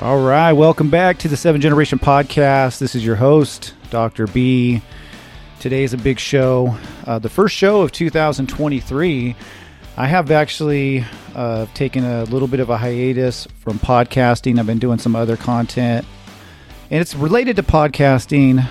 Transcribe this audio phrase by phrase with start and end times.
[0.00, 2.78] All right, welcome back to the Seven Generation Podcast.
[2.78, 4.26] This is your host, Dr.
[4.26, 4.80] B.
[5.60, 9.36] Today is a big show, uh, the first show of 2023.
[9.98, 14.58] I have actually uh, taken a little bit of a hiatus from podcasting.
[14.58, 16.06] I've been doing some other content,
[16.90, 18.66] and it's related to podcasting.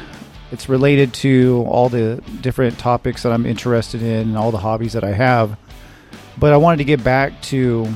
[0.51, 4.93] It's related to all the different topics that I'm interested in and all the hobbies
[4.93, 5.55] that I have.
[6.38, 7.88] But I wanted to get back to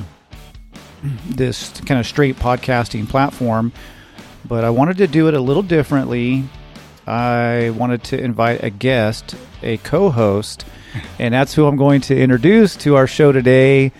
[1.26, 3.72] this kind of straight podcasting platform,
[4.46, 6.44] but I wanted to do it a little differently.
[7.06, 10.64] I wanted to invite a guest, a co host,
[11.18, 13.92] and that's who I'm going to introduce to our show today.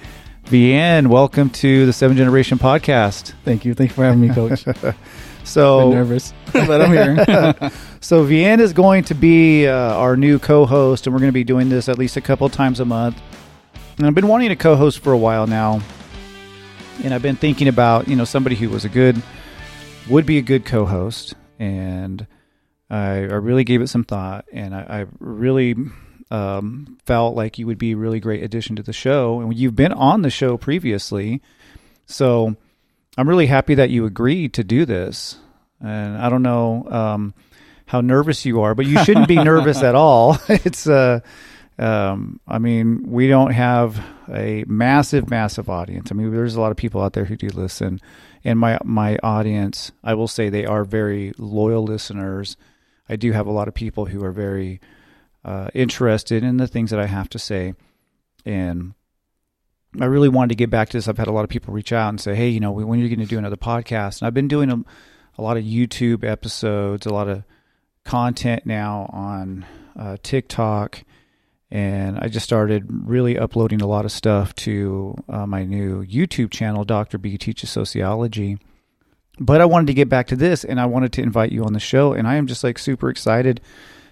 [0.47, 3.35] Vianne, welcome to the Seven Generation Podcast.
[3.45, 3.75] Thank you.
[3.75, 4.65] Thank you for having me, Coach.
[5.45, 7.71] so nervous, but I'm here.
[8.01, 11.45] so Vianne is going to be uh, our new co-host, and we're going to be
[11.45, 13.21] doing this at least a couple times a month.
[13.99, 15.81] And I've been wanting to co-host for a while now,
[17.03, 19.21] and I've been thinking about you know somebody who was a good
[20.09, 22.25] would be a good co-host, and
[22.89, 25.75] I, I really gave it some thought, and I, I really
[26.31, 29.77] um, felt like you would be a really great addition to the show, and you've
[29.77, 31.43] been on the show previously,
[32.07, 32.57] so
[33.17, 35.37] I'm really happy that you agreed to do this.
[35.81, 37.35] And I don't know um,
[37.87, 40.39] how nervous you are, but you shouldn't be nervous at all.
[40.49, 41.21] It's uh,
[41.79, 46.11] um, I mean, we don't have a massive, massive audience.
[46.11, 48.01] I mean, there's a lot of people out there who do listen,
[48.45, 52.57] and my my audience, I will say, they are very loyal listeners.
[53.09, 54.81] I do have a lot of people who are very
[55.45, 57.75] uh, interested in the things that I have to say,
[58.45, 58.95] and
[60.01, 61.07] I really wanted to get back to this.
[61.07, 63.03] I've had a lot of people reach out and say, "Hey, you know, when are
[63.03, 64.83] you going to do another podcast?" And I've been doing a,
[65.41, 67.45] a lot of YouTube episodes, a lot of
[68.05, 69.65] content now on
[69.97, 71.05] uh, TikTok
[71.71, 76.51] and I just started really uploading a lot of stuff to uh, my new YouTube
[76.51, 77.19] channel, Dr.
[77.19, 78.59] B Teaches Sociology.
[79.39, 81.75] But I wanted to get back to this and I wanted to invite you on
[81.75, 82.13] the show.
[82.13, 83.61] And I am just like super excited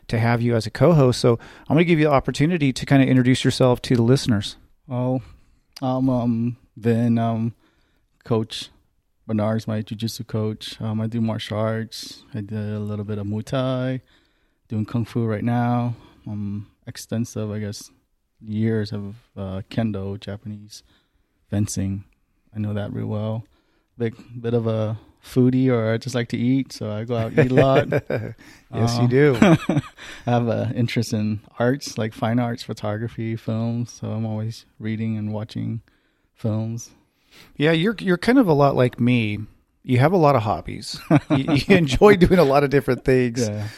[0.08, 1.20] to have you as a co host.
[1.20, 4.02] So I'm going to give you the opportunity to kind of introduce yourself to the
[4.02, 4.56] listeners.
[4.88, 5.22] oh,
[5.82, 7.54] um, um, then um,
[8.24, 8.70] Coach
[9.26, 10.80] Bernard's my jiu-jitsu coach.
[10.80, 12.22] Um, I do martial arts.
[12.32, 14.00] I did a little bit of Muay Thai,
[14.68, 15.96] doing Kung Fu right now.
[16.26, 17.90] Um, extensive, I guess,
[18.40, 20.82] years of uh, Kendo, Japanese
[21.50, 22.04] fencing.
[22.54, 23.44] I know that real well.
[23.98, 27.32] Big bit of a foodie, or I just like to eat, so I go out
[27.32, 27.88] and eat a lot.
[28.74, 29.36] yes, Uh, you do.
[29.42, 29.80] I
[30.26, 33.92] have an interest in arts, like fine arts, photography, films.
[33.92, 35.80] So I'm always reading and watching
[36.34, 36.90] films.
[37.56, 39.38] Yeah, you're you're kind of a lot like me.
[39.82, 40.98] You have a lot of hobbies.
[41.30, 43.46] you, you enjoy doing a lot of different things.
[43.48, 43.68] Yeah.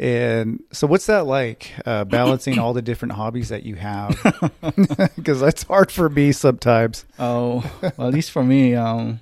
[0.00, 4.16] And so, what's that like uh, balancing all the different hobbies that you have?
[5.16, 7.04] Because that's hard for me sometimes.
[7.18, 7.62] Oh,
[7.98, 9.20] well, at least for me, um,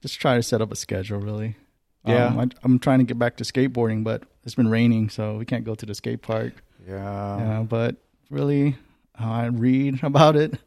[0.00, 1.20] just try to set up a schedule.
[1.20, 1.56] Really.
[2.04, 2.26] Yeah.
[2.26, 5.44] Um, I, I'm trying to get back to skateboarding, but it's been raining, so we
[5.44, 6.52] can't go to the skate park.
[6.84, 7.38] Yeah.
[7.38, 7.94] yeah, but
[8.28, 8.76] really,
[9.20, 10.58] uh, I read about it.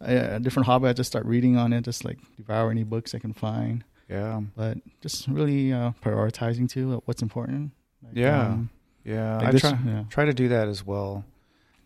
[0.00, 3.12] I, a different hobby, I just start reading on it, just like devour any books
[3.12, 3.82] I can find.
[4.08, 4.40] Yeah.
[4.54, 7.72] But just really uh, prioritizing too uh, what's important.
[8.04, 8.46] Like, Yeah.
[8.50, 8.70] um,
[9.04, 9.36] Yeah.
[9.38, 10.04] like I this- try yeah.
[10.10, 11.24] try to do that as well.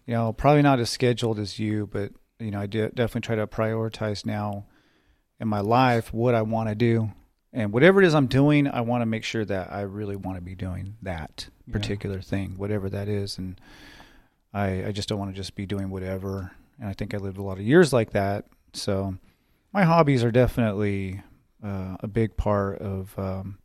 [0.07, 3.37] You know, probably not as scheduled as you, but you know, I de- definitely try
[3.37, 4.65] to prioritize now
[5.41, 7.11] in my life what I want to do,
[7.53, 10.37] and whatever it is I'm doing, I want to make sure that I really want
[10.39, 11.73] to be doing that Yeah.
[11.73, 13.61] particular thing, whatever that is, and
[14.55, 16.53] I I just don't want to just be doing whatever.
[16.81, 19.17] And I think I lived a lot of years like that, so
[19.73, 21.23] my hobbies are definitely
[21.63, 23.59] uh, a big part of um,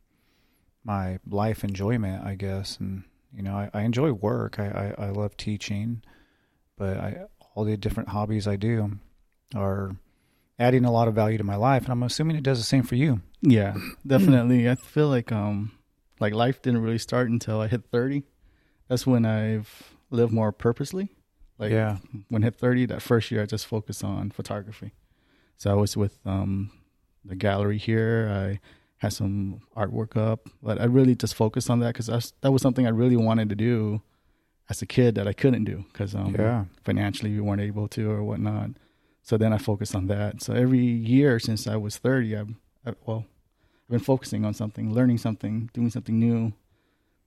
[0.84, 2.76] my life enjoyment, I guess.
[2.80, 4.58] And you know, I, I enjoy work.
[4.58, 6.02] I, I, I love teaching,
[6.76, 7.24] but I
[7.54, 8.98] all the different hobbies I do
[9.54, 9.96] are
[10.58, 12.82] adding a lot of value to my life, and I'm assuming it does the same
[12.82, 13.20] for you.
[13.42, 13.74] Yeah,
[14.06, 14.68] definitely.
[14.68, 15.72] I feel like um
[16.20, 18.22] like life didn't really start until I hit 30.
[18.88, 21.10] That's when I've lived more purposely.
[21.58, 24.94] Like yeah, when I hit 30, that first year I just focused on photography.
[25.56, 26.70] So I was with um
[27.24, 28.28] the gallery here.
[28.30, 28.60] I
[29.04, 32.06] had some artwork up, but I really just focused on that cuz
[32.42, 34.00] that was something I really wanted to do
[34.70, 38.02] as a kid that I couldn't do cuz um yeah, financially we weren't able to
[38.14, 38.70] or whatnot.
[39.28, 40.42] So then I focused on that.
[40.44, 40.84] So every
[41.14, 42.52] year since I was 30, I've,
[42.86, 43.22] I, well,
[43.84, 46.52] I've been focusing on something, learning something, doing something new.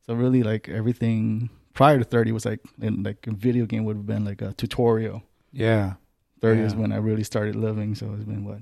[0.05, 3.97] So really like everything prior to 30 was like, in, like a video game would
[3.97, 5.23] have been like a tutorial.
[5.51, 5.93] yeah.
[6.39, 7.95] 30 is when I really started living.
[7.95, 8.61] So it's been what,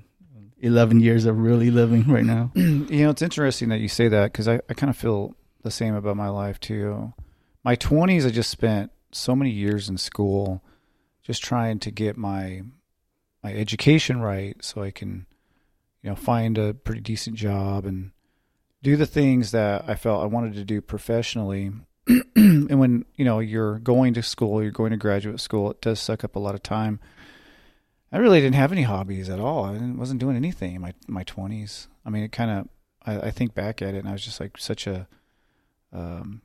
[0.60, 2.50] 11 years of really living right now.
[2.54, 5.70] you know, it's interesting that you say that because I, I kind of feel the
[5.70, 7.12] same about my life too.
[7.64, 10.62] My 20s, I just spent so many years in school
[11.22, 12.62] just trying to get my
[13.42, 15.26] my education right so I can,
[16.02, 18.10] you know, find a pretty decent job and
[18.82, 21.72] do the things that I felt I wanted to do professionally.
[22.36, 26.00] and when, you know, you're going to school, you're going to graduate school, it does
[26.00, 26.98] suck up a lot of time.
[28.12, 29.64] I really didn't have any hobbies at all.
[29.64, 31.88] I wasn't doing anything in my my 20s.
[32.04, 32.68] I mean, it kind of
[33.04, 35.08] I, I think back at it and I was just like such a
[35.92, 36.42] um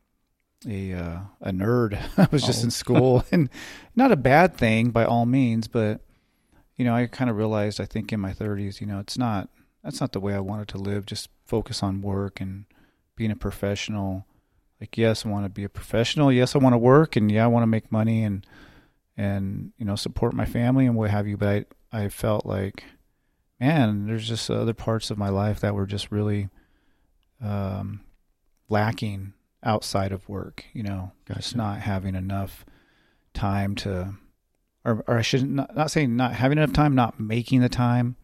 [0.68, 2.00] a uh, a nerd.
[2.18, 2.66] I was just Oh.
[2.66, 3.50] in school, and
[3.96, 6.02] not a bad thing by all means, but
[6.78, 9.50] you know, I kind of realized I think in my 30s, you know, it's not
[9.84, 11.06] that's not the way I wanted to live.
[11.06, 12.66] Just focus on work and
[13.16, 14.25] being a professional.
[14.80, 16.31] Like, yes, I want to be a professional.
[16.31, 18.46] Yes, I want to work, and yeah, I want to make money and
[19.18, 21.38] and you know support my family and what have you.
[21.38, 22.84] But I I felt like,
[23.60, 26.50] man, there's just other parts of my life that were just really
[27.42, 28.02] um,
[28.69, 30.66] lacking outside of work.
[30.74, 31.58] You know, just Gotcha.
[31.58, 32.66] not having enough
[33.34, 34.16] time to,
[34.86, 38.16] or or I shouldn't not, not saying not having enough time, not making the time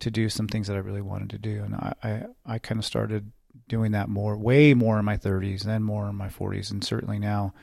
[0.00, 2.78] to do some things that I really wanted to do, and I I, I kind
[2.78, 3.32] of started
[3.68, 7.18] doing that more, way more in my 30s, then more in my 40s, and certainly
[7.18, 7.54] now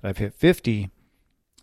[0.00, 0.90] that I've hit 50.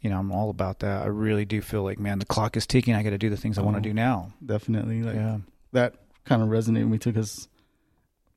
[0.02, 1.04] You know, I'm all about that.
[1.04, 2.96] I really do feel like, man, the clock is ticking.
[2.96, 4.32] I got to do the things I want to do now.
[4.46, 5.04] Definitely.
[5.04, 5.40] Like yeah.
[5.74, 7.50] that kind of resonated with me too because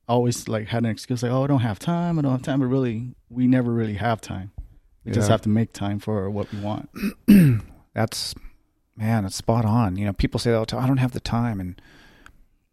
[0.07, 2.19] I always like had an excuse like, oh, I don't have time.
[2.19, 2.59] I don't have time.
[2.59, 4.51] But really, we never really have time.
[5.05, 6.89] We just have to make time for what we want.
[7.93, 8.33] that's
[8.95, 9.97] man, it's spot on.
[9.97, 10.83] You know, people say that all the time.
[10.83, 11.81] I don't have the time, and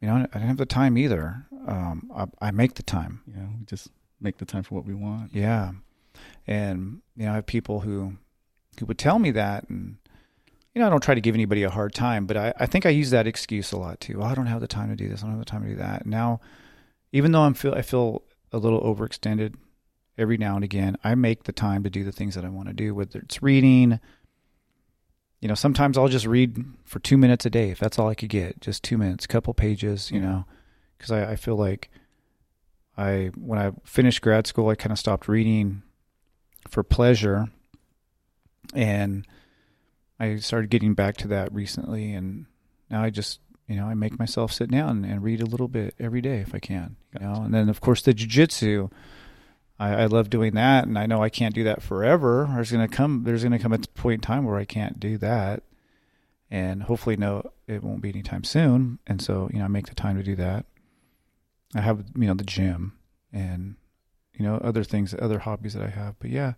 [0.00, 1.46] you know, I don't have the time either.
[1.66, 3.22] Um, I, I make the time.
[3.26, 3.88] You know, we just
[4.20, 5.34] make the time for what we want.
[5.34, 5.72] Yeah,
[6.46, 8.16] and you know, I have people who
[8.80, 9.96] who would tell me that, and
[10.74, 12.86] you know, I don't try to give anybody a hard time, but I, I think
[12.86, 14.18] I use that excuse a lot too.
[14.18, 15.22] Well, I don't have the time to do this.
[15.22, 16.06] I don't have the time to do that.
[16.06, 16.40] Now,
[17.12, 18.22] even though I'm feel I feel
[18.52, 19.54] a little overextended
[20.16, 22.68] every now and again, I make the time to do the things that I want
[22.68, 24.00] to do, whether it's reading.
[25.40, 28.14] You know, sometimes I'll just read for two minutes a day if that's all I
[28.14, 30.10] could get, just two minutes, couple pages.
[30.10, 30.46] You know,
[30.96, 31.90] because I, I feel like
[32.96, 35.82] I when I finished grad school, I kind of stopped reading
[36.68, 37.48] for pleasure,
[38.74, 39.26] and
[40.18, 42.46] I started getting back to that recently, and
[42.90, 45.94] now I just you know I make myself sit down and read a little bit
[45.98, 48.90] every day if I can, you know, and then of course the jujitsu.
[49.78, 52.50] I, I love doing that, and I know I can't do that forever.
[52.52, 55.62] There's gonna come there's gonna come a point in time where I can't do that,
[56.50, 58.98] and hopefully no, it won't be anytime soon.
[59.06, 60.66] And so you know I make the time to do that.
[61.74, 62.92] I have you know the gym
[63.32, 63.76] and
[64.34, 66.18] you know other things, other hobbies that I have.
[66.18, 66.54] But yeah,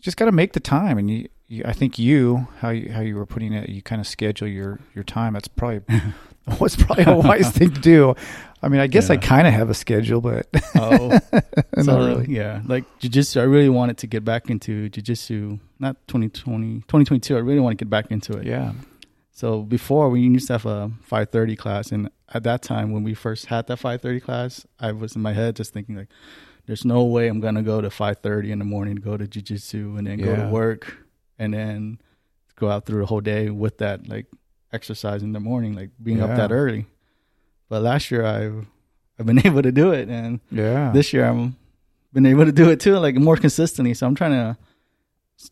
[0.00, 0.98] just got to make the time.
[0.98, 4.00] And you, you, I think you how you how you were putting it, you kind
[4.00, 5.34] of schedule your your time.
[5.34, 5.80] That's probably
[6.58, 8.14] what's probably a wise thing to do.
[8.62, 11.18] I mean, I guess I kind of have a schedule, but Oh,
[11.76, 12.26] not really.
[12.34, 13.40] Yeah, like jujitsu.
[13.40, 15.60] I really wanted to get back into jujitsu.
[15.78, 17.36] Not 2020, 2022.
[17.36, 18.46] I really want to get back into it.
[18.46, 18.72] Yeah,
[19.32, 23.12] So before we used to have a 5:30 class, and at that time when we
[23.14, 26.08] first had that 5:30 class, I was in my head just thinking like,
[26.66, 30.06] "There's no way I'm gonna go to 5:30 in the morning go to jujitsu and
[30.06, 30.98] then go to work
[31.38, 31.98] and then
[32.56, 34.26] go out through the whole day with that like
[34.72, 36.86] exercise in the morning, like being up that early."
[37.68, 38.66] But last year I've
[39.18, 40.92] I've been able to do it, and yeah.
[40.92, 41.56] this year I'm
[42.12, 43.92] been able to do it too, like more consistently.
[43.94, 44.56] So I'm trying to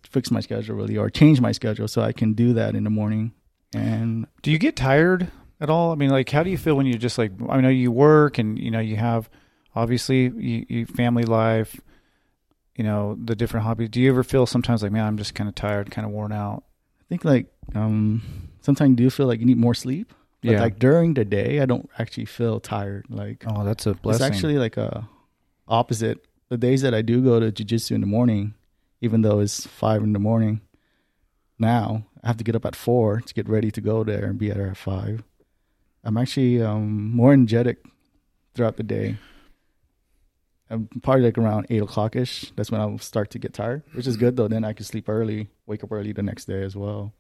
[0.09, 2.91] fix my schedule really, or change my schedule so I can do that in the
[2.91, 3.33] morning.
[3.75, 5.31] And Do you get tired
[5.61, 5.93] at all?
[5.93, 7.33] I mean, like, how do you feel when you just like?
[7.49, 9.29] I know you work and you know you have
[9.75, 11.81] obviously you, you family life,
[12.77, 13.89] you know the different hobbies.
[13.91, 16.33] Do you ever feel sometimes like, man, I'm just kind of tired, kind of worn
[16.33, 16.65] out?
[17.01, 18.23] I think like um
[18.61, 20.13] sometimes you do feel like you need more sleep.
[20.43, 20.61] But Yeah.
[20.61, 23.07] like during the day I don't actually feel tired.
[23.09, 24.27] Like Oh, that's a blessing.
[24.27, 25.09] it's actually like a
[25.69, 26.27] opposite.
[26.51, 28.55] The days that I do go to jujitsu in the morning,
[29.01, 30.61] even though it's five in the morning,
[31.59, 34.39] now I have to get up at four to get ready to go there and
[34.39, 35.23] be there at five.
[36.03, 37.79] I'm actually um more energetic
[38.55, 39.17] throughout the day.
[40.71, 42.53] I'm probably like around eight o'clock ish.
[42.57, 44.49] That's when I'll start to get tired, which is good though.
[44.49, 47.13] Then I can sleep early, wake up early the next day as well.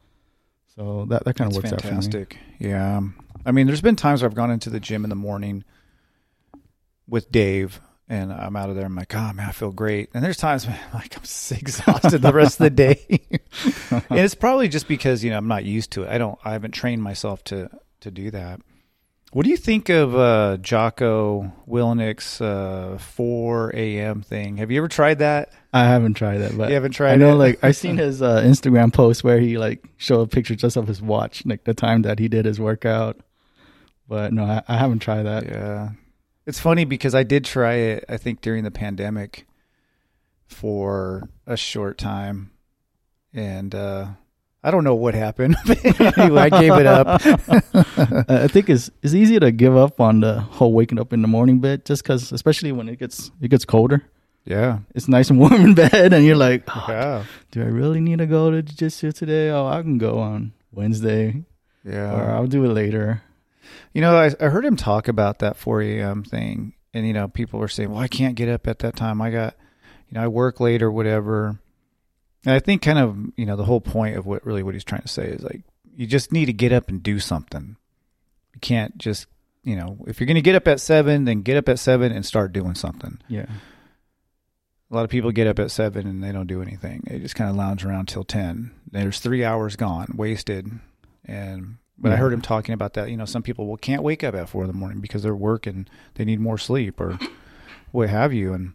[0.74, 2.38] So that that kind of works out fantastic.
[2.58, 3.00] Yeah.
[3.46, 5.64] I mean, there's been times where I've gone into the gym in the morning
[7.06, 8.84] with Dave and I'm out of there.
[8.84, 10.10] I'm like, oh man, I feel great.
[10.14, 13.04] And there's times when I'm like, I'm so exhausted the rest of the day.
[13.90, 16.08] and it's probably just because, you know, I'm not used to it.
[16.08, 17.70] I don't, I haven't trained myself to,
[18.00, 18.60] to do that.
[19.34, 24.22] What do you think of uh, Jocko Willink's uh, 4 a.m.
[24.22, 24.58] thing?
[24.58, 25.50] Have you ever tried that?
[25.72, 27.34] I haven't tried that, but you haven't tried I know, it?
[27.34, 30.86] like I've seen his uh, Instagram post where he like showed a picture just of
[30.86, 33.18] his watch, like the time that he did his workout.
[34.06, 35.46] But no, I, I haven't tried that.
[35.46, 35.88] Yeah.
[36.46, 39.48] It's funny because I did try it, I think, during the pandemic
[40.46, 42.52] for a short time.
[43.32, 44.10] And uh,
[44.66, 45.56] I don't know what happened.
[45.68, 47.06] anyway, I gave it up.
[48.30, 51.28] I think it's it's easy to give up on the whole waking up in the
[51.28, 54.02] morning bit, just because, especially when it gets it gets colder.
[54.46, 54.78] Yeah.
[54.94, 57.24] It's nice and warm in bed, and you're like, oh, Yeah.
[57.50, 59.48] do I really need to go to jiu-jitsu today?
[59.50, 61.44] Oh, I can go on Wednesday,
[61.84, 62.12] Yeah.
[62.14, 63.22] or I'll do it later.
[63.94, 66.24] You know, I, I heard him talk about that 4 a.m.
[66.24, 69.22] thing, and you know, people were saying, "Well, I can't get up at that time.
[69.22, 69.56] I got,
[70.10, 71.58] you know, I work late or whatever."
[72.44, 74.84] And I think kind of, you know, the whole point of what really what he's
[74.84, 75.62] trying to say is like,
[75.96, 77.76] you just need to get up and do something.
[78.54, 79.26] You can't just,
[79.62, 82.12] you know, if you're going to get up at seven, then get up at seven
[82.12, 83.18] and start doing something.
[83.28, 83.46] Yeah,
[84.90, 87.02] A lot of people get up at seven and they don't do anything.
[87.06, 88.72] They just kind of lounge around till ten.
[88.90, 90.70] There's three hours gone, wasted.
[91.24, 93.08] And but I heard him talking about that.
[93.08, 95.34] You know, some people well can't wake up at four in the morning because they're
[95.34, 95.86] working.
[96.14, 97.18] They need more sleep or
[97.92, 98.52] what have you.
[98.52, 98.74] And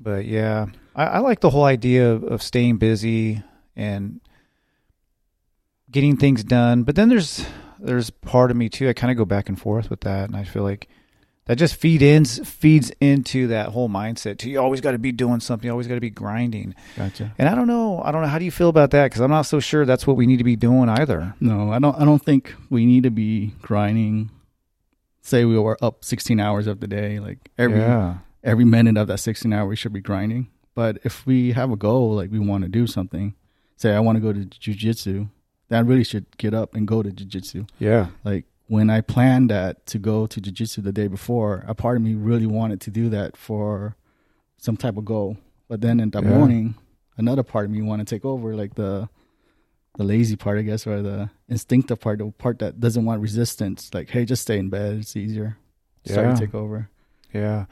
[0.00, 3.42] but yeah, I, I like the whole idea of, of staying busy
[3.76, 4.20] and
[5.90, 6.82] getting things done.
[6.82, 7.44] But then there's
[7.78, 8.88] there's part of me too.
[8.88, 10.88] I kind of go back and forth with that, and I feel like
[11.46, 14.38] that just feed ins feeds into that whole mindset.
[14.38, 14.50] Too.
[14.50, 15.66] You always got to be doing something.
[15.66, 16.74] You always got to be grinding.
[16.96, 17.34] gotcha.
[17.38, 18.00] And I don't know.
[18.02, 18.28] I don't know.
[18.28, 19.06] How do you feel about that?
[19.06, 21.34] Because I'm not so sure that's what we need to be doing either.
[21.40, 21.96] No, I don't.
[21.96, 24.30] I don't think we need to be grinding.
[25.22, 28.18] Say we were up 16 hours of the day, like every yeah.
[28.42, 30.48] Every minute of that 16 hours we should be grinding.
[30.74, 33.34] But if we have a goal, like we want to do something,
[33.76, 35.28] say I want to go to jujitsu,
[35.68, 37.68] then I really should get up and go to jujitsu.
[37.78, 38.08] Yeah.
[38.24, 42.02] Like when I planned that to go to jujitsu the day before, a part of
[42.02, 43.96] me really wanted to do that for
[44.58, 45.36] some type of goal.
[45.68, 46.28] But then in the Yeah.
[46.30, 46.74] morning,
[47.16, 49.08] another part of me want to take over, like the
[49.96, 53.92] the lazy part, I guess, or the instinctive part, the part that doesn't want resistance.
[53.92, 55.56] Like, hey, just stay in bed; it's easier.
[56.06, 56.34] Start Yeah.
[56.34, 56.88] to take over.
[57.32, 57.66] Yeah.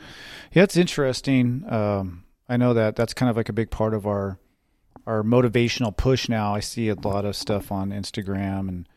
[0.52, 1.64] Yeah, it's interesting.
[1.68, 4.38] Um, I know that that's kind of like a big part of our
[5.06, 6.54] our motivational push now.
[6.54, 8.88] I see a lot of stuff on Instagram and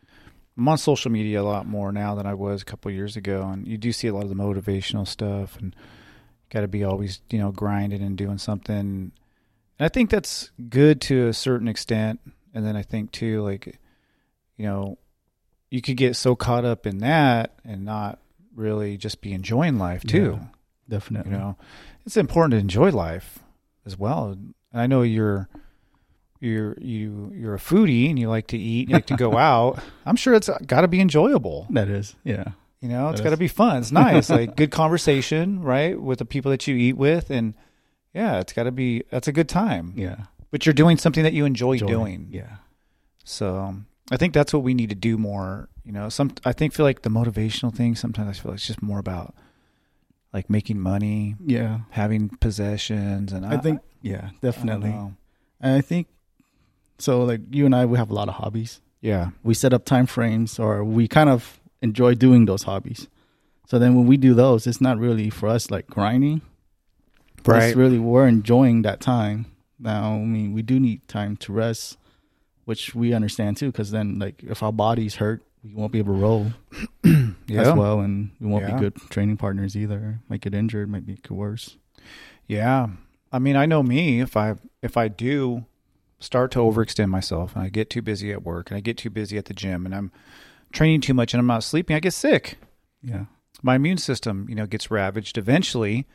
[0.58, 3.42] I'm on social media a lot more now than I was a couple years ago
[3.42, 5.74] and you do see a lot of the motivational stuff and
[6.50, 8.76] got to be always, you know, grinding and doing something.
[8.76, 9.12] And
[9.80, 12.20] I think that's good to a certain extent
[12.52, 13.78] and then I think too like
[14.58, 14.98] you know,
[15.70, 18.20] you could get so caught up in that and not
[18.54, 20.46] really just be enjoying life too Yeah.
[20.88, 21.32] Definitely.
[21.32, 21.56] you know
[22.04, 23.38] it's important to enjoy life
[23.86, 25.48] as well and i know you're
[26.40, 29.78] you're you you're a foodie and you like to eat you like to go out
[30.06, 32.44] i'm sure it's got to be enjoyable That is, yeah.
[32.80, 36.24] you know it's got to be fun it's nice like good conversation right with the
[36.24, 37.54] people that you eat with and
[38.12, 40.24] yeah it's got to be that's a good time Yeah.
[40.50, 41.86] but you're doing something that you enjoy, Joy.
[41.86, 42.56] doing Yeah.
[43.24, 43.76] so
[44.12, 46.86] i think that's what we need to do more you know some i think feel
[46.86, 49.34] like the motivational thing sometimes i feel like it's just more about
[50.32, 51.80] like making money Yeah.
[51.90, 54.94] having possessions and I think, yeah, definitely.
[55.60, 56.06] And I think,
[56.98, 58.80] so like you and I, we have a lot of hobbies.
[59.02, 59.32] Yeah.
[59.42, 63.08] We set up time frames or we kind of enjoy doing those hobbies.
[63.68, 66.40] So then when we do those, it's not really for us like grinding.
[67.46, 69.46] It's really, we're enjoying that time.
[69.78, 71.98] Now, I mean, we do need time to rest,
[72.64, 76.14] which we understand too, because then like if our body's hurt, we won't be able
[76.14, 76.52] to roll
[77.04, 77.60] yeah.
[77.62, 78.74] as well, and we won't Yeah.
[78.74, 80.20] be good training partners either.
[80.28, 81.76] Might get injured, might it worse.
[82.46, 82.88] Yeah.
[83.32, 85.64] I mean, I know me if I if I do
[86.18, 89.10] start to overextend myself and I get too busy at work and I get too
[89.10, 90.12] busy at the gym and I'm
[90.72, 92.58] training too much and I'm not sleeping, I get sick.
[93.02, 93.24] Yeah.
[93.62, 96.06] My immune system, you know, gets ravaged eventually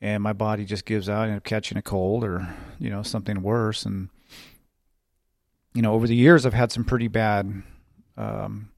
[0.00, 3.84] and my body just gives out and catching a cold or, you know, something worse
[3.86, 4.08] and
[5.76, 7.62] you know, over the years I've had some pretty bad
[8.16, 8.70] um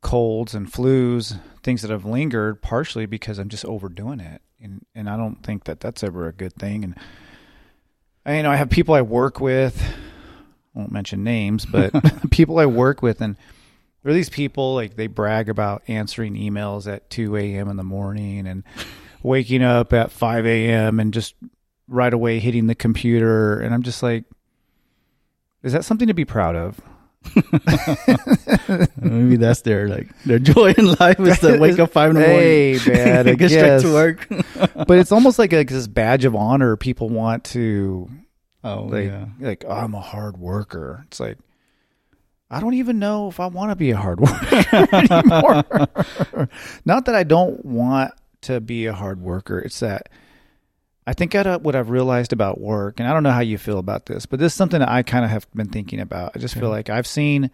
[0.00, 4.42] colds and flus, things that have lingered partially because I'm just overdoing it.
[4.60, 6.94] And and I don't think that that's ever a good thing and
[8.26, 11.92] I, you know, I have people I work with, I won't mention names, but
[12.30, 13.36] people I work with and
[14.02, 17.68] there are these people like they brag about answering emails at 2 a.m.
[17.68, 18.62] in the morning and
[19.22, 21.00] waking up at 5 a.m.
[21.00, 21.34] and just
[21.88, 23.58] right away hitting the computer.
[23.58, 24.24] And I'm just like,
[25.68, 26.80] is that something to be proud of?
[28.96, 32.26] Maybe that's their like their joy in life is to wake up five in the
[32.26, 32.78] morning.
[32.78, 33.82] Hey, man, I get guess.
[33.82, 34.26] straight to work.
[34.86, 36.76] But it's almost like, a, this badge of honor.
[36.76, 38.08] People want to
[38.64, 41.04] oh like yeah, like oh, I'm a hard worker.
[41.08, 41.36] It's like
[42.50, 46.48] I don't even know if I want to be a hard worker anymore.
[46.86, 49.58] Not that I don't want to be a hard worker.
[49.58, 50.08] It's that
[51.08, 53.78] I think I, what I've realized about work, and I don't know how you feel
[53.78, 56.32] about this, but this is something that I kind of have been thinking about.
[56.34, 57.50] I just feel like I've seen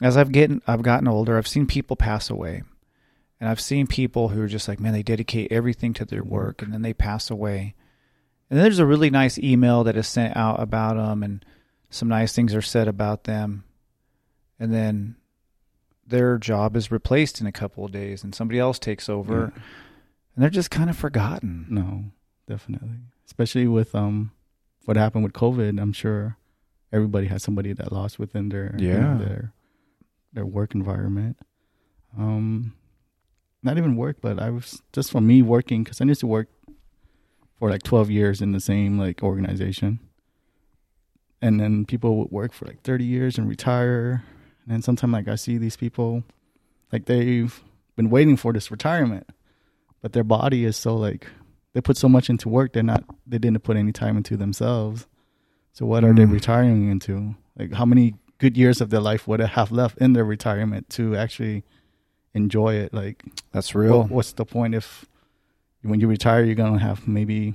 [0.00, 2.62] as I've getting I've gotten older, I've seen people pass away.
[3.40, 6.62] And I've seen people who are just like, man, they dedicate everything to their work
[6.62, 7.74] and then they pass away.
[8.50, 11.44] And there's a really nice email that is sent out about them and
[11.90, 13.62] some nice things are said about them,
[14.58, 15.14] and then
[16.06, 19.62] their job is replaced in a couple of days, and somebody else takes over, Yeah.
[20.34, 21.66] and they're just kind of forgotten.
[21.70, 22.04] No,
[22.48, 22.98] definitely.
[23.26, 24.32] Especially with um
[24.84, 26.36] what happened with COVID, I'm sure
[26.92, 29.18] everybody has somebody that lost within their you know, Yeah.
[29.18, 29.52] their
[30.32, 31.36] their work environment.
[32.16, 32.74] Um
[33.62, 36.48] not even work, but I was just for me working cuz I used to work
[37.58, 40.00] for like 12 years in the same like organization.
[41.40, 44.24] And then people would work for like 30 years and retire.
[44.64, 46.24] And then sometimes like I see these people
[46.92, 47.62] like they've
[47.96, 49.28] been waiting for this retirement,
[50.02, 51.28] but their body is so like
[51.74, 55.06] they put so much into work they're not they didn't put any time into themselves
[55.72, 56.32] so what are they Mm.
[56.32, 60.12] retiring into like how many good years of their life would they have left in
[60.14, 61.62] their retirement to actually
[62.34, 63.98] enjoy it like That's real.
[64.00, 65.04] what- what's the point if
[65.82, 67.54] when you retire you're gonna have maybe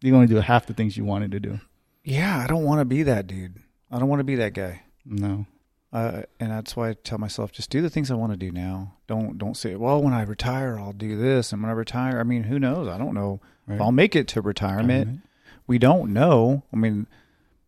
[0.00, 1.60] you're gonna do half the things you wanted to do
[2.02, 3.56] yeah, I don't want to be that dude.
[3.90, 4.82] I don't want to be that guy.
[5.04, 5.44] no
[5.92, 8.52] Uh, and that's why I tell myself, just do the things I want to do
[8.52, 8.94] now.
[9.08, 12.22] Don't don't say, well, when I retire, I'll do this, and when I retire, I
[12.22, 12.86] mean, who knows?
[12.86, 15.20] I don't know right if I'll make it to retirement.
[15.66, 16.62] We don't know.
[16.72, 17.08] I mean,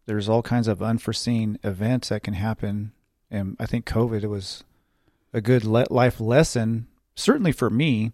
[0.06, 2.92] there's all kinds of unforeseen events that can happen,
[3.30, 4.62] and I think COVID was
[5.32, 6.86] a good le- life lesson,
[7.16, 8.12] certainly for me.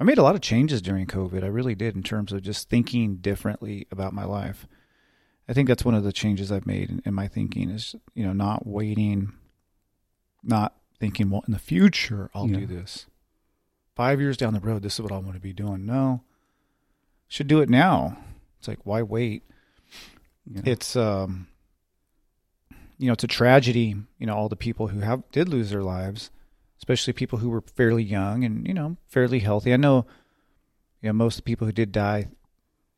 [0.00, 1.44] I made a lot of changes during COVID.
[1.44, 4.66] I really did in terms of just thinking differently about my life.
[5.48, 8.24] I think that's one of the changes I've made in, in my thinking is, you
[8.24, 9.32] know, not waiting,
[10.42, 13.06] not thinking, well, in the future, I'll do this.
[13.94, 15.84] Five years down the road, this is what I want to be doing.
[15.84, 16.22] No,
[17.28, 18.18] should do it now.
[18.58, 19.42] It's like, why wait?
[20.50, 20.62] yeah.
[20.64, 21.48] It's, um,
[22.98, 25.82] you know, it's a tragedy, you know, all the people who have did lose their
[25.82, 26.30] lives,
[26.78, 29.72] especially people who were fairly young and, you know, fairly healthy.
[29.72, 30.06] I know,
[31.00, 32.28] you know, most of the people who did die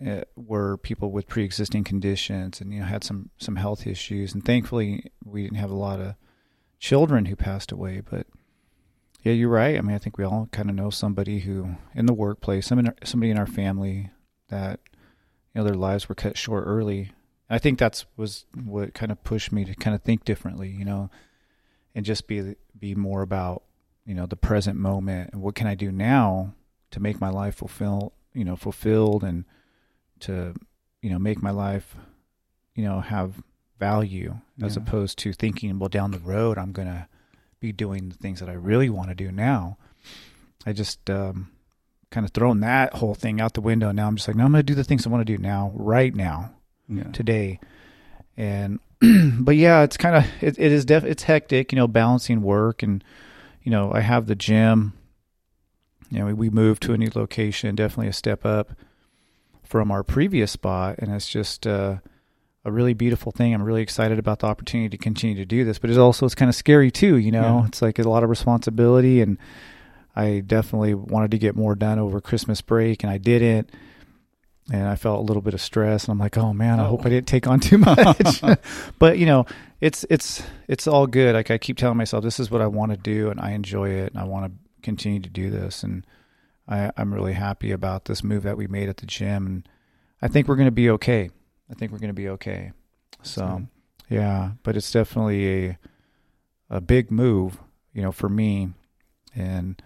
[0.04, 4.44] uh, were people with pre-existing conditions and you know had some some health issues and
[4.44, 6.14] thankfully we didn't have a lot of
[6.84, 8.26] children who passed away but
[9.22, 9.78] yeah you're right.
[9.78, 13.30] I mean i think we all kind of know somebody who in the workplace somebody
[13.30, 14.10] in our family
[14.50, 17.12] that you know their lives were cut short early.
[17.48, 20.84] I think that's was what kind of pushed me to kind of think differently you
[20.84, 21.08] know
[21.94, 23.62] and just be be more about
[24.04, 26.52] you know the present moment and what can i do now
[26.90, 29.46] to make my life fulfill you know fulfilled and
[30.20, 30.54] to
[31.00, 31.96] you know make my life
[32.74, 33.42] you know have
[33.78, 34.82] value as Yeah.
[34.82, 37.08] opposed to thinking well down the road i'm going to
[37.60, 39.76] be doing the things that i really want to do now.
[40.66, 41.50] I just um
[42.10, 43.90] kind of thrown that whole thing out the window.
[43.90, 45.42] Now i'm just like no i'm going to do the things i want to do
[45.42, 46.52] now right now
[46.88, 47.04] yeah.
[47.12, 47.58] today.
[48.36, 48.80] And
[49.40, 52.82] but yeah it's kind of it, it is def it's hectic you know balancing work
[52.82, 53.02] and
[53.62, 54.92] you know i have the gym.
[56.10, 58.72] You know we, we moved to a new location definitely a step up
[59.62, 60.96] from our previous spot.
[60.98, 61.96] And it's just uh
[62.64, 63.52] a really beautiful thing.
[63.54, 66.34] I'm really excited about the opportunity to continue to do this, but it's also it's
[66.34, 67.60] kind of scary too, you know.
[67.60, 67.66] Yeah.
[67.66, 69.38] It's like a lot of responsibility and
[70.16, 73.70] I definitely wanted to get more done over Christmas break and I didn't.
[74.72, 76.90] And I felt a little bit of stress and I'm like, "Oh man, I Oh.
[76.90, 77.10] hope I oh.
[77.10, 78.40] didn't take on too much."
[78.98, 79.44] but, you know,
[79.82, 81.34] it's it's it's all good.
[81.34, 83.90] Like I keep telling myself this is what I want to do and I enjoy
[83.90, 86.06] it and I want to continue to do this and
[86.66, 89.68] I I'm really happy about this move that we made at the gym and
[90.22, 91.28] I think we're going to be okay.
[91.70, 92.72] I think we're going to be okay.
[93.22, 93.66] So,
[94.08, 95.78] yeah, but it's definitely a
[96.70, 97.58] a big move,
[97.92, 98.70] you know, for me,
[99.34, 99.80] and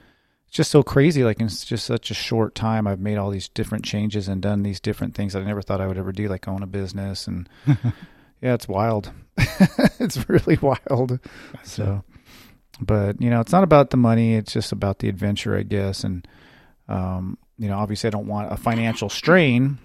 [0.47, 1.25] it's just so crazy.
[1.25, 4.63] Like in just such a short time, I've made all these different changes and done
[4.63, 7.27] these different things that I never thought I would ever do, like own a business,
[7.27, 9.13] and yeah, it's wild.
[10.01, 11.21] it's really wild.
[11.63, 12.03] So,
[12.81, 16.03] but you know, it's not about the money; it's just about the adventure, I guess.
[16.05, 16.27] And
[16.89, 19.79] um, you know, obviously, I don't want a financial strain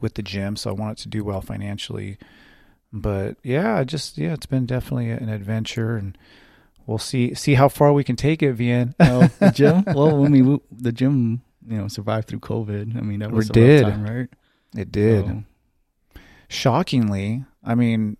[0.00, 2.18] with the gym, so I want it to do well financially.
[2.92, 6.16] But yeah, I just yeah, it's been definitely an adventure, and
[6.86, 8.94] we'll see see how far we can take it, Vien.
[9.00, 9.84] Oh, the gym.
[9.86, 12.96] Well, I mean, we- the gym, you know, survived through COVID.
[12.96, 13.82] I mean, that was a did.
[13.82, 14.28] time, right?
[14.76, 15.24] It did.
[15.26, 15.42] So,
[16.48, 18.16] Shockingly, I mean,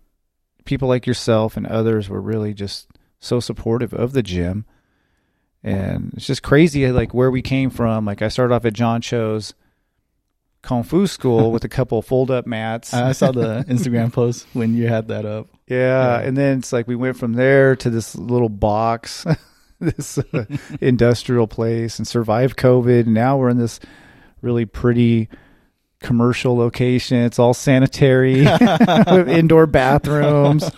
[0.65, 2.87] people like yourself and others were really just
[3.19, 4.65] so supportive of the gym.
[5.63, 8.05] And it's just crazy like where we came from.
[8.05, 9.53] Like I started off at John Cho's
[10.61, 12.93] Kung Fu school with a couple fold up mats.
[12.93, 15.47] I saw the Instagram post when you had that up.
[15.67, 16.27] Yeah, Yeah.
[16.27, 19.25] and then it's like we went from there to this little box,
[19.79, 20.45] this uh,
[20.81, 23.01] industrial place, and survived COVID.
[23.01, 23.79] And now we're in this
[24.41, 25.29] really pretty
[26.01, 27.17] commercial location.
[27.17, 30.69] It's all sanitary with indoor bathrooms.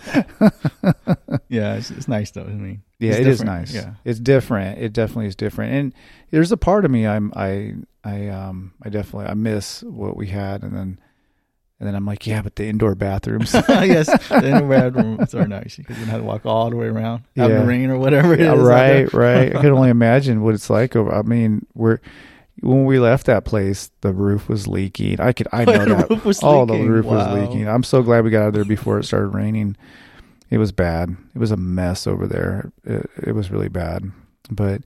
[1.49, 2.43] Yeah, it's, it's nice though.
[2.43, 3.73] I mean, Yeah, it's it is nice.
[3.73, 4.79] Yeah, it's different.
[4.79, 5.73] It definitely is different.
[5.73, 5.93] And
[6.31, 10.27] there's a part of me I'm I I um I definitely I miss what we
[10.27, 10.99] had, and then
[11.79, 13.53] And then I'm like, yeah, but the indoor bathrooms.
[13.69, 16.87] yes, the indoor bathrooms are nice because you don't have to walk all the way
[16.87, 17.47] around, Yeah.
[17.47, 18.45] the rain or whatever it is.
[18.45, 18.65] Yeah, out there.
[18.65, 19.55] right, right.
[19.55, 20.97] I can only imagine what it's like.
[20.97, 21.99] Over, I mean, we're
[22.61, 25.21] when we left that place, the roof was leaking.
[25.21, 26.09] I could, I know The that.
[26.09, 27.15] roof was oh, the roof Wow.
[27.15, 27.69] was leaking.
[27.69, 29.77] I'm so glad we got out of there before it started raining.
[30.49, 31.15] It was bad.
[31.35, 32.71] It was a mess over there.
[32.83, 34.11] It, it was really bad.
[34.49, 34.81] But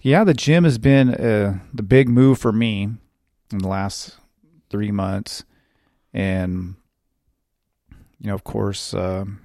[0.00, 2.88] yeah, the gym has been uh, the big move for me
[3.52, 4.16] in the last
[4.70, 5.44] three months,
[6.12, 6.74] and
[8.20, 9.40] you know, of course, um,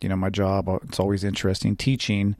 [0.00, 0.68] you know, my job.
[0.68, 2.36] uh, It's always interesting teaching.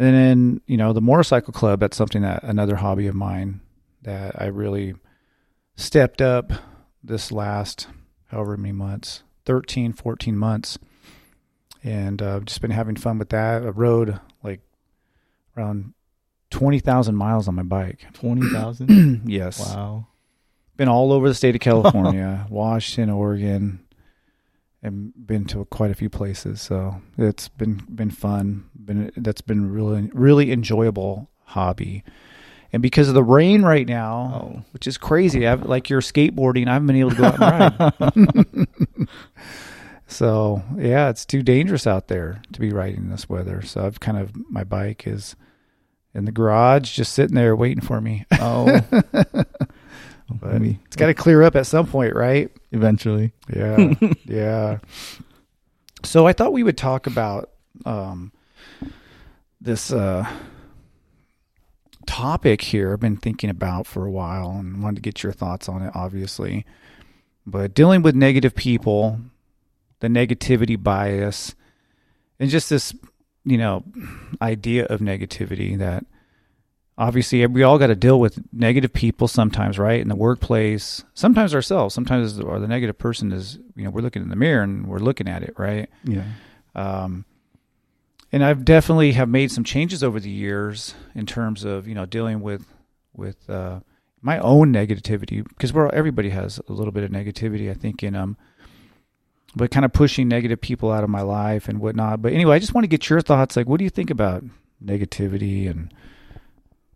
[0.00, 3.60] And then, you know, the motorcycle club, that's something that another hobby of mine
[4.02, 4.94] that I really
[5.76, 6.52] stepped up
[7.02, 7.88] this last
[8.26, 10.78] however many months 13, 14 months.
[11.84, 13.62] And uh, just been having fun with that.
[13.62, 14.60] I rode like
[15.56, 15.94] around
[16.50, 18.06] 20,000 miles on my bike.
[18.14, 19.22] Twenty thousand.
[19.26, 19.60] yes.
[19.60, 20.06] wow.
[20.76, 23.80] Been all over the state of California, Washington, Oregon,
[24.82, 26.60] and been to quite a few places.
[26.62, 28.68] So it's been been fun.
[28.76, 32.04] Been that's been really really enjoyable hobby.
[32.72, 34.62] And because of the rain right now, Oh.
[34.72, 38.34] which is crazy, I've like you're skateboarding, I haven't been able to go out and
[38.46, 39.08] ride.
[40.08, 43.62] so yeah, it's too dangerous out there to be riding in this weather.
[43.62, 45.36] So I've kind of my bike is
[46.14, 48.26] in the garage, just sitting there waiting for me.
[48.40, 48.80] Oh.
[50.30, 52.50] But it's got to clear up at some point, right?
[52.72, 53.32] eventually.
[53.54, 53.94] Yeah,
[54.24, 54.78] yeah.
[56.04, 57.50] So I thought we would talk about
[57.84, 58.32] um,
[59.60, 60.30] this uh,
[62.06, 62.92] topic here.
[62.92, 65.92] I've been thinking about for a while and wanted to get your thoughts on it,
[65.94, 66.64] obviously.
[67.46, 69.20] But dealing with negative people,
[70.00, 71.54] the negativity bias,
[72.38, 72.94] and just this,
[73.44, 73.82] you know,
[74.42, 76.04] idea of negativity that
[76.96, 81.54] obviously we all got to deal with negative people sometimes right in the workplace sometimes
[81.54, 84.84] ourselves sometimes or the negative person is you know we're looking in the mirror and
[84.88, 86.24] we're looking at it right Yeah.
[86.74, 87.24] um,
[88.32, 92.04] and i've definitely have made some changes over the years in terms of you know
[92.04, 92.66] dealing with
[93.14, 93.78] with uh,
[94.20, 98.16] my own negativity because we're everybody has a little bit of negativity i think in
[98.16, 98.36] um
[99.58, 102.22] but kind of pushing negative people out of my life and whatnot.
[102.22, 104.44] But anyway i just want to get your thoughts like what do you think about
[104.82, 105.92] negativity and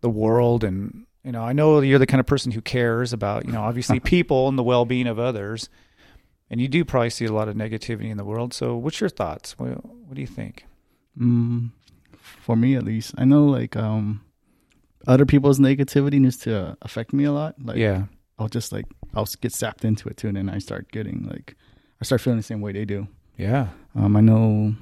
[0.00, 0.64] the world?
[0.64, 3.62] And you know i know you're the kind of person who cares about you know
[3.62, 5.68] obviously people and the well-being of others
[6.52, 8.52] and you do probably see a lot of negativity in the world.
[8.52, 9.58] So what's your thoughts?
[9.58, 10.66] What, what do you think?
[11.18, 11.70] Mm,
[12.14, 14.20] for me at least, I know like um,
[15.06, 17.54] other people's negativity needs to affect me a lot.
[17.58, 18.04] Like yeah.
[18.38, 21.56] I'll just like I'll get sapped into it too, and then I start getting like
[22.02, 23.06] I start feeling the same way they do.
[23.36, 24.74] yeah Um, I know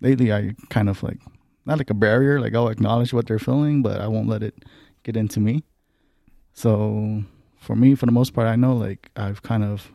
[0.00, 1.20] lately I kind of like
[1.64, 4.64] not like a barrier, like I'll acknowledge what they're feeling, but I won't let it
[5.04, 5.62] get into me.
[6.54, 7.22] So
[7.60, 9.92] for me, for the most part, I know like I've kind of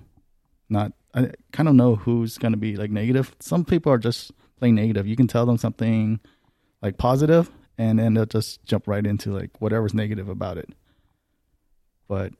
[0.69, 3.36] not I kind of know who's gonna be like negative.
[3.41, 5.05] Some people are just plain negative.
[5.05, 6.21] You can tell them something
[6.81, 10.69] like positive, and then they'll just jump right into like whatever's negative about it.
[12.07, 12.31] But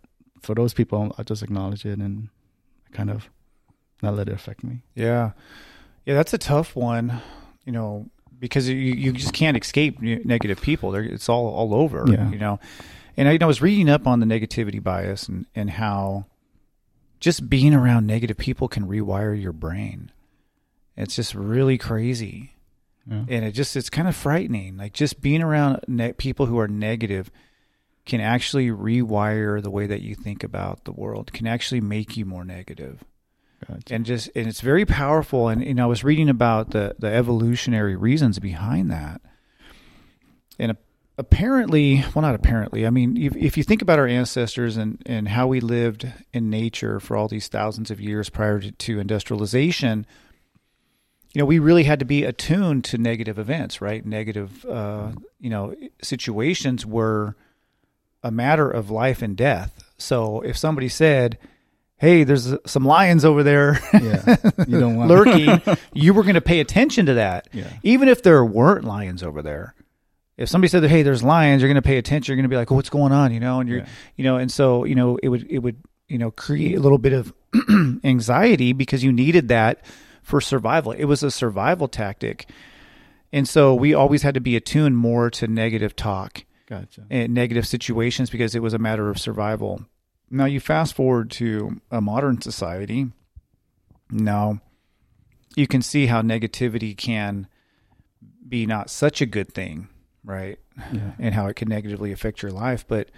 [0.42, 2.30] for those people, I just acknowledge it and
[2.94, 3.30] kind of
[4.02, 4.82] not let it affect me.
[4.96, 5.32] yeah.
[6.06, 7.22] Yeah that's a tough one
[7.66, 8.10] you know
[8.40, 10.90] because you, you just can't escape negative people.
[10.90, 12.30] They're, it's all all over Yeah.
[12.32, 12.60] you know.
[13.16, 16.26] And I, you I was reading up on the negativity bias and and how
[17.20, 20.12] just being around negative people can rewire your brain.
[20.98, 22.56] It's just really crazy.
[23.10, 23.26] Yeah.
[23.30, 24.78] and it just it's kind of frightening.
[24.78, 27.30] Like just being around ne- people who are negative
[28.06, 32.26] can actually rewire the way that you think about the world can actually make you
[32.26, 33.04] more negative
[33.68, 33.94] Gotcha.
[33.94, 37.08] and just and it's very powerful and you know I was reading about the the
[37.08, 39.22] evolutionary reasons behind that.
[40.60, 40.78] And
[41.18, 45.28] apparently well not apparently I mean if, if you think about our ancestors and and
[45.28, 50.06] how we lived in nature for all these thousands of years prior to, to industrialization
[51.34, 54.06] you know we really had to be attuned to negative events right?
[54.06, 57.36] Negative uh you know situations were
[58.24, 59.84] a matter of life and death.
[59.98, 61.38] So if somebody said
[62.02, 64.36] hey there's some lions over there yeah,
[64.68, 65.62] you don't want lurking
[65.94, 67.72] you were going to pay attention to that Yeah.
[67.84, 69.74] even if there weren't lions over there
[70.38, 72.58] if somebody said hey there's lions you're going to pay attention you're going to be
[72.58, 73.88] like oh, what's going on you know and you're Yeah.
[74.18, 75.78] you know and so you know it would it would
[76.10, 77.34] you know create a little bit of
[78.04, 79.84] anxiety because you needed that
[80.24, 82.48] for survival it was a survival tactic
[83.34, 87.04] and so we always had to be attuned more to negative talk Gotcha.
[87.10, 89.86] and negative situations because it was a matter of survival.
[90.32, 93.08] Now you fast forward to a modern society.
[94.10, 94.62] Now
[95.56, 97.48] you can see how negativity can
[98.48, 99.90] be not such a good thing,
[100.24, 100.58] right?
[100.94, 101.12] Yeah.
[101.20, 102.88] And how it can negatively affect your life.
[102.88, 103.10] But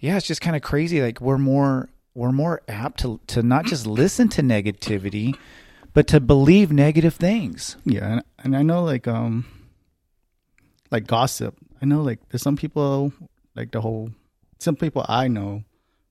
[0.00, 1.00] yeah, it's just kind of crazy.
[1.00, 5.36] Like we're more we're more apt to to not just listen to negativity,
[5.94, 7.76] but to believe negative things.
[7.84, 9.46] Yeah, and, and I know like um
[10.90, 11.54] like gossip.
[11.80, 13.12] I know like there's some people
[13.54, 14.10] like the whole
[14.58, 15.64] some people I know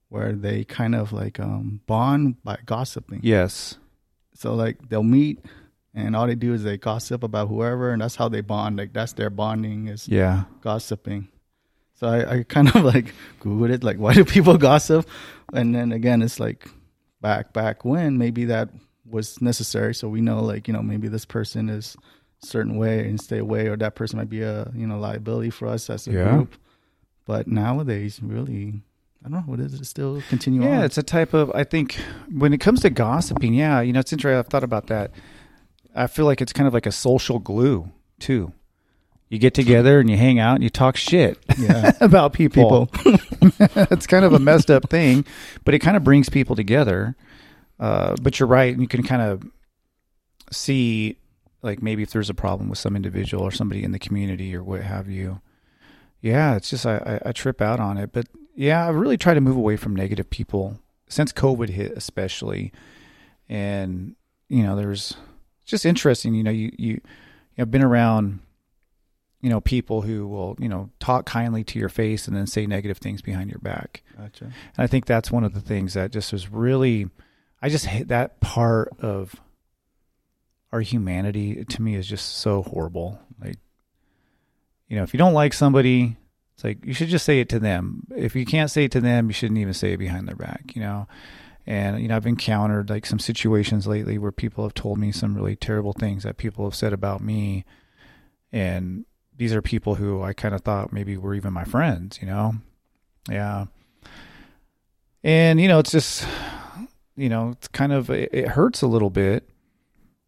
[0.10, 3.22] where they kind of like um bond by gossiping.
[3.24, 3.78] Yes.
[4.34, 5.40] So like they'll meet
[5.94, 8.78] and all they do is they gossip about whoever and that's how they bond.
[8.78, 10.44] Like that's their bonding is Yeah.
[10.62, 11.28] gossiping.
[11.96, 15.08] So I, I kind of like Googled it, like why do people gossip?
[15.54, 16.68] And then again it's like
[17.22, 18.70] back back when maybe that
[19.06, 19.94] was necessary.
[19.96, 21.98] So we know like, you know, maybe this person is
[22.42, 25.68] certain way and stay away or that person might be a, you know, liability for
[25.68, 26.24] us as a Yeah.
[26.36, 26.56] group.
[27.26, 28.82] But nowadays really
[29.24, 30.84] I don't know, what is it still continue Yeah, on?
[30.86, 31.52] it's a type of.
[31.54, 31.96] I think
[32.32, 34.38] when it comes to gossiping, yeah, you know, it's interesting.
[34.40, 35.12] I've thought about that.
[35.96, 38.54] I feel like it's kind of like a social glue too.
[39.28, 41.92] You get together and you hang out and you talk shit yeah.
[42.02, 42.88] about people.
[42.88, 43.20] People.
[43.92, 45.26] it's kind of a messed up thing,
[45.66, 47.16] but it kind of brings people together.
[47.80, 49.44] Uh, but you're right, and you can kind of
[50.52, 51.18] see,
[51.62, 54.64] like maybe if there's a problem with some individual or somebody in the community or
[54.64, 55.42] what have you.
[56.22, 59.34] Yeah, it's just I, I, I trip out on it, but yeah, I really try
[59.34, 62.74] to move away from negative people since COVID hit, especially.
[63.48, 64.16] And
[64.50, 65.16] you know, there's
[65.66, 66.34] just interesting.
[66.34, 67.02] You know, you you
[67.58, 68.40] I've been around
[69.42, 72.66] you know people who will you know talk kindly to your face and then say
[72.66, 74.46] negative things behind your back Gotcha.
[74.46, 77.10] and i think that's one of the things that just was really
[77.62, 79.36] i just hate that part of
[80.72, 83.58] our humanity to me is just so horrible like
[84.90, 86.18] you know if you don't like somebody
[86.56, 89.02] it's like you should just say it to them if you can't say it to
[89.02, 91.08] them you shouldn't even say it behind their back you know
[91.66, 95.36] and you know i've encountered like some situations lately where people have told me some
[95.36, 97.64] really terrible things that people have said about me
[98.52, 99.06] and
[99.40, 102.56] these are people who I kind of thought maybe were even my friends, you know?
[103.30, 103.66] Yeah.
[105.24, 106.28] And, you know, it's just,
[107.16, 109.50] you know, it's kind of, it, hurts a little bit.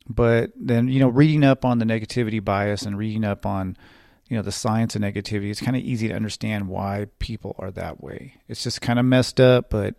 [0.08, 3.78] But then, you know, reading up on the negativity bias and reading up on,
[4.32, 7.70] you know, the science of negativity, it's kind of easy to understand why people are
[7.70, 8.36] that way.
[8.48, 9.96] It's just kind of messed up, but,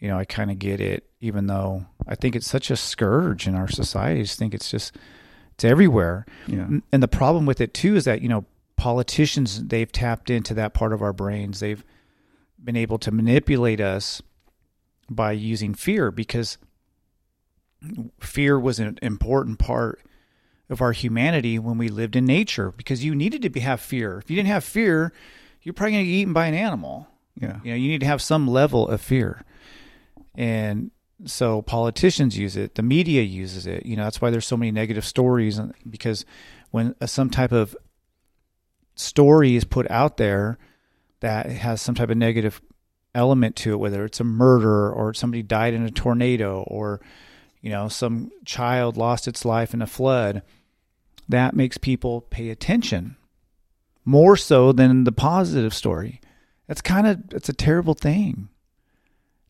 [0.00, 3.46] you know, I kind of get it, even though I think it's such a scourge
[3.46, 4.18] in our society.
[4.18, 4.96] I just think it's just,
[5.54, 6.26] it's everywhere.
[6.48, 6.66] Yeah.
[6.90, 8.44] And the problem with it too is that, you know,
[8.76, 11.60] politicians, they've tapped into that part of our brains.
[11.60, 11.84] They've
[12.60, 14.20] been able to manipulate us
[15.08, 16.58] by using fear because
[18.18, 20.00] fear was an important part
[20.72, 24.18] of our humanity when we lived in nature because you needed to be, have fear.
[24.18, 25.12] If you didn't have fear,
[25.62, 27.06] you're probably going to get eaten by an animal.
[27.40, 27.60] Yeah.
[27.62, 29.44] You know, you need to have some level of fear.
[30.34, 30.90] And
[31.26, 33.86] so politicians use it, the media uses it.
[33.86, 36.24] You know, that's why there's so many negative stories because
[36.70, 37.76] when uh, some type of
[38.94, 40.58] story is put out there
[41.20, 42.60] that has some type of negative
[43.14, 47.00] element to it, whether it's a murder or somebody died in a tornado or
[47.60, 50.42] you know some child lost its life in a flood,
[51.32, 53.16] that makes people pay attention
[54.04, 56.20] more so than the positive story.
[56.68, 58.48] That's kind of it's a terrible thing.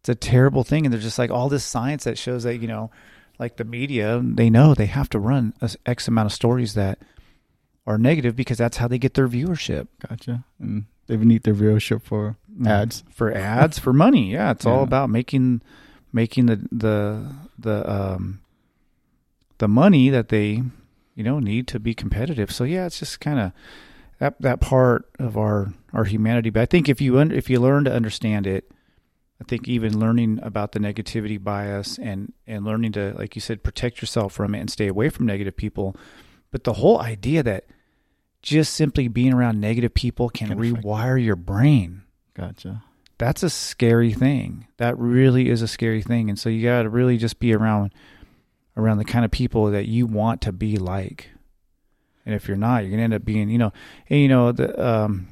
[0.00, 2.66] It's a terrible thing, and there's just like all this science that shows that you
[2.66, 2.90] know,
[3.38, 5.54] like the media, they know they have to run
[5.86, 6.98] x amount of stories that
[7.86, 9.88] are negative because that's how they get their viewership.
[10.08, 10.44] Gotcha.
[10.58, 13.04] And they need their viewership for ads.
[13.10, 14.32] for ads for money.
[14.32, 15.62] Yeah, it's all about making
[16.12, 18.40] making the the the um
[19.58, 20.62] the money that they
[21.14, 22.50] you know need to be competitive.
[22.52, 23.52] So yeah, it's just kind of
[24.18, 26.50] that that part of our our humanity.
[26.50, 28.70] But I think if you un- if you learn to understand it,
[29.40, 33.62] I think even learning about the negativity bias and and learning to like you said
[33.62, 35.96] protect yourself from it and stay away from negative people.
[36.50, 37.64] But the whole idea that
[38.42, 42.02] just simply being around negative people can, Can affect- rewire your brain
[42.34, 42.82] Gotcha.
[43.16, 44.66] that's a scary thing.
[44.78, 46.28] That really is a scary thing.
[46.28, 47.92] And so you got to really just be around
[48.76, 51.30] around the kind of people that you want to be like.
[52.24, 53.72] And if you're not, you're going to end up being, you know,
[54.08, 55.28] and you know, the um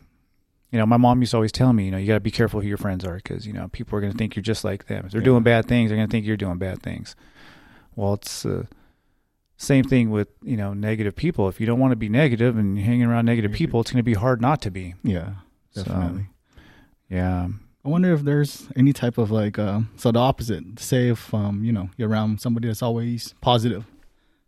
[0.73, 2.31] you know, my mom used to always tell me, you know, you got to be
[2.31, 4.63] careful who your friends are because, you know, people are going to think you're just
[4.63, 5.05] like them.
[5.05, 5.25] If they're Yeah.
[5.25, 7.17] doing bad things, they're going to think you're doing bad things.
[7.97, 8.67] Well, it's uh,
[9.57, 11.49] same thing with, you know, negative people.
[11.49, 13.99] If you don't want to be negative and you're hanging around negative people, it's going
[13.99, 14.95] to be hard not to be.
[15.03, 15.31] Yeah.
[15.73, 16.29] So, Definitely.
[17.09, 17.49] Yeah.
[17.85, 20.79] I wonder if there's any type of like uh, so the opposite.
[20.79, 23.85] Say if um you know you're around somebody that's always positive,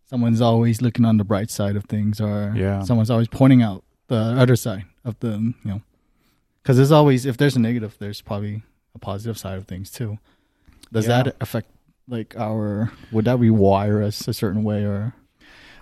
[0.05, 2.83] someone's always looking on the bright side of things, or Yeah.
[2.83, 5.83] someone's always pointing out the other side of the you know,
[6.62, 8.62] because there's always if there's a negative, there's probably
[8.95, 10.18] a positive side of things too.
[10.92, 11.23] Does Yeah.
[11.23, 11.71] that affect
[12.07, 12.92] like our?
[13.12, 15.14] Would that rewire us a certain way or?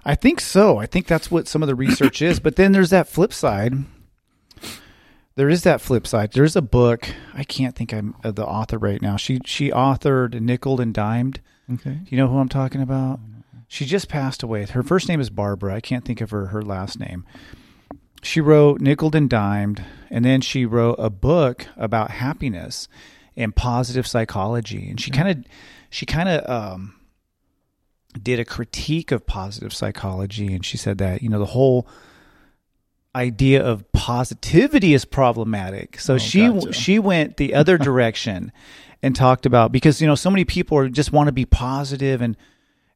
[0.05, 0.79] I think so.
[0.79, 2.39] I think that's what some of the research is.
[2.41, 3.75] But then there's that flip side.
[5.41, 6.33] There is that flip side.
[6.33, 7.09] There's a book.
[7.33, 9.17] I can't think I'm of the author right now.
[9.17, 11.41] She she authored Nickel and Dimed.
[11.73, 11.93] Okay.
[11.93, 13.21] Do you know who I'm talking about?
[13.67, 14.67] She just passed away.
[14.67, 15.75] Her first name is Barbara.
[15.75, 17.25] I can't think of her her last name.
[18.23, 22.87] She wrote Nickel and Dimed, and then she wrote a book about happiness
[23.35, 24.91] and positive psychology.
[24.91, 25.45] And she kind of
[25.89, 26.97] she kind of um,
[28.23, 31.89] did a critique of positive psychology, and she said that you know the whole
[33.15, 35.99] idea of positivity is problematic.
[35.99, 36.73] So Oh, she gotcha.
[36.73, 38.53] she went the other direction
[39.03, 42.21] and talked about because you know so many people are just want to be positive
[42.23, 42.37] and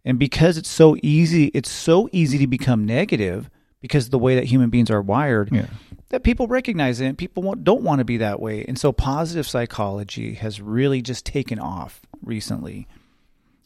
[0.05, 3.48] and because it's so easy it's so easy to become negative
[3.81, 5.66] because the way that human beings are wired Yeah.
[6.11, 8.92] that people recognize it and people want, don't want to be that way and so
[8.92, 12.87] positive psychology has really just taken off recently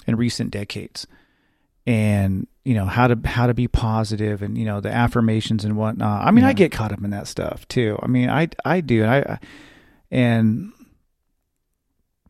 [0.07, 1.07] in recent decades
[1.87, 5.77] and you know how to how to be positive and you know the affirmations and
[5.77, 8.81] whatnot i mean i get caught up in that stuff too i mean i i
[8.81, 9.39] do and i
[10.11, 10.73] and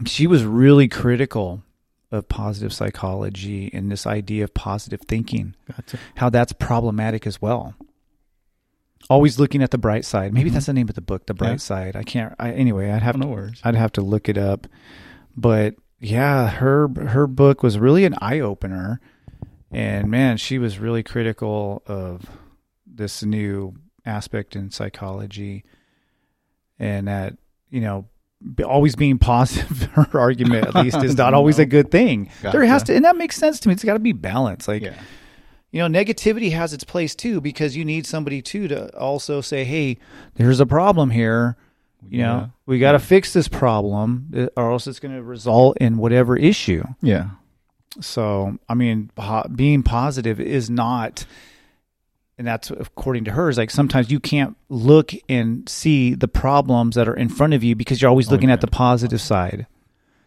[0.07, 1.63] she was really critical
[2.13, 5.99] of positive psychology and this idea of positive thinking Gotcha.
[6.17, 7.75] how that's problematic as well.
[9.11, 10.33] Always looking at the bright side.
[10.33, 10.55] Maybe Mhm.
[10.55, 11.57] that's the name of the book, The Bright Yeah.
[11.57, 11.97] Side.
[11.97, 12.35] I can't.
[12.39, 13.33] I, anyway, I'd have no to.
[13.33, 13.61] worries.
[13.65, 14.67] I'd have to look it up.
[15.37, 19.01] But yeah, her her book was really an eye opener,
[19.71, 22.23] and man, she was really critical of
[22.87, 23.75] this new
[24.07, 25.65] aspect in psychology,
[26.79, 27.37] and that
[27.71, 28.07] you know.
[28.65, 32.31] Always being positive, her argument at least is not always a good thing.
[32.41, 33.75] There has to, and that makes sense to me.
[33.75, 34.69] It's got to be balanced.
[34.69, 34.95] Like, yeah.
[35.73, 39.65] you know negativity has its place too because you need somebody too to also say
[39.65, 39.99] hey
[40.37, 41.57] there's a problem here
[42.09, 42.47] you know Yeah.
[42.65, 46.37] we got to fix this problem uh, or else it's going to result in whatever
[46.37, 47.31] issue Yeah.
[48.01, 51.27] So i mean po- being positive is not
[52.39, 56.95] and that's according to her is like sometimes you can't look and see the problems
[56.95, 58.55] that are in front of you because you're always Oh, looking yeah.
[58.55, 59.67] at the positive side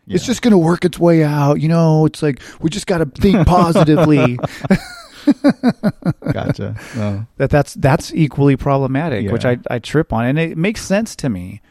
[0.07, 2.97] it's just going to work its way out you know it's like we just got
[2.97, 4.37] to think positively
[6.33, 6.75] gotcha.
[6.95, 7.27] No.
[7.37, 11.29] that that's that's equally problematic, which I I trip on, and it makes sense to
[11.29, 11.61] me.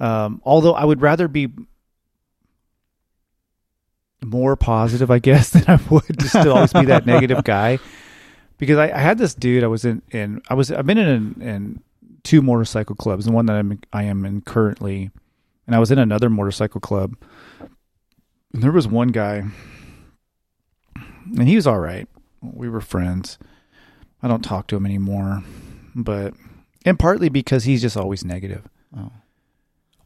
[0.00, 1.48] Um, although I would rather be
[4.24, 7.78] more positive, I guess, than I would to still always be that negative guy.
[8.58, 11.40] Because I, I had this dude, I was in, in I was I've been in,
[11.40, 11.82] in
[12.22, 15.10] two motorcycle clubs, and one that I'm I am in currently,
[15.66, 17.16] and I was in another motorcycle club.
[18.52, 19.42] And there was one guy,
[20.94, 22.08] and he was all right.
[22.40, 23.38] We were friends.
[24.22, 25.42] I don't talk to him anymore,
[25.94, 26.34] but
[26.84, 29.10] and partly because he's just always negative, Oh.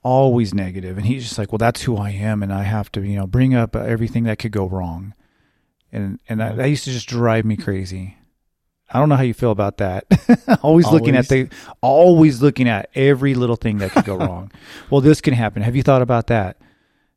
[0.06, 3.02] Always negative, and he's just like, well, that's who I am, and I have to,
[3.02, 5.14] you know, bring up everything that could go wrong,
[5.90, 8.16] and and that, that used to just drive me crazy.
[8.88, 10.04] I don't know how you feel about that.
[10.62, 11.48] always, looking at the,
[11.80, 14.52] always looking at every little thing that could go wrong.
[14.90, 15.62] Well, this can happen.
[15.62, 16.58] Have you thought about that?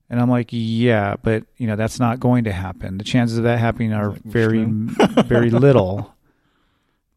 [0.09, 2.97] And I'm like, yeah, but you know that's not going to happen.
[2.97, 6.15] The chances of that happening are Like, very, very little.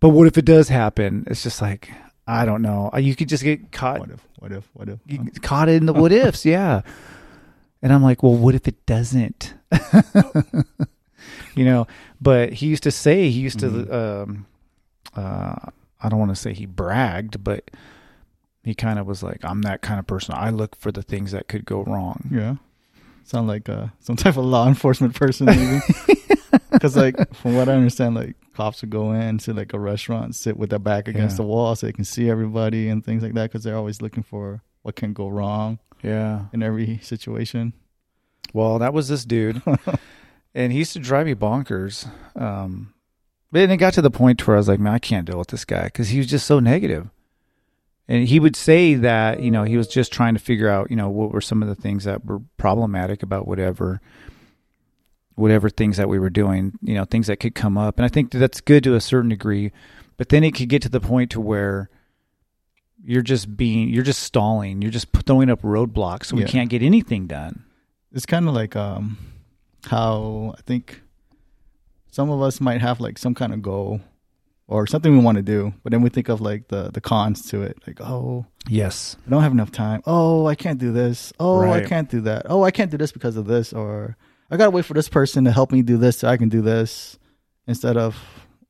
[0.00, 1.22] But what if it does happen?
[1.28, 1.92] It's just like
[2.26, 2.90] I don't know.
[2.94, 4.20] Uh, You could just get caught What if?
[4.38, 4.68] What if?
[4.74, 4.98] What if?
[5.06, 6.82] you get caught in the what ifs, yeah.
[7.82, 9.54] And I'm like, well, what if it doesn't?
[11.54, 11.86] you know,
[12.20, 14.46] but he used to say he used to um
[15.16, 15.56] uh
[16.00, 17.70] I don't want to say he bragged, but
[18.64, 20.34] he kind of was like, I'm that kind of person.
[20.36, 22.28] I look for the things that could go wrong.
[22.32, 22.56] Yeah.
[23.24, 25.80] Sound like uh, some type of law enforcement person, maybe.
[26.70, 30.34] Because, like, from what I understand, like, cops would go in to like a restaurant,
[30.34, 31.44] sit with their back against Yeah.
[31.44, 33.50] the wall so they can see everybody and things like that.
[33.50, 36.44] Because they're always looking for what can go wrong Yeah.
[36.52, 37.72] in every situation.
[38.52, 39.62] Well, that was this dude,
[40.54, 42.06] and he used to drive me bonkers.
[42.36, 42.92] Um,
[43.50, 45.48] but it got to the point where I was like, man, I can't deal with
[45.48, 47.08] this guy because he was just so negative.
[48.08, 50.96] And he would say that you know he was just trying to figure out you
[50.96, 54.00] know what were some of the things that were problematic about whatever,
[55.34, 57.96] whatever things that we were doing, you know, things that could come up.
[57.98, 59.72] And I think that that's good to a certain degree,
[60.16, 61.88] but then it could get to the point to where
[63.04, 66.48] you're just being you're just stalling, you're just throwing up roadblocks, so we Yeah.
[66.48, 67.64] can't get anything done.
[68.12, 69.16] It's kind of like um,
[69.86, 71.02] how I think
[72.10, 74.00] some of us might have like some kind of goal
[74.68, 77.48] or something we want to do, but then we think of like the the cons
[77.50, 79.16] to it, like oh, Yes.
[79.26, 80.02] I don't have enough time.
[80.06, 81.32] Oh, I can't do this.
[81.40, 81.84] Oh, Right.
[81.84, 82.46] I can't do that.
[82.48, 84.16] Oh, I can't do this because of this, or
[84.52, 86.60] I gotta wait for this person to help me do this so I can do
[86.60, 87.18] this.
[87.66, 88.16] Instead of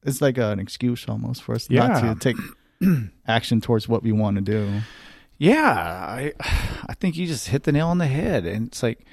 [0.04, 1.88] it's like an excuse almost for us Yeah.
[1.88, 2.36] not to take
[3.26, 4.80] action towards what we want to do.
[5.38, 6.32] Yeah, I
[6.86, 8.46] I think you just hit the nail on the head.
[8.46, 9.04] And it's like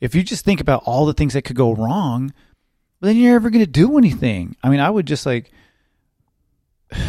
[0.00, 2.32] if you just think about all the things that could go wrong,
[3.00, 4.56] then you're never going to do anything.
[4.62, 5.50] I mean, I would just like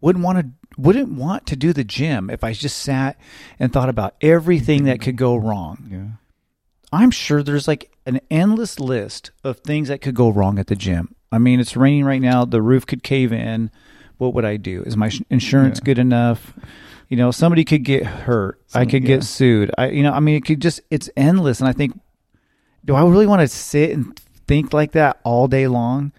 [0.00, 0.46] wouldn't want to
[0.80, 3.18] wouldn't want to do the gym if I just sat
[3.58, 5.88] and thought about everything that could go wrong.
[5.90, 6.06] Yeah.
[6.92, 10.74] I'm sure there's like an endless list of things that could go wrong at the
[10.76, 11.14] gym.
[11.30, 12.44] I mean, it's raining right now.
[12.44, 13.70] The roof could cave in.
[14.18, 14.82] What would I do?
[14.82, 15.84] Is my insurance Yeah.
[15.84, 16.52] good enough?
[17.08, 18.60] You know, somebody could get hurt.
[18.74, 19.16] I could yeah.
[19.16, 19.70] get sued.
[19.78, 21.60] I, you know, I mean, it could just, it's endless.
[21.60, 21.98] And I think,
[22.84, 26.12] do I really want to sit and think like that all day long?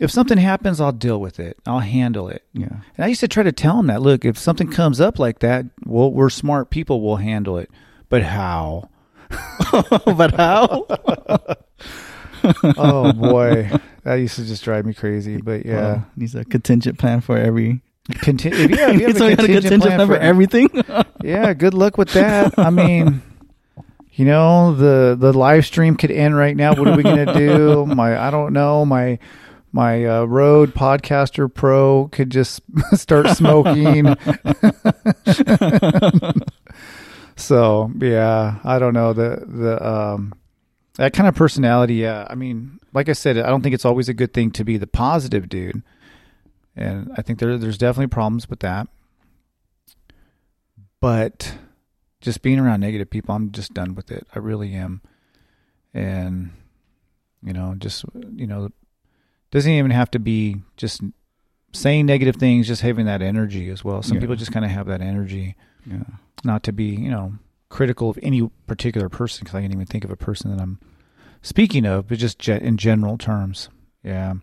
[0.00, 1.58] If something happens, I'll deal with it.
[1.66, 2.44] I'll handle it.
[2.52, 2.68] Yeah.
[2.96, 5.40] And I used to try to tell them that, look, if something comes up like
[5.40, 7.70] that, well, we're smart people, we'll handle it.
[8.08, 8.88] But how?
[10.16, 10.86] but how?
[12.76, 13.70] oh boy,
[14.04, 15.38] that used to just drive me crazy.
[15.38, 17.82] But yeah, Well, needs a contingent plan for every.
[18.20, 20.68] Conti- if you, if you have a we had contingent, plan for for everything.
[21.22, 22.58] yeah, good luck with that.
[22.58, 23.22] I mean,
[24.12, 26.74] you know, the the live stream could end right now.
[26.74, 27.86] What are we gonna do?
[27.86, 28.84] My I don't know.
[28.84, 29.18] My
[29.74, 32.60] my uh, Rode Podcaster Pro could just
[32.92, 34.16] start smoking.
[37.36, 40.32] So yeah, I don't know the the um
[40.96, 41.94] that kind of personality.
[41.96, 44.64] Yeah, I mean, like I said, I don't think it's always a good thing to
[44.64, 45.82] be the positive dude,
[46.76, 48.88] and I think there there's definitely problems with that.
[51.00, 51.56] But
[52.20, 54.26] just being around negative people, I'm just done with it.
[54.34, 55.02] I really am,
[55.92, 56.50] and
[57.42, 58.04] you know, just
[58.34, 58.68] you know,
[59.50, 61.02] doesn't even have to be just
[61.72, 64.02] saying negative things, just having that energy as well.
[64.02, 64.20] Some Yeah.
[64.20, 65.56] people just kind of have that energy
[65.86, 66.04] yeah.
[66.44, 67.34] not to be, you know,
[67.68, 70.78] critical of any particular person because I can't even think of a person that I'm
[71.40, 73.68] speaking of, but just in general terms.
[74.02, 74.34] Yeah.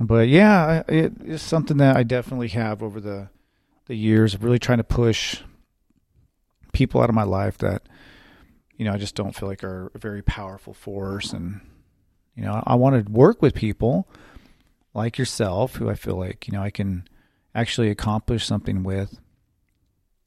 [0.00, 3.28] But yeah, it, it's something that I definitely have over the
[3.86, 5.42] the years of really trying to push
[6.72, 7.82] people out of my life that
[8.76, 11.60] you know I just don't feel like are a very powerful force, and
[12.34, 14.08] you know I want to work with people
[14.94, 17.06] like yourself who I feel like you know I can
[17.54, 19.20] actually accomplish something with,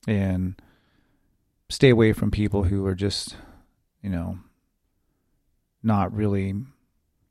[0.07, 0.55] and
[1.69, 3.35] stay away from people who are just,
[4.01, 4.39] you know,
[5.83, 6.55] not really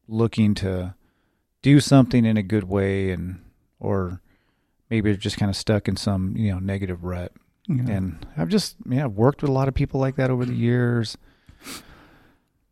[0.07, 0.95] looking to
[1.63, 3.43] do something in a good way and
[3.81, 4.21] or
[4.89, 7.33] maybe they're just kind of stuck in some, you know, negative rut.
[7.67, 7.89] yeah.
[7.89, 10.55] And I've just yeah, I've worked with a lot of people like that over the
[10.55, 11.17] years.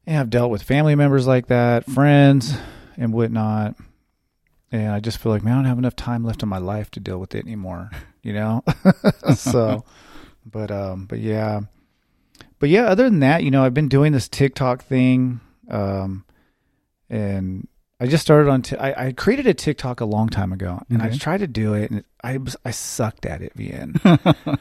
[0.07, 2.55] And I've dealt with family members like that, friends
[2.99, 3.75] and whatnot.
[4.71, 6.91] And I just feel like, man, I don't have enough time left in my life
[6.93, 7.91] to deal with it anymore.
[8.25, 8.65] You know?
[9.37, 9.85] so
[10.45, 11.61] but um but yeah.
[12.59, 15.41] But yeah, other than that, you know, I've been doing this TikTok thing.
[15.71, 16.25] Um
[17.09, 17.69] and
[18.01, 18.63] I just started on.
[18.63, 21.75] T- I, I created a TikTok a long time ago, and I tried to do
[21.75, 23.57] it, and I was I sucked at it.
[23.57, 24.03] VN.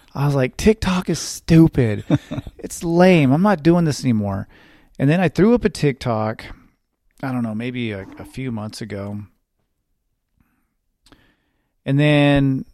[0.15, 2.05] I was like, TikTok is stupid.
[2.59, 3.33] it's lame.
[3.33, 4.47] I'm not doing this anymore.
[4.99, 6.45] And then I threw up a TikTok.
[7.23, 9.19] I don't know, maybe a, a few months ago.
[11.85, 12.65] And then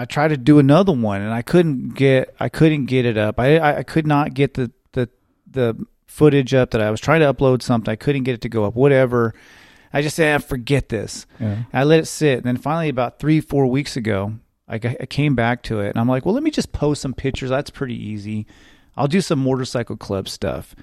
[0.00, 3.38] I tried to do another one, and I couldn't get I couldn't get it up.
[3.38, 5.10] I I, could not get the the
[5.46, 7.92] the footage up that I was trying to upload something.
[7.92, 8.74] I couldn't get it to go up.
[8.74, 9.34] Whatever.
[9.92, 11.26] I just said, ah, forget this.
[11.38, 11.64] yeah.
[11.72, 12.38] I let it sit.
[12.38, 14.34] And then finally, about three, four weeks ago,
[14.68, 17.12] I, I came back to it and I'm like, well, let me just post some
[17.12, 17.50] pictures.
[17.50, 18.46] That's pretty easy.
[18.96, 20.74] I'll do some motorcycle club stuff.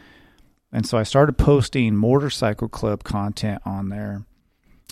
[0.71, 4.25] And so I started posting motorcycle club content on there.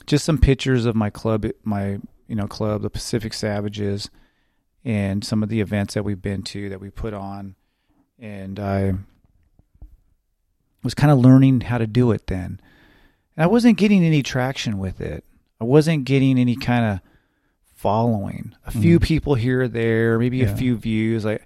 [0.07, 4.09] Just some pictures of my club, my, you know, club, the Pacific Savages,
[4.83, 7.55] and some of the events that we've been to that we put on.
[8.19, 8.93] And I
[10.83, 12.59] was kind of learning how to do it then.
[13.35, 15.23] And I wasn't getting any traction with it.
[15.59, 16.99] I wasn't getting any kind of
[17.75, 18.55] following.
[18.65, 19.03] A few Mm.
[19.03, 21.25] people here or there, maybe a few views.
[21.25, 21.45] Like,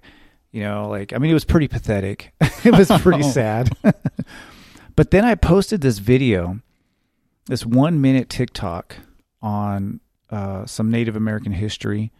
[0.52, 2.32] you know, like I mean, it was pretty pathetic.
[2.64, 3.70] it was pretty sad.
[4.96, 6.60] but then I posted this video,
[7.46, 8.96] this one minute TikTok
[9.42, 10.00] on
[10.30, 12.12] uh, some Native American history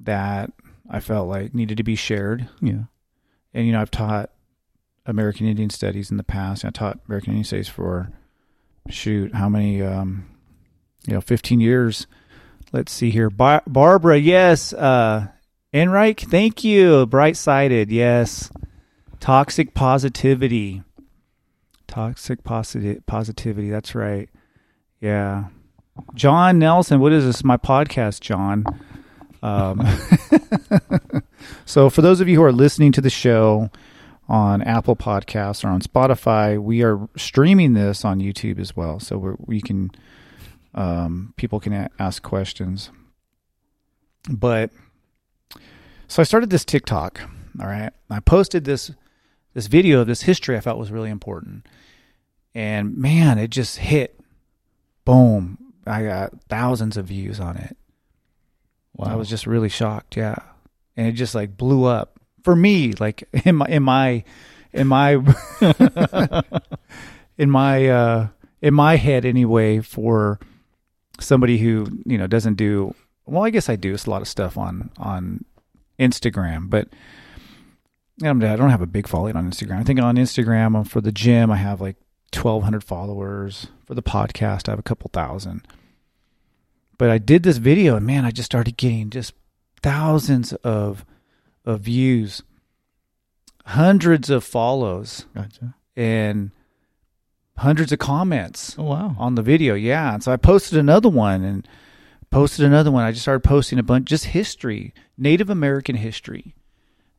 [0.00, 0.50] that
[0.90, 2.84] I felt like needed to be shared Yeah.
[3.54, 4.30] and you know I've taught
[5.06, 6.64] American Indian Studies in the past.
[6.64, 8.10] I taught American Indian Studies for
[8.90, 10.26] shoot how many um
[11.06, 12.06] you know 15 years.
[12.72, 13.30] Let's see here.
[13.30, 14.72] Bar- Barbara, yes.
[14.72, 15.28] Uh
[15.72, 17.06] Enrique, thank you.
[17.06, 18.50] Bright sided, yes.
[19.20, 20.82] Toxic positivity.
[21.86, 23.70] Toxic posit- positivity.
[23.70, 24.28] That's right.
[25.00, 25.44] Yeah.
[26.14, 27.44] John Nelson, what is this?
[27.44, 28.64] My podcast, John.
[29.42, 29.86] Um,
[31.64, 33.70] so, for those of you who are listening to the show
[34.28, 38.98] on Apple Podcasts or on Spotify, we are streaming this on YouTube as well.
[38.98, 39.90] So we can,
[40.74, 42.90] um, people can a- ask questions.
[44.30, 44.70] But
[46.08, 47.20] so I started this TikTok.
[47.60, 48.90] All right, I posted this
[49.52, 51.66] this video of this history I felt was really important,
[52.54, 54.18] and man, it just hit.
[55.04, 55.63] Boom!
[55.86, 57.76] I got thousands of views on it
[58.96, 59.08] Wow.
[59.12, 60.16] I was just really shocked.
[60.16, 60.36] Yeah,
[60.96, 62.92] and it just like blew up for me.
[62.92, 64.24] Like in my in my
[64.72, 65.14] in my
[67.38, 68.28] in my uh
[68.62, 69.80] in my head anyway.
[69.80, 70.38] For
[71.20, 72.94] somebody who you know doesn't do
[73.26, 73.94] well, I guess I do.
[73.94, 75.44] It's a lot of stuff on on
[75.98, 76.88] Instagram, but.
[78.22, 79.80] I'm- don't have a big following on Instagram.
[79.80, 81.96] I think on Instagram um, for the gym, I have like
[82.36, 83.66] 1,200 followers.
[83.86, 85.66] For the podcast, I have a couple thousand.
[86.96, 89.34] But I did this video, and man, I just started getting just
[89.82, 91.04] thousands of
[91.66, 92.42] of views,
[93.66, 95.74] hundreds of follows, Gotcha.
[95.96, 96.50] and
[97.56, 99.16] hundreds of comments Oh wow.
[99.18, 99.74] on the video.
[99.74, 101.66] Yeah, and so I posted another one and
[102.30, 103.04] posted another one.
[103.04, 106.54] I just started posting a bunch, just history, Native American history.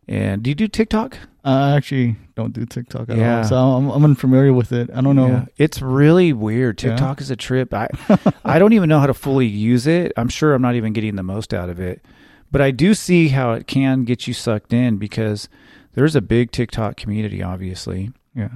[0.07, 1.17] And do you do TikTok?
[1.47, 3.37] I actually don't do TikTok at Yeah.
[3.37, 4.89] all, so I'm, I'm unfamiliar with it.
[4.93, 5.27] I don't know.
[5.27, 5.45] Yeah.
[5.57, 6.81] It's really weird.
[6.81, 6.89] Yeah.
[6.91, 7.73] TikTok is a trip.
[7.73, 7.87] I
[8.45, 10.11] I don't even know how to fully use it.
[10.17, 12.03] I'm sure I'm not even getting the most out of it.
[12.51, 15.47] But I do see how it can get you sucked in because
[15.93, 18.49] there's a big TikTok community obviously, Yeah.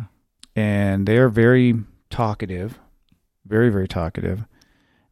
[0.55, 1.75] and they're very
[2.09, 2.79] talkative.
[3.45, 4.45] Very very talkative.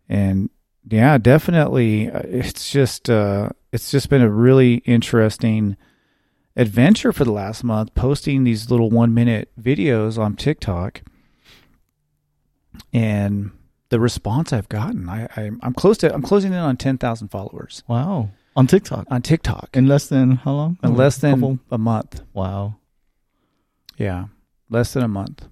[0.09, 0.49] And
[0.89, 5.75] yeah, definitely uh, it's just uh it's just been a really interesting
[6.57, 11.01] adventure for the last month posting these little one minute videos on TikTok
[12.93, 13.51] and
[13.89, 17.29] the response I've gotten, I, I I'm close to I'm closing in on ten thousand
[17.29, 18.29] followers Wow.
[18.55, 19.05] On TikTok.
[19.11, 20.77] on TikTok In less than how long?
[20.83, 22.21] in less than Couple- a month.
[22.33, 22.77] Wow.
[23.97, 24.25] Yeah,
[24.69, 25.47] less than a month.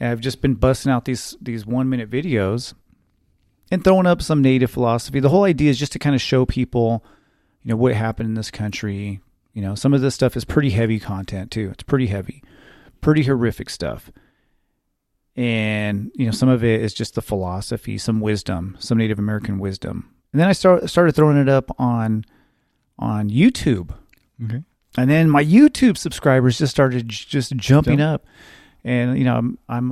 [0.00, 2.74] And I've just been busting out these these one minute videos
[3.70, 5.20] and throwing up some native philosophy.
[5.20, 7.04] The whole idea is just to kind of show people,
[7.62, 9.20] you know, what happened in this country.
[9.54, 11.70] You know, some of this stuff is pretty heavy content too.
[11.72, 12.42] It's pretty heavy,
[13.00, 14.10] pretty horrific stuff.
[15.36, 19.58] And you know, some of it is just the philosophy, some wisdom, some Native American
[19.58, 20.10] wisdom.
[20.32, 22.24] And then I start, started throwing it up on
[22.98, 23.90] on YouTube
[24.44, 24.62] Okay.
[24.96, 28.22] and then my YouTube subscribers just started j- just jumping Jump.
[28.22, 28.26] up,
[28.84, 29.90] and you know I'm I'm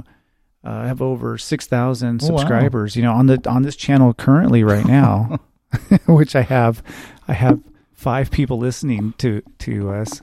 [0.64, 2.38] uh, I have over six thousand Oh, wow.
[2.38, 2.94] subscribers.
[2.96, 5.40] You know on the on this channel currently right now,
[6.06, 6.82] which I have
[7.26, 7.60] I have
[8.02, 10.22] five people listening to to us.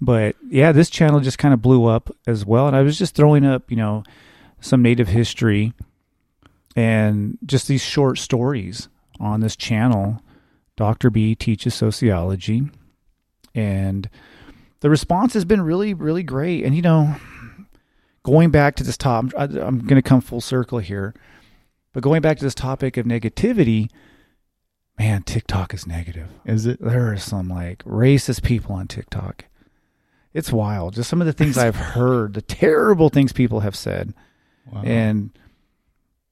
[0.00, 3.14] But yeah, this channel just kind of blew up as well, and I was just
[3.14, 4.04] throwing up you know
[4.60, 5.72] some native history
[6.76, 8.88] and just these short stories
[9.20, 10.22] on this channel.
[10.76, 11.10] Dr.
[11.10, 12.70] B teaches sociology
[13.58, 14.08] and
[14.80, 17.16] the response has been really really great and you know
[18.22, 21.14] going back to this top I, i'm going to come full circle here
[21.92, 23.90] but going back to this topic of negativity
[24.98, 26.80] man tiktok is negative Is it?
[26.80, 29.44] there are some like racist people on tiktok
[30.34, 34.14] it's wild just some of the things i've heard the terrible things people have said
[34.70, 34.82] Wow.
[34.84, 35.30] and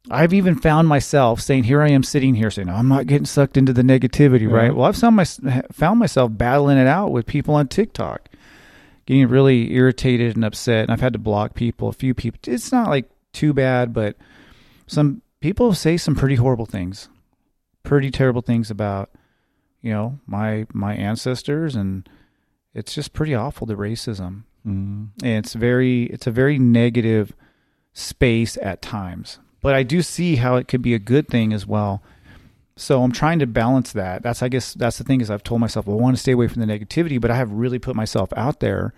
[0.08, 3.56] I've even found myself saying, "Here I am sitting here saying, I'm not getting sucked
[3.56, 4.54] into the negativity, Yeah.
[4.56, 5.24] right?" Well, I've found, my,
[5.72, 8.28] found myself battling it out with people on TikTok,
[9.06, 11.88] getting really irritated and upset, and I've had to block people.
[11.88, 12.38] A few people.
[12.46, 14.16] It's not like too bad, but
[14.86, 17.08] some people say some pretty horrible things,
[17.86, 19.10] pretty terrible things about,
[19.80, 22.06] you know, my my ancestors, and
[22.74, 24.42] it's just pretty awful the racism.
[24.66, 25.10] Mm.
[25.22, 27.32] and it's very it's a very negative
[27.92, 29.38] space at times.
[29.62, 32.02] But i do see how it could be a good thing as well.
[32.74, 34.22] So i'm trying to balance that.
[34.22, 36.32] That's i guess that's the thing is i've told myself well, i want to stay
[36.32, 38.92] away from the negativity but i have really put myself out there.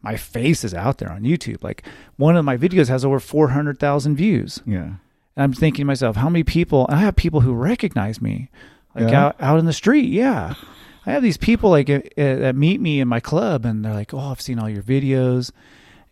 [0.00, 1.64] My face is out there on youtube.
[1.64, 1.82] Like
[2.16, 4.62] one of my videos has over 400000 views.
[4.64, 4.92] Yeah.
[5.38, 8.50] And i'm thinking to myself how many people and i have people who recognize me
[8.94, 9.26] like Yeah?
[9.26, 10.54] out, out in the street yeah
[11.06, 14.12] i have these people like uh, that meet me in my club and they're like
[14.12, 15.52] oh i've seen all your videos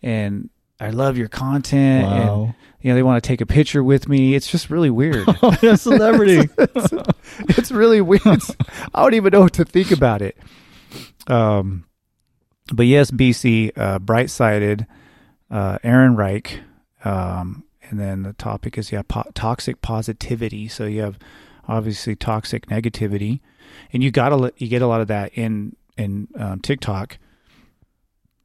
[0.01, 0.49] and
[0.79, 2.55] i love your content and Wow.
[2.81, 5.55] you know they want to take a picture with me it's just really weird Oh,
[5.61, 6.47] a celebrity.
[7.49, 8.55] it's really weird It's-
[8.95, 10.37] i don't even know what to think about it
[11.27, 11.83] um
[12.73, 14.85] but yes bc uh bright sided
[15.51, 16.59] uh Ehrenreich
[17.03, 21.17] um and then the topic is yeah po- toxic positivity so you have
[21.67, 23.39] obviously toxic negativity
[23.91, 27.17] and you gotta you get a lot of that in in um, tiktok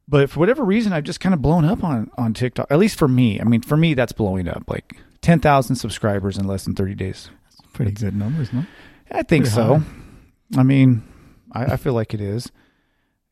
[0.09, 2.99] but for whatever reason i've just kind of blown up on on tiktok at least
[2.99, 6.75] for me i mean for me that's blowing up like 10,000 subscribers in less than
[6.75, 7.31] 30 days
[7.73, 8.67] Pretty good numbers, no?
[9.11, 9.77] I think Pretty so.
[9.79, 10.61] high.
[10.61, 11.03] I mean,
[11.53, 12.51] I, I feel like it is,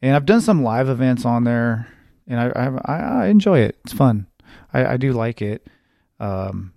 [0.01, 1.89] and I've done some live events on there,
[2.27, 2.47] and I
[2.87, 3.77] I, I enjoy it.
[3.85, 4.27] It's fun.
[4.73, 5.67] I, I do like it.
[6.21, 6.73] Um,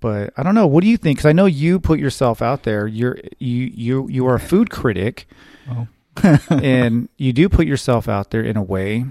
[0.00, 0.66] but I don't know.
[0.66, 1.18] What do you think?
[1.18, 2.86] Because I know you put yourself out there.
[2.86, 5.26] You're you you you are a food critic,
[5.70, 5.86] Oh.
[6.50, 9.04] and you do put yourself out there in a way.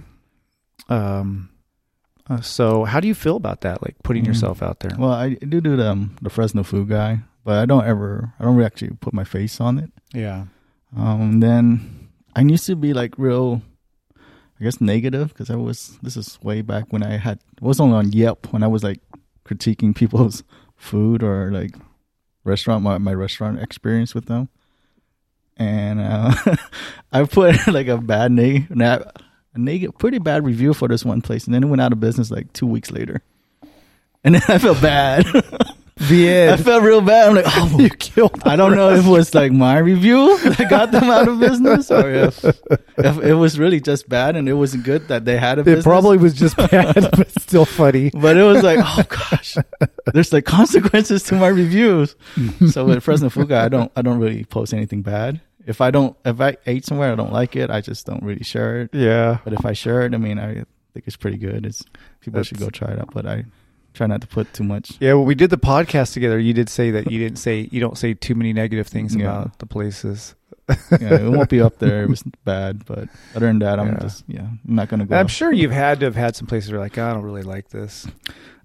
[0.89, 1.49] Um.
[2.29, 3.81] uh, so how do you feel about that?
[3.83, 4.27] Like putting Mm.
[4.27, 4.91] yourself out there?
[4.97, 8.33] Well, I do do the um, the Fresno food guy, but I don't ever.
[8.39, 9.91] I don't really actually put my face on it.
[10.13, 10.45] Yeah.
[10.95, 13.61] Um, then I used to be like real,
[14.59, 15.97] I guess negative because I was.
[16.01, 19.01] This is way back when I had was only on Yelp when I was like
[19.47, 20.43] critiquing people's
[20.75, 21.75] food or like
[22.43, 24.49] restaurant my my restaurant experience with them,
[25.57, 26.33] and uh,
[27.11, 28.67] I put like a bad neg
[29.83, 32.31] a pretty bad review for this one place, and then it went out of business
[32.31, 33.21] like two weeks later,
[34.23, 35.25] and then I felt bad.
[35.97, 37.29] The I felt real bad.
[37.29, 38.41] I'm like, oh, you killed.
[38.45, 41.89] I don't know if it was like my review that got them out of business
[41.89, 45.57] or if, if it was really just bad and it wasn't good that they had
[45.57, 45.83] a It business.
[45.85, 48.09] probably was just bad, but still funny.
[48.13, 49.55] But it was like, oh gosh,
[50.13, 52.15] there's like consequences to my reviews.
[52.71, 55.39] so with Fresno Guy, I don't, I don't really post anything bad.
[55.65, 58.43] If I don't, if I ate somewhere I don't like it, I just don't really
[58.43, 58.89] share it.
[58.93, 59.37] Yeah.
[59.45, 60.53] But if I share it, I mean, I
[60.93, 61.65] think it's pretty good.
[61.65, 61.83] It's
[62.19, 63.11] people should go try it out.
[63.13, 63.45] But I
[63.95, 64.93] try not to put too much.
[64.99, 66.37] Yeah, well, we did the podcast together.
[66.39, 69.23] You did say that you didn't say you don't say too many negative things Yeah.
[69.25, 70.35] about the places.
[70.99, 72.03] Yeah, it won't be up there.
[72.03, 73.99] It was bad, but other than that, I'm Yeah.
[73.99, 75.15] just yeah, I'm not gonna go.
[75.15, 77.43] I'm sure you've had to have had some places where you're like, I don't really
[77.43, 78.07] like this.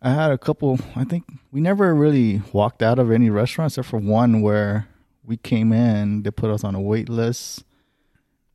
[0.02, 0.78] I had a couple.
[0.96, 4.88] I think we never really walked out of any restaurant except for one where
[5.26, 6.22] we came in.
[6.22, 7.64] They put us on a wait list,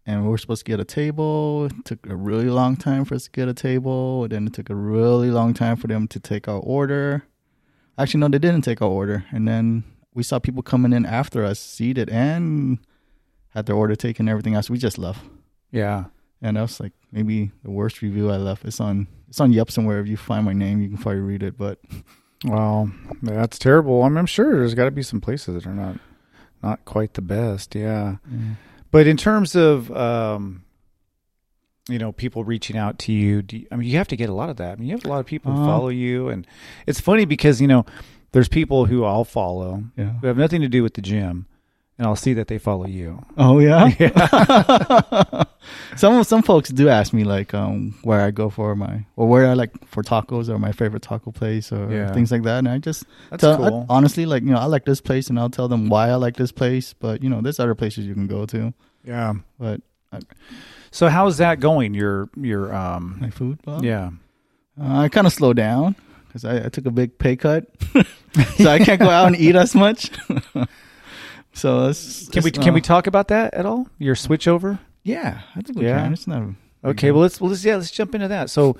[0.05, 1.65] and we were supposed to get a table.
[1.65, 4.23] It took a really long time for us to get a table.
[4.23, 7.25] And then it took a really long time for them to take our order.
[7.97, 9.25] Actually, no, they didn't take our order.
[9.31, 9.83] And then
[10.13, 12.79] we saw people coming in after us, seated and
[13.49, 14.23] had their order taken.
[14.27, 15.21] and Everything else, we just left.
[15.71, 16.05] Yeah.
[16.41, 18.65] And that was like maybe the worst review I left.
[18.65, 19.99] It's on it's on Yelp somewhere.
[19.99, 21.57] If you find my name, you can probably read it.
[21.57, 21.79] But
[22.43, 22.91] Well,
[23.23, 24.03] that's terrible.
[24.03, 25.97] I mean, I'm sure there's got to be some places that are not
[26.61, 27.73] not quite the best.
[27.73, 28.17] Yeah.
[28.95, 30.63] But in terms of um,
[31.89, 34.29] you know, people reaching out to you, do you, I mean, you have to get
[34.29, 34.71] a lot of that.
[34.71, 36.47] I mean, you have a lot of people who Uh, follow you, and
[36.87, 37.85] it's funny because you know,
[38.31, 40.13] there's people who I'll follow yeah.
[40.21, 41.45] who have nothing to do with the gym,
[41.97, 43.23] and I'll see that they follow you.
[43.37, 43.87] Oh yeah.
[45.95, 49.47] some some folks do ask me like um where I go for my or where
[49.47, 52.13] I like for tacos or my favorite taco place or Yeah.
[52.13, 54.85] things like that, and I just That's tell I- honestly like you know I like
[54.85, 57.59] this place and I'll tell them why I like this place, but you know there's
[57.59, 58.73] other places you can go to,
[59.03, 59.33] yeah.
[59.59, 59.81] but
[60.91, 61.93] So how's that going?
[61.93, 63.59] Your your um my food.
[63.63, 63.83] Bob?
[63.83, 64.11] yeah.
[64.79, 65.95] Uh, I kind of slowed down
[66.27, 67.65] because I, I took a big pay cut,
[68.57, 70.11] so I can't go out and eat as much.
[71.55, 73.87] So it's, Can we can we talk about that at all?
[73.97, 74.77] Your switch over?
[75.03, 76.01] Yeah, I think we Yeah?
[76.03, 76.13] can.
[76.13, 76.55] It's not a
[76.89, 77.15] Okay, deal.
[77.15, 78.49] well let's well let's yeah let's jump into that.
[78.49, 78.77] So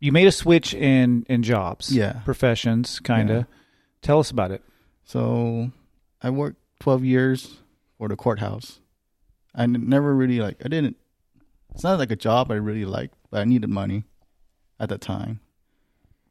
[0.00, 2.20] you made a switch in in jobs, Yeah.
[2.24, 3.36] professions, kind of.
[3.38, 3.44] Yeah.
[4.02, 4.62] Tell us about it.
[5.04, 5.70] So
[6.22, 7.58] I worked 12 years
[7.98, 8.80] for the courthouse.
[9.54, 10.96] I never really like, I didn't,
[11.74, 14.04] it's not like a job I really liked, but I needed money
[14.80, 15.40] at that time.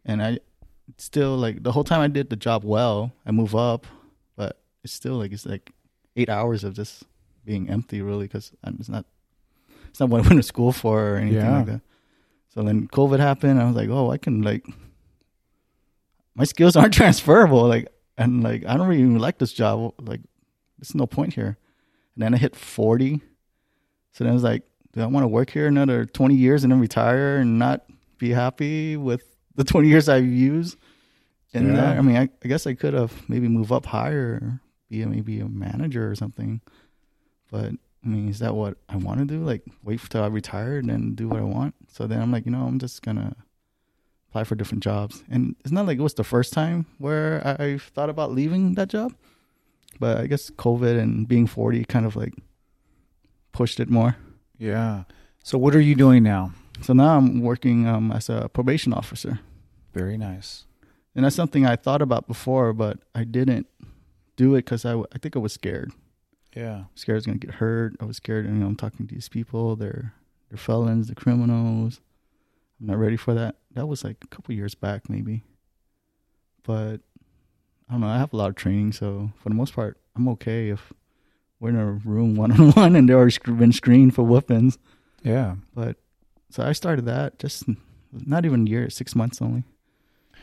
[0.03, 0.39] And I
[0.97, 3.85] still like, the whole time I did the job well, I move up,
[4.35, 5.71] but it's still like, it's like
[6.15, 7.03] eight hours of just
[7.45, 9.05] being empty really because it's not,
[9.89, 11.57] it's not what I went to school for or anything Yeah.
[11.57, 11.81] like that.
[12.49, 13.61] So then COVID happened.
[13.61, 14.65] I was like, oh, I can like,
[16.35, 17.63] my skills aren't transferable.
[17.67, 17.87] Like,
[18.17, 19.93] and like I don't really even like this job.
[19.99, 20.21] Like,
[20.77, 21.57] there's no point here.
[22.15, 23.21] And then I hit forty,
[24.11, 26.71] so then I was like, do I want to work here another twenty years and
[26.71, 27.85] then retire and not
[28.17, 29.23] be happy with
[29.55, 30.77] the twenty years I've used?
[31.53, 31.81] And uh, Yeah.
[31.81, 34.59] that, I mean, I, I guess I could have maybe move up higher,
[34.91, 36.61] be a, maybe a manager or something.
[37.49, 37.71] But
[38.03, 39.43] I mean, is that what I want to do?
[39.43, 41.75] Like, wait till I retire and then do what I want?
[41.87, 43.35] So then I'm like, you know, I'm just gonna
[44.29, 45.23] apply for different jobs.
[45.29, 48.75] And it's not like it was the first time where I, I thought about leaving
[48.75, 49.13] that job,
[49.99, 52.33] but I guess COVID and being 40 kind of like
[53.53, 54.17] pushed it more.
[54.57, 55.03] Yeah.
[55.43, 56.51] So what are you doing now?
[56.81, 59.39] So now I'm working um, as a probation officer.
[59.93, 60.65] Very nice.
[61.15, 63.67] And that's something I thought about before, but I didn't
[64.43, 65.91] do it because I, w- I think I was scared.
[66.55, 66.83] Yeah.
[66.95, 67.95] scared I was gonna get hurt.
[68.01, 68.45] I was scared.
[68.45, 69.75] You know, I'm talking to these people.
[69.75, 70.13] They're
[70.49, 71.07] they're felons.
[71.07, 72.01] They're criminals.
[72.79, 73.55] I'm not ready for that.
[73.75, 75.43] That was like a couple years back, maybe.
[76.63, 76.97] But
[77.87, 78.07] I don't know.
[78.07, 80.91] I have a lot of training, so for the most part, I'm okay if
[81.59, 84.77] we're in a room one on one and they're already been screened for weapons.
[85.23, 85.55] Yeah.
[85.75, 85.97] But
[86.49, 87.63] so I started that just
[88.11, 89.63] not even a year, six months only.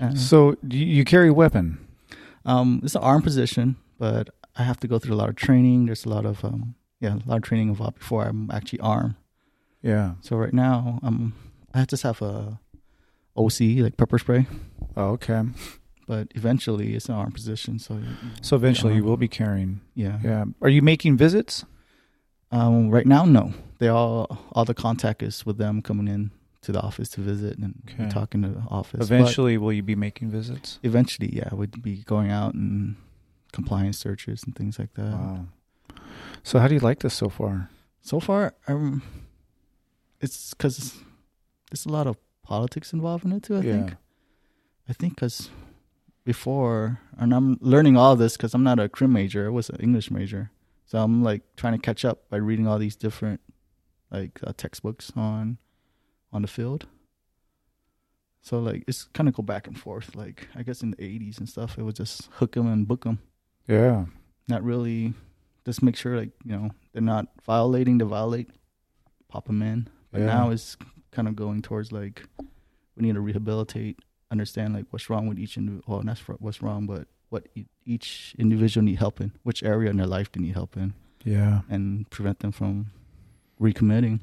[0.01, 1.79] Uh, So you carry a weapon?
[2.47, 5.87] um, it's an arm position, but I have to go through a lot of training.
[5.87, 9.15] There's a lot of um, yeah, a lot of training involved before I'm actually armed.
[9.83, 10.15] Yeah.
[10.21, 11.35] So right now, um,
[11.75, 12.59] I just have a
[13.37, 14.47] OC like pepper spray,
[14.97, 15.43] Oh, okay.
[16.09, 17.79] but eventually it's an arm position.
[17.79, 18.01] So
[18.43, 19.81] So eventually you will be carrying.
[19.95, 20.45] yeah, Yeah.
[20.61, 21.65] Are you making visits?
[22.51, 23.53] Um, right now, no.
[23.79, 26.31] They all all the contact is with them coming in
[26.63, 28.09] to the office to visit and Okay.
[28.11, 28.99] talking to the office.
[28.99, 30.81] But Eventually will you be making visits?
[30.83, 32.97] eventually, yeah, we'd be going out and
[33.53, 35.13] compliance searches and things like that.
[35.13, 35.47] Wow.
[36.43, 37.71] So how do you like this so far?
[38.01, 39.03] So far, um,
[40.21, 40.97] it's because
[41.71, 43.59] there's a lot of politics involved in it too.
[43.59, 43.95] I think.
[44.89, 45.51] I think because
[46.25, 49.47] before, and I'm learning all this because I'm not a crim major.
[49.47, 50.51] I was an English major,
[50.87, 53.41] so I'm like trying to catch up by reading all these different
[54.11, 55.59] like uh, textbooks on
[56.33, 56.87] on the field.
[58.41, 60.17] So like it's kind of go back and forth.
[60.17, 63.07] Like I guess in the '80s and stuff, it was just hook 'em and book
[63.07, 63.19] 'em.
[63.69, 64.07] Yeah.
[64.49, 65.15] Not really.
[65.65, 68.51] Just make sure like you know they're not violating to violate.
[69.29, 69.89] Pop 'em in.
[70.11, 70.27] But Yeah.
[70.27, 70.77] now it's
[71.11, 72.27] kind of going towards like
[72.97, 73.99] we need to rehabilitate,
[74.31, 75.97] understand like what's wrong with each individual.
[75.97, 77.47] Well, not fr- what's wrong, but what
[77.85, 80.95] each individual need help in, which area in their life they need help in,
[81.25, 81.61] Yeah.
[81.69, 82.87] and prevent them from
[83.61, 84.21] recommitting.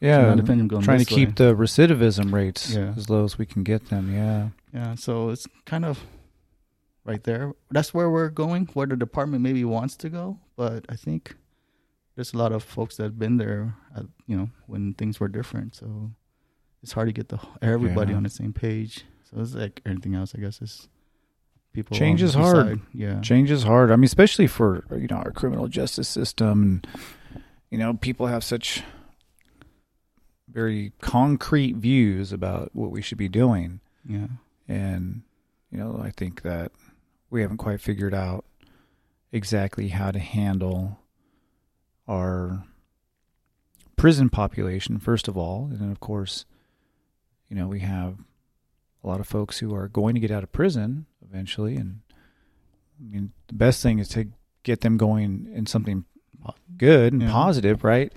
[0.00, 0.34] Yeah.
[0.34, 1.34] not going trying to keep way.
[1.36, 2.92] the recidivism rates Yeah.
[2.96, 4.12] as low as we can get them.
[4.12, 4.48] Yeah.
[4.72, 6.04] Yeah, so it's kind of
[7.04, 7.52] right there.
[7.70, 10.38] That's where we're going, where the department maybe wants to go.
[10.56, 11.36] But I think
[12.14, 15.28] there's a lot of folks that have been there, uh, you know, when things were
[15.28, 15.74] different.
[15.74, 16.10] So
[16.82, 18.16] it's hard to get the everybody Yeah.
[18.18, 19.04] on the same page.
[19.30, 20.62] So it's like anything else, I guess.
[20.62, 20.88] Is
[21.72, 22.54] people Change is hard.
[22.66, 22.80] side.
[22.92, 23.90] Yeah, Change is hard.
[23.90, 26.62] I mean, especially for you know our criminal justice system.
[26.62, 27.40] And,
[27.70, 28.84] you know, people have such
[30.48, 34.28] very concrete views about what we should be doing, yeah,
[34.68, 35.22] and
[35.72, 36.70] you know, I think that
[37.30, 38.44] we haven't quite figured out
[39.32, 41.00] exactly how to handle
[42.08, 42.64] our
[43.96, 46.44] prison population first of all, and then of course,
[47.48, 48.16] you know, we have
[49.02, 52.00] a lot of folks who are going to get out of prison eventually, and
[53.00, 54.28] I mean, the best thing is to
[54.62, 56.04] get them going in something
[56.76, 57.30] good and Yeah.
[57.30, 58.12] positive, right?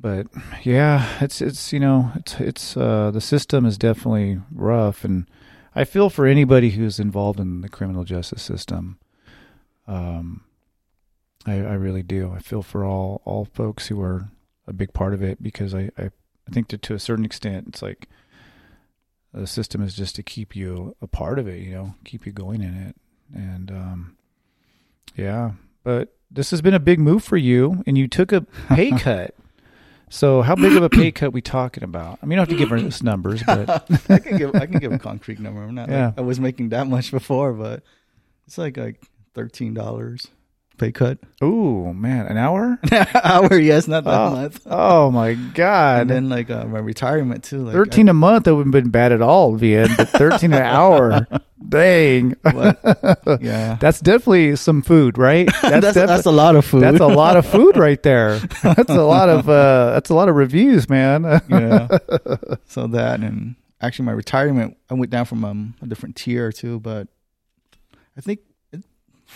[0.00, 0.26] But
[0.64, 5.26] yeah, it's it's you know it's it's uh, the system is definitely rough, and
[5.74, 8.98] I feel for anybody who's involved in the criminal justice system.
[9.86, 10.44] Um,
[11.46, 12.32] I, I really do.
[12.34, 14.30] I feel for all all folks who are
[14.66, 17.66] a big part of it because I I, I think that to a certain extent
[17.68, 18.08] it's like
[19.32, 22.32] the system is just to keep you a part of it, you know, keep you
[22.32, 22.96] going in it,
[23.34, 24.16] and um,
[25.16, 25.52] yeah.
[25.82, 29.34] But this has been a big move for you, and you took a pay cut.
[30.12, 32.18] So, how big of a pay cut we talking about?
[32.22, 34.78] I mean, you don't have to give us numbers, but I can give I can
[34.78, 35.62] give a concrete number.
[35.62, 35.88] I'm not.
[35.88, 36.08] Yeah.
[36.08, 37.82] Like, I was making that much before, but
[38.46, 39.02] it's like like
[39.32, 40.28] thirteen dollars
[40.78, 41.18] pay cut.
[41.42, 42.78] ooh, man, an hour?
[43.24, 44.60] Hour, yes, not that Oh, month.
[44.66, 46.02] oh my god!
[46.02, 47.64] and then like uh, my retirement too.
[47.64, 49.96] Like thirteen a month that wouldn't been bad at all, Vian.
[49.96, 51.26] But thirteen an hour,
[51.68, 52.52] dang, I-
[52.82, 55.48] but, yeah, that's definitely some food, right?
[55.62, 56.82] that's that's, defi- a lot of food.
[56.82, 58.38] That's a lot of food right there.
[58.62, 61.22] That's a lot of uh, that's a lot of reviews, man.
[61.48, 61.88] yeah.
[62.66, 66.80] So that and actually my retirement, I went down from um, a different tier too,
[66.80, 67.08] but
[68.16, 68.40] I think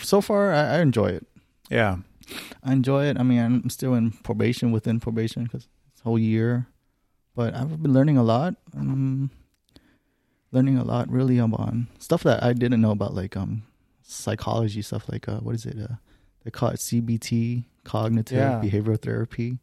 [0.03, 1.27] so far I, I enjoy it.
[1.71, 1.99] yeah,
[2.63, 3.19] I enjoy it.
[3.19, 6.67] I mean, I'm still in probation within probation because it's a whole year,
[7.35, 8.55] but I've been learning a lot.
[8.77, 9.31] Um,
[10.53, 13.63] learning a lot really about stuff that I didn't know about, like um,
[14.03, 15.09] psychology stuff.
[15.09, 15.77] Like uh, what is it?
[15.79, 15.97] Uh,
[16.45, 18.61] they call it CBT, cognitive Yeah.
[18.63, 19.59] behavioral therapy,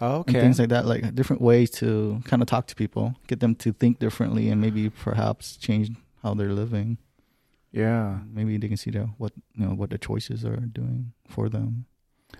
[0.00, 0.86] and okay, things like that.
[0.86, 4.60] Like different ways to kind of talk to people, get them to think differently, and
[4.60, 5.90] maybe perhaps change
[6.22, 6.98] how they're living.
[7.74, 8.18] Yeah.
[8.32, 11.86] Maybe they can see the, what you know what the choices are doing for them.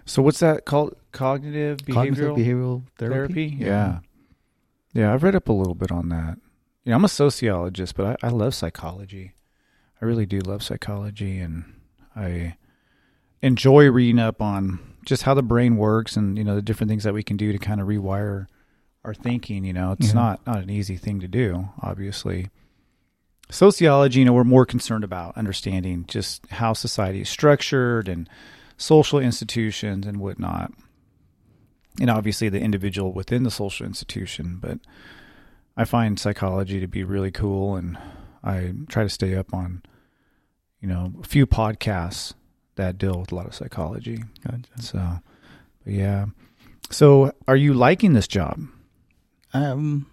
[0.06, 0.94] So what's that called?
[1.12, 3.34] Cognitive behavioral Cognitive behavioral therapy.
[3.50, 3.56] therapy?
[3.58, 3.98] Yeah.
[4.92, 6.38] Yeah, I've read up a little bit on that.
[6.84, 9.34] You know, I'm a sociologist, but I, I love psychology.
[10.00, 11.64] I really do love psychology, and
[12.14, 12.56] I
[13.42, 17.04] enjoy reading up on just how the brain works and you know the different things
[17.04, 18.46] that we can do to kind of rewire
[19.04, 19.64] our thinking.
[19.64, 20.14] You know, it's Yeah.
[20.14, 22.50] not not an easy thing to do, obviously.
[23.50, 28.28] Sociology, you know, we're more concerned about understanding just how society is structured and
[28.76, 30.72] social institutions and whatnot
[32.00, 34.58] and obviously the individual within the social institution.
[34.60, 34.78] But
[35.76, 37.98] I find psychology to be really cool, and
[38.42, 39.82] I try to stay up on,
[40.80, 42.34] you know, a few podcasts
[42.76, 44.24] that deal with a lot of psychology.
[44.44, 44.82] Gotcha.
[44.82, 45.20] So,
[45.84, 46.26] but yeah.
[46.90, 48.60] So, are you liking this job?
[49.52, 50.06] Um,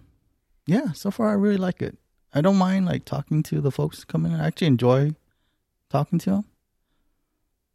[0.66, 0.92] yeah.
[0.92, 1.96] So far, I really like it.
[2.34, 4.40] I don't mind like talking to the folks coming in.
[4.40, 5.14] I actually enjoy
[5.90, 6.44] talking to them.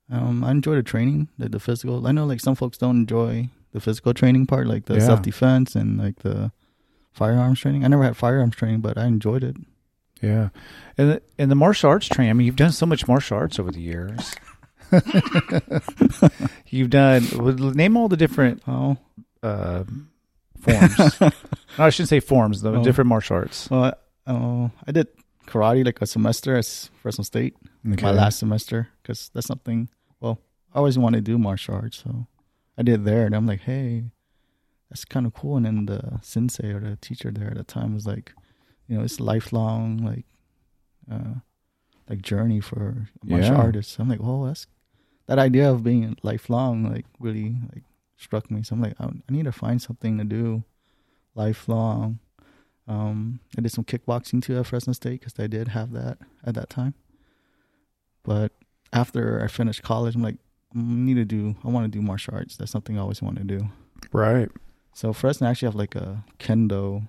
[0.10, 2.08] Um, I enjoy the training, the, the physical.
[2.08, 5.06] I know like some folks don't enjoy the physical training part, like the Yeah.
[5.06, 6.52] self defense and like the
[7.12, 7.84] firearms training.
[7.84, 9.58] I never had firearms training, but I enjoyed it.
[10.22, 10.50] Yeah,
[10.98, 12.32] and the, and the martial arts training.
[12.32, 14.34] I mean, you've done so much martial arts over the years.
[16.70, 17.24] you've done.
[17.76, 18.98] Name all the different Oh,
[19.44, 19.84] uh,
[20.60, 21.22] forms.
[21.22, 21.32] no,
[21.78, 22.62] I shouldn't say forms.
[22.62, 22.84] The Oh.
[22.84, 23.70] different martial arts.
[23.70, 23.94] well,
[24.28, 25.08] I, oh, I did
[25.48, 26.66] karate like a semester at
[27.02, 27.56] Fresno State.
[27.90, 28.04] Okay.
[28.06, 29.90] my last semester because that's something.
[30.20, 30.40] Well,
[30.74, 32.28] I always wanted to do martial arts, so
[32.78, 34.12] I did there, and I'm like, hey,
[34.90, 35.56] that's kind of cool.
[35.58, 38.34] And then the sensei or the teacher there at the time was like,
[38.88, 40.26] you know, it's lifelong like,
[41.12, 41.36] uh,
[42.10, 43.62] like journey for a martial Yeah.
[43.62, 43.92] artist.
[43.94, 44.68] So I'm like, oh, that's
[45.28, 47.84] that idea of being lifelong like really like
[48.18, 48.64] struck me.
[48.64, 50.64] So I'm like, I, I need to find something to do
[51.36, 52.20] lifelong.
[52.88, 56.56] Um, I did some kickboxing too at Fresno State because I did have that at
[56.56, 56.94] that time.
[58.24, 58.52] But
[58.94, 60.38] after I finished college, I'm like,
[60.76, 61.56] I need to do.
[61.64, 62.56] I want to do martial arts.
[62.56, 63.70] That's something I always want to do.
[64.12, 64.50] Right.
[64.94, 67.08] So Fresno actually have like a kendo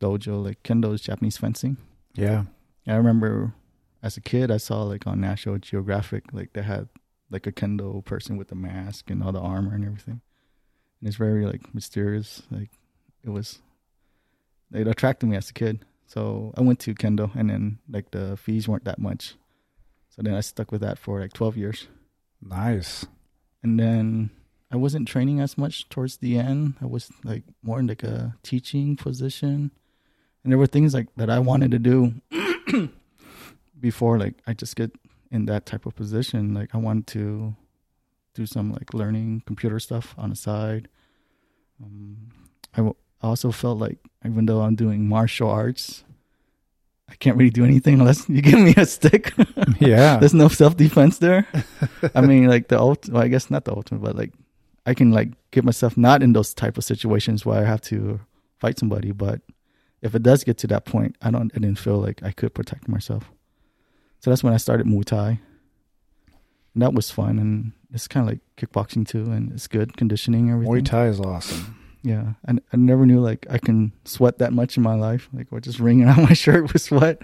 [0.00, 0.44] dojo.
[0.44, 1.76] Like kendo is Japanese fencing.
[2.14, 2.44] Yeah.
[2.86, 3.54] I remember
[4.02, 6.88] as a kid, I saw like on National Geographic, like they had
[7.30, 10.20] like a kendo person with the mask and all the armor and everything.
[11.00, 12.42] And it's very like mysterious.
[12.50, 12.70] Like
[13.24, 13.60] it was,
[14.72, 15.84] it attracted me as a kid.
[16.06, 19.34] So I went to kendo, and then like the fees weren't that much.
[20.10, 21.88] So then I stuck with that for like 12 years.
[22.42, 23.06] Nice.
[23.62, 24.30] And then
[24.70, 26.74] I wasn't training as much towards the end.
[26.82, 29.70] I was like more in like a teaching position.
[30.42, 32.14] And there were things like that I wanted to do
[33.80, 34.92] before like I just get
[35.30, 36.52] in that type of position.
[36.52, 37.56] Like I wanted to
[38.34, 40.88] do some like learning computer stuff on the side.
[41.82, 42.28] Um,
[42.74, 46.04] I w- I also felt like even though I'm doing martial arts,
[47.08, 49.32] I can't really do anything unless you give me a stick.
[49.80, 50.18] Yeah.
[50.18, 51.46] There's no self defense there.
[52.14, 53.08] I mean, like the ult.
[53.08, 54.32] Well, I guess not the ultimate, but like
[54.86, 58.20] I can like get myself not in those type of situations where I have to
[58.60, 59.10] fight somebody.
[59.10, 59.40] But
[60.02, 61.50] if it does get to that point, I don't.
[61.54, 63.30] I didn't feel like I could protect myself.
[64.20, 65.40] So that's when I started Muay Thai.
[66.74, 70.50] And that was fun, and it's kind of like kickboxing too, and it's good conditioning.
[70.50, 70.72] Everything.
[70.74, 71.76] Muay Thai is awesome.
[72.02, 75.28] Yeah, and I never knew like I can sweat that much in my life.
[75.32, 77.22] Like we're just wringing out my shirt with sweat.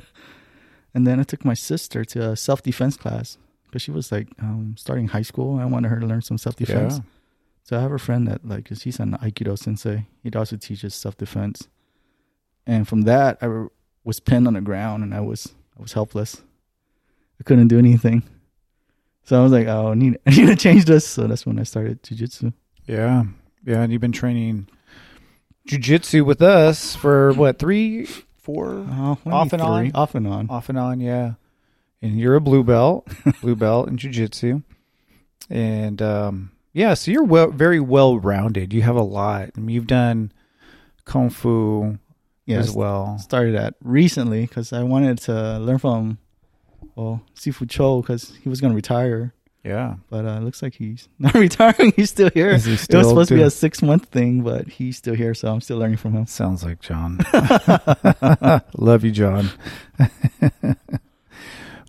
[0.94, 4.28] And then I took my sister to a self defense class because she was like
[4.40, 5.54] um, starting high school.
[5.54, 6.94] And I wanted her to learn some self defense.
[6.96, 7.02] Yeah.
[7.64, 10.06] So I have a friend that like 'cause he's an Aikido sensei.
[10.22, 11.68] He also teaches self defense.
[12.66, 13.66] And from that, I
[14.04, 16.42] was pinned on the ground and I was I was helpless.
[17.40, 18.22] I couldn't do anything.
[19.24, 21.06] So I was like, oh, I need I need to change this.
[21.06, 22.52] So that's when I started jujitsu.
[22.86, 23.24] Yeah.
[23.68, 23.82] Yeah.
[23.82, 24.68] And you've been training
[25.68, 28.06] jujitsu with us for what, three,
[28.38, 28.74] four?
[28.74, 28.90] Maybe
[29.30, 29.92] Off and on?
[29.94, 30.48] Off and on.
[30.50, 31.34] Off and on, yeah.
[32.00, 33.06] And you're a blue belt,
[33.42, 34.62] blue belt in jujitsu.
[35.50, 38.72] And um, yeah, so you're well, very well rounded.
[38.72, 39.50] You have a lot.
[39.56, 40.32] I mean, you've done
[41.04, 41.98] kung fu
[42.46, 43.18] Yeah, as well.
[43.18, 46.18] started that recently because I wanted to learn from
[46.94, 49.34] well Sifu Cho because he was going to retire,
[49.64, 49.96] Yeah.
[50.08, 51.92] but uh, it looks like he's not retiring.
[51.96, 52.56] He's still here.
[52.56, 55.34] He it was still supposed to be a six month thing, but he's still here,
[55.34, 56.26] so I'm still learning from him.
[56.26, 57.18] Sounds like John.
[58.76, 59.50] Love you, John.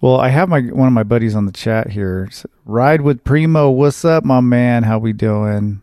[0.01, 2.29] well, I have my one of my buddies on the chat here.
[2.65, 3.69] Ride with Primo.
[3.69, 4.83] What's up, my man?
[4.83, 5.81] How we doing?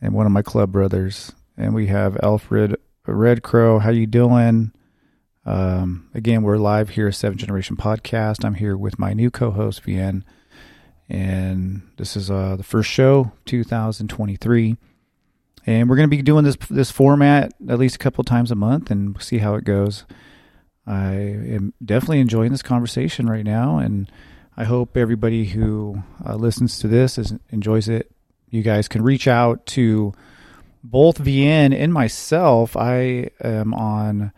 [0.00, 1.32] And one of my club brothers.
[1.56, 2.76] And we have Alfred
[3.06, 3.78] Red Crow.
[3.78, 4.72] How you doing?
[5.46, 8.44] Um, again, we're live here, Seven Generation Podcast.
[8.44, 10.24] I'm here with my new co-host, Vien,
[11.08, 14.76] and this is uh, the first show, 2023
[15.66, 18.54] and we're going to be doing this this format at least a couple times a
[18.54, 20.04] month and see how it goes.
[20.86, 24.10] I am definitely enjoying this conversation right now, and
[24.56, 28.12] I hope everybody who uh, listens to this is, enjoys it.
[28.50, 30.14] You guys can reach out to
[30.84, 32.76] both VN and myself.
[32.76, 34.30] I am on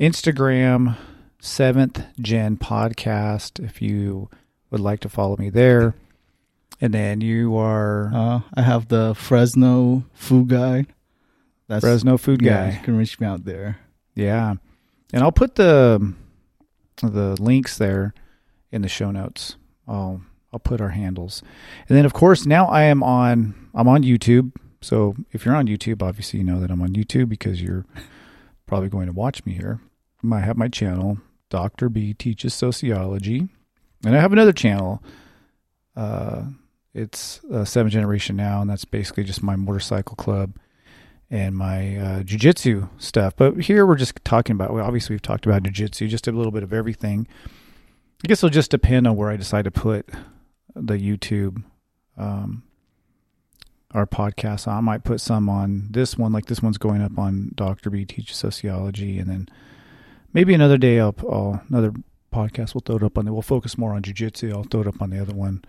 [0.00, 0.96] Instagram,
[1.40, 3.64] Seventh Gen Podcast.
[3.64, 4.28] If you
[4.72, 5.94] would like to follow me there,
[6.80, 10.86] and then you are Uh, I have the Fresno food guide.
[11.68, 12.76] That's Fresno Food yeah, Guy.
[12.76, 13.78] You can reach me out there.
[14.14, 14.54] Yeah,
[15.12, 16.14] and I'll put the
[17.00, 18.14] the links there
[18.70, 19.56] in the show notes.
[19.86, 21.42] I'll I'll put our handles,
[21.88, 24.52] and then of course now I am on I'm on YouTube.
[24.80, 27.86] So if you're on YouTube, obviously you know that I'm on YouTube because you're
[28.66, 29.80] probably going to watch me here.
[30.30, 31.18] I have my channel,
[31.50, 33.48] Doctor B teaches sociology,
[34.04, 35.02] and I have another channel.
[35.96, 36.44] Uh,
[36.94, 40.56] it's uh, Seven Generation now, and that's basically just my motorcycle club
[41.30, 43.34] and my uh, jujitsu stuff.
[43.36, 44.72] But here we're just talking about.
[44.72, 47.26] Well, obviously we've talked about jujitsu, just a little bit of everything.
[48.24, 50.08] I guess it'll just depend on where I decide to put
[50.74, 51.64] the YouTube,
[52.16, 52.62] um,
[53.92, 54.68] our podcast.
[54.68, 58.04] I might put some on this one, like this one's going up on Doctor B
[58.04, 59.48] teaches sociology, and then
[60.32, 61.92] maybe another day I'll, I'll another
[62.32, 63.26] podcast we'll throw it up on.
[63.26, 64.52] The, we'll focus more on jujitsu.
[64.52, 65.64] I'll throw it up on the other one,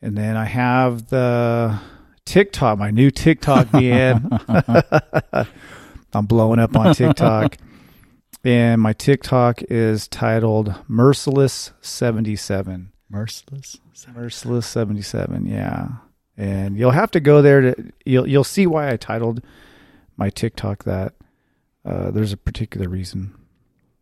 [0.00, 1.78] and then I have the
[2.24, 4.28] TikTok, my new TikTok, man.
[6.12, 7.56] I'm blowing up on TikTok.
[8.44, 12.92] and my TikTok is titled Merciless seventy seven.
[13.08, 13.78] Merciless.
[14.14, 15.46] Merciless seventy seven.
[15.46, 15.88] Yeah,
[16.36, 19.42] and you'll have to go there to you'll you'll see why I titled
[20.16, 21.14] my TikTok that.
[21.84, 23.34] Uh, there's a particular reason.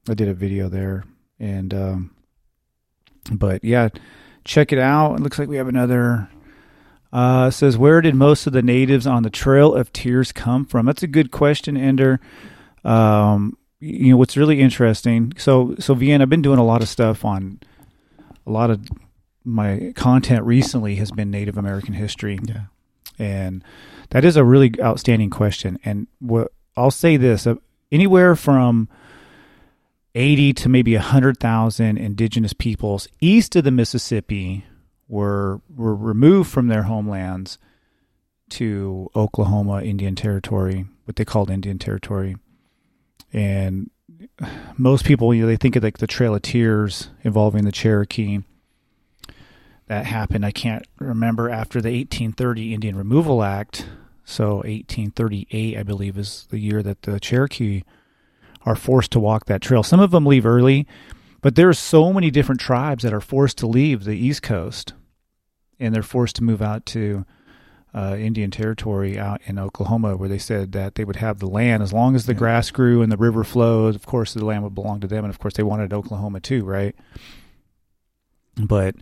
[0.08, 1.04] I did a video there,
[1.40, 2.14] and um,
[3.32, 3.88] but yeah,
[4.44, 5.14] check it out.
[5.14, 6.28] It looks like we have another.
[7.12, 10.86] Uh, says where did most of the natives on the Trail of Tears come from?
[10.86, 12.20] That's a good question, Ender.
[12.84, 15.32] Um, you know what's really interesting.
[15.36, 17.58] So so Vienna, I've been doing a lot of stuff on
[18.46, 18.86] a lot of
[19.44, 22.38] my content recently has been Native American history.
[22.44, 22.64] Yeah.
[23.18, 23.64] And
[24.10, 25.78] that is a really outstanding question.
[25.84, 27.56] And what I'll say this uh,
[27.90, 28.88] anywhere from
[30.14, 34.64] 80 to maybe 100,000 indigenous peoples east of the Mississippi
[35.08, 37.58] were were removed from their homelands
[38.50, 42.36] to Oklahoma Indian Territory, what they called Indian Territory.
[43.32, 43.90] And
[44.76, 48.40] most people, you know, they think of like the Trail of Tears involving the Cherokee.
[49.86, 53.86] That happened, I can't remember, after the 1830 Indian Removal Act.
[54.24, 57.82] So 1838, I believe, is the year that the Cherokee
[58.66, 59.82] are forced to walk that trail.
[59.82, 60.86] Some of them leave early,
[61.40, 64.92] but there's so many different tribes that are forced to leave the East Coast,
[65.78, 67.24] and they're forced to move out to
[67.94, 71.82] uh, Indian Territory out in Oklahoma, where they said that they would have the land
[71.82, 72.38] as long as the Yeah.
[72.38, 73.96] grass grew and the river flowed.
[73.96, 76.64] Of course, the land would belong to them, and of course, they wanted Oklahoma too,
[76.64, 76.94] right?
[78.56, 78.94] But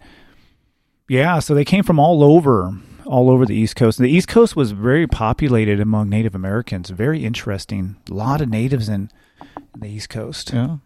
[1.08, 2.72] yeah, so they came from all over,
[3.04, 3.98] all over the East Coast.
[3.98, 6.90] And the East Coast was very populated among Native Americans.
[6.90, 7.96] Very interesting.
[8.10, 9.10] A lot of natives in,
[9.82, 10.76] in the East Coast Yeah.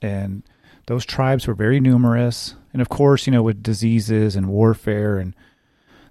[0.00, 0.42] and
[0.86, 2.54] those tribes were very numerous.
[2.72, 5.34] And of course, you know, with diseases and warfare and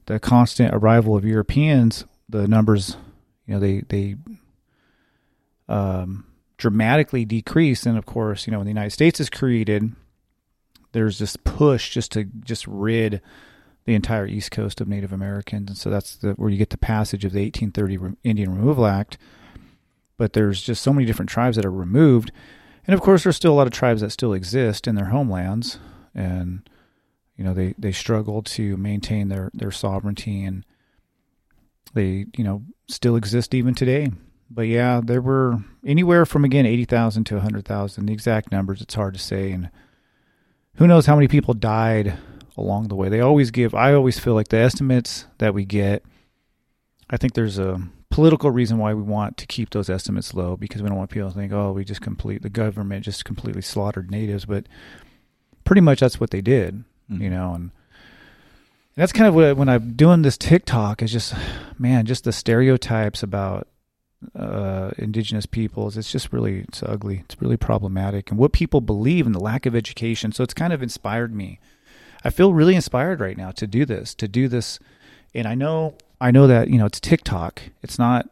[0.06, 2.96] the constant arrival of Europeans, the numbers,
[3.46, 4.16] you know, they they
[5.68, 6.26] um,
[6.58, 7.86] dramatically decreased.
[7.86, 9.92] And of course, you know, when the United States is created,
[10.94, 13.22] there's this push just to just rid
[13.86, 16.78] the entire East Coast of Native Americans, and so that's the, where you get the
[16.78, 19.18] passage of the 1830 Indian Removal Act.
[20.22, 22.32] But there's just so many different tribes that are removed.
[22.86, 25.80] And of course, there's still a lot of tribes that still exist in their homelands,
[26.14, 26.70] and
[27.36, 30.64] you know they they struggle to maintain their their sovereignty, and
[31.96, 34.12] they you know still exist even today.
[34.48, 38.06] But yeah, there were anywhere from again eighty thousand to hundred thousand.
[38.06, 39.72] The exact numbers it's hard to say, and
[40.76, 42.14] who knows how many people died
[42.56, 43.10] along the way.
[43.10, 43.74] They always give.
[43.74, 46.06] I always feel like the estimates that we get.
[47.10, 47.82] I think there's a
[48.12, 51.30] political reason why we want to keep those estimates low because we don't want people
[51.30, 54.68] to think, oh, we just complete the government just completely slaughtered natives, but
[55.64, 57.22] pretty much that's what they did, Mhm.
[57.22, 57.72] you know, and
[58.96, 61.34] that's kind of what when I'm doing this TikTok is just,
[61.80, 63.68] man, just the stereotypes about
[64.36, 65.98] uh, indigenous peoples.
[65.98, 67.24] It's just really it's ugly.
[67.26, 70.32] It's really problematic, and what people believe and the lack of education.
[70.32, 71.60] So it's kind of inspired me.
[72.24, 74.78] I feel really inspired right now to do this, to do this,
[75.34, 77.62] and I know I know that you know it's TikTok.
[77.82, 78.30] It's not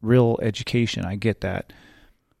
[0.00, 1.04] real education.
[1.04, 1.72] I get that,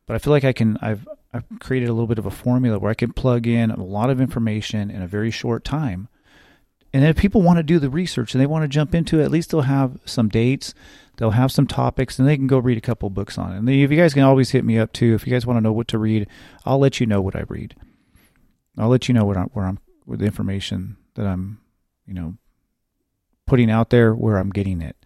[0.06, 0.78] but I feel like I can.
[0.80, 3.82] I've I've created a little bit of a formula where I can plug in a
[3.82, 6.08] lot of information in a very short time.
[6.92, 9.24] And if people want to do the research and they want to jump into it,
[9.24, 10.74] at least they'll have some dates,
[11.16, 13.58] they'll have some topics, and they can go read a couple books on it.
[13.58, 15.62] And if you guys can always hit me up too, if you guys want to
[15.62, 16.28] know what to read,
[16.66, 17.74] I'll let you know what I read.
[18.76, 21.60] I'll let you know what I'm, where I'm with the information that I'm,
[22.06, 22.34] you know,
[23.52, 24.96] putting out there, where I'm getting it.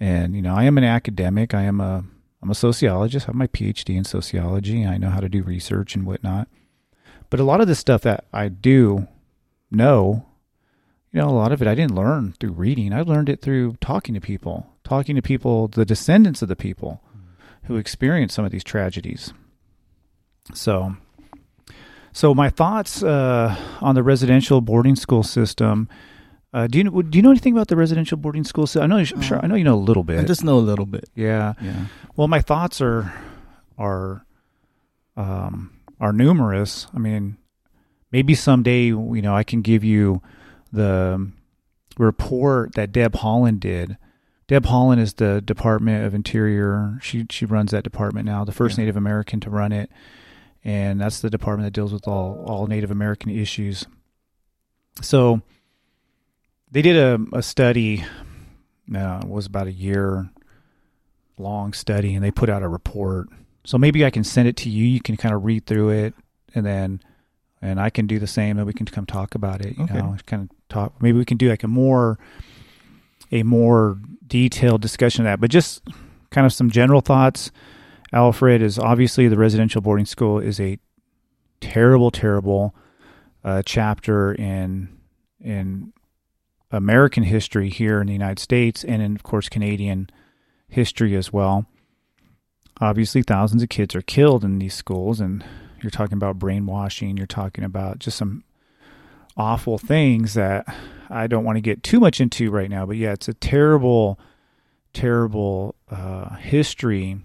[0.00, 1.52] And you know, I am an academic.
[1.52, 2.04] I am a
[2.40, 3.26] I'm a sociologist.
[3.26, 4.86] I have my PhD in sociology.
[4.86, 6.48] I know how to do research and whatnot.
[7.28, 9.08] But a lot of the stuff that I do
[9.70, 10.24] know,
[11.12, 12.94] you know, a lot of it I didn't learn through reading.
[12.94, 17.02] I learned it through talking to people, talking to people, the descendants of the people
[17.64, 19.34] who experienced some of these tragedies.
[20.54, 20.96] So,
[22.10, 25.90] so my thoughts uh, on the residential boarding school system.
[26.52, 28.82] Uh, do you know, do you know anything about the residential boarding school system?
[28.82, 30.18] I know, I'm sure, I know you know a little bit.
[30.18, 31.08] I just know a little bit.
[31.14, 31.54] yeah.
[31.62, 31.86] Yeah.
[32.16, 33.12] Well, my thoughts are
[33.78, 34.26] are
[35.16, 36.86] um, are numerous.
[36.94, 37.36] I mean,
[38.10, 40.22] maybe someday you know I can give you
[40.72, 41.30] the
[41.98, 43.96] report that Deb Haaland did.
[44.48, 46.98] Deb Haaland is the Department of Interior.
[47.00, 48.82] She she runs that department now, the first Yeah.
[48.82, 49.88] Native American to run it,
[50.64, 53.86] and that's the department that deals with all all Native American issues.
[55.00, 55.42] So
[56.70, 58.04] they did a, a study.
[58.94, 60.30] Uh, it was about a year
[61.38, 63.28] long study and they put out a report.
[63.64, 64.84] So maybe I can send it to you.
[64.84, 66.14] You can kind of read through it
[66.54, 67.00] and then
[67.62, 69.94] and I can do the same and we can come talk about it, you Okay.
[69.94, 72.18] know, kind of talk maybe we can do like a more
[73.32, 75.40] a more detailed discussion of that.
[75.40, 75.82] But just
[76.30, 77.50] kind of some general thoughts.
[78.12, 80.78] Alfred is obviously the residential boarding school is a
[81.60, 82.74] terrible, terrible
[83.44, 84.88] uh, chapter in
[85.40, 85.92] in
[86.72, 90.08] American history here in the United States, and in, of course Canadian
[90.68, 91.66] history as well.
[92.80, 95.44] Obviously, thousands of kids are killed in these schools, and
[95.82, 97.16] you're talking about brainwashing.
[97.16, 98.44] You're talking about just some
[99.36, 100.66] awful things that
[101.08, 102.86] I don't want to get too much into right now.
[102.86, 104.18] But yeah, it's a terrible,
[104.92, 107.18] terrible uh, history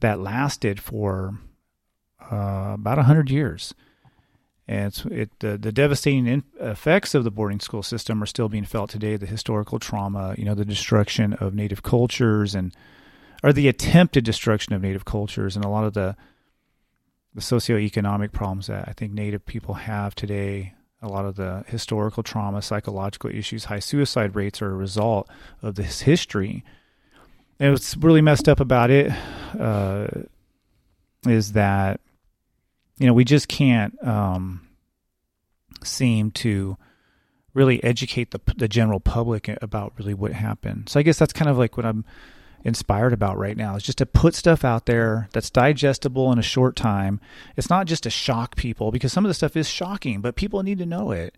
[0.00, 1.38] that lasted for
[2.30, 3.74] uh, about a hundred years.
[4.68, 8.48] And it's, it the, the devastating in, effects of the boarding school system are still
[8.48, 9.16] being felt today.
[9.16, 12.74] The historical trauma, you know, the destruction of native cultures and
[13.44, 16.16] or the attempted destruction of native cultures and a lot of the
[17.34, 22.22] the socioeconomic problems that I think native people have today, a lot of the historical
[22.22, 25.28] trauma, psychological issues, high suicide rates are a result
[25.60, 26.64] of this history.
[27.60, 29.12] And what's really messed up about it
[29.58, 30.06] uh,
[31.26, 32.00] is that
[32.98, 34.66] you know we just can't um,
[35.84, 36.76] seem to
[37.54, 40.88] really educate the the general public about really what happened.
[40.88, 42.04] So I guess that's kind of like what I'm
[42.64, 46.42] inspired about right now is just to put stuff out there that's digestible in a
[46.42, 47.20] short time.
[47.56, 50.62] It's not just to shock people because some of the stuff is shocking, but people
[50.64, 51.36] need to know it.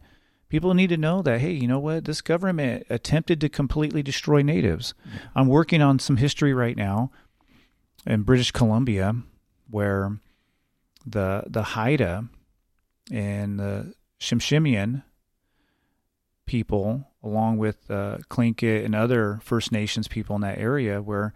[0.48, 2.06] People need to know that, hey, you know what?
[2.06, 4.94] This government attempted to completely destroy natives.
[5.34, 7.10] I'm working on some history right now
[8.06, 9.14] in British Columbia
[9.68, 10.18] where
[11.10, 12.24] the the Haida
[13.10, 15.02] and the Tsimshian
[16.46, 21.32] people along with uh, Tlingit and other First Nations people in that area, where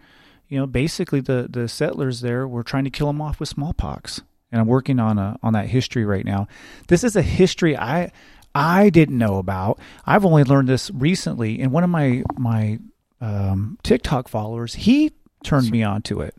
[0.47, 4.21] you know basically the the settlers there were trying to kill them off with smallpox.
[4.51, 6.47] And I'm working on a on that history right now.
[6.87, 8.11] This is a history I
[8.53, 9.79] I didn't know about.
[10.05, 12.79] I've only learned this recently, and one of my my
[13.19, 15.11] um, TikTok followers he
[15.43, 16.35] turned me on to it.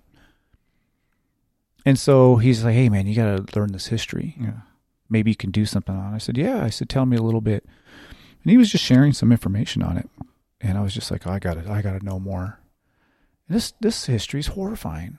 [1.85, 4.37] And so he's like, "Hey man, you got to learn this history.
[4.41, 4.61] Yeah.
[5.09, 6.17] Maybe you can do something on." it.
[6.17, 7.67] I said, "Yeah." I said, "Tell me a little bit."
[8.45, 10.09] and he was just sharing some information on it,
[10.61, 12.61] and I was just like, oh, I got to, I got to know more.
[13.49, 15.19] And this this history is horrifying.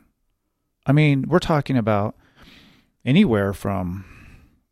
[0.86, 2.16] I mean, we're talking about
[3.04, 4.06] anywhere from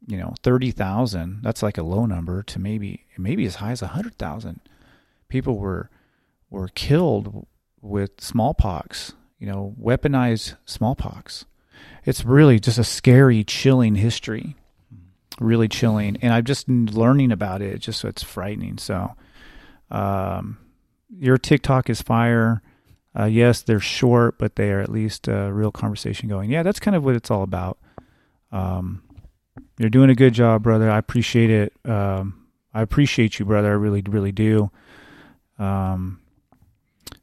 [0.07, 1.41] you know thirty thousand.
[1.41, 4.61] That's like a low number to maybe maybe as high as a hundred thousand.
[5.29, 5.89] People were
[6.51, 7.47] were killed
[7.81, 9.13] with smallpox.
[9.39, 11.45] You know, weaponized smallpox.
[12.05, 14.55] It's really just a scary, chilling history
[15.39, 16.17] really chilling.
[16.21, 17.79] And I'm just learning about it.
[17.79, 18.77] Just so it's frightening.
[18.77, 19.13] So,
[19.91, 20.57] um,
[21.09, 22.61] your TikTok is fire.
[23.17, 26.49] Uh, yes, they're short, but they are at least a real conversation going.
[26.49, 27.77] Yeah, that's kind of what it's all about.
[28.51, 29.03] Um,
[29.77, 30.89] you're doing a good job, brother.
[30.89, 31.73] I appreciate it.
[31.85, 33.69] Um, I appreciate you, brother.
[33.69, 34.71] I really, really do.
[35.59, 36.19] Um,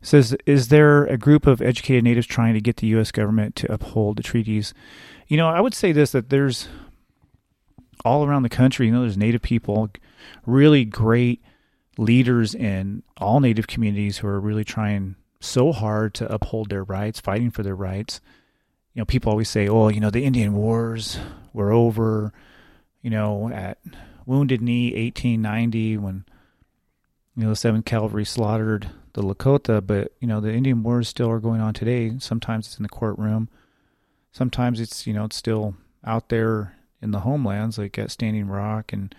[0.03, 3.11] says, is there a group of educated natives trying to get the U.S.
[3.11, 4.73] government to uphold the treaties?
[5.29, 6.69] You know, I would say this that there's
[8.05, 8.87] all around the country.
[8.87, 9.91] You know, there's Native people,
[10.47, 11.43] really great
[11.99, 17.21] leaders in all Native communities who are really trying so hard to uphold their rights,
[17.21, 18.21] fighting for their rights.
[18.95, 21.19] You know, people always say, "Oh, you know, the Indian Wars
[21.53, 22.33] were over."
[23.03, 23.79] You know, at
[24.27, 26.25] Wounded Knee, 1890, when
[27.37, 31.31] you know the Seventh Cavalry slaughtered the Lakota, but you know the Indian Wars still
[31.31, 32.13] are going on today.
[32.19, 33.49] Sometimes it's in the courtroom,
[34.33, 38.93] sometimes it's you know it's still out there in the homelands, like at Standing Rock
[38.93, 39.15] and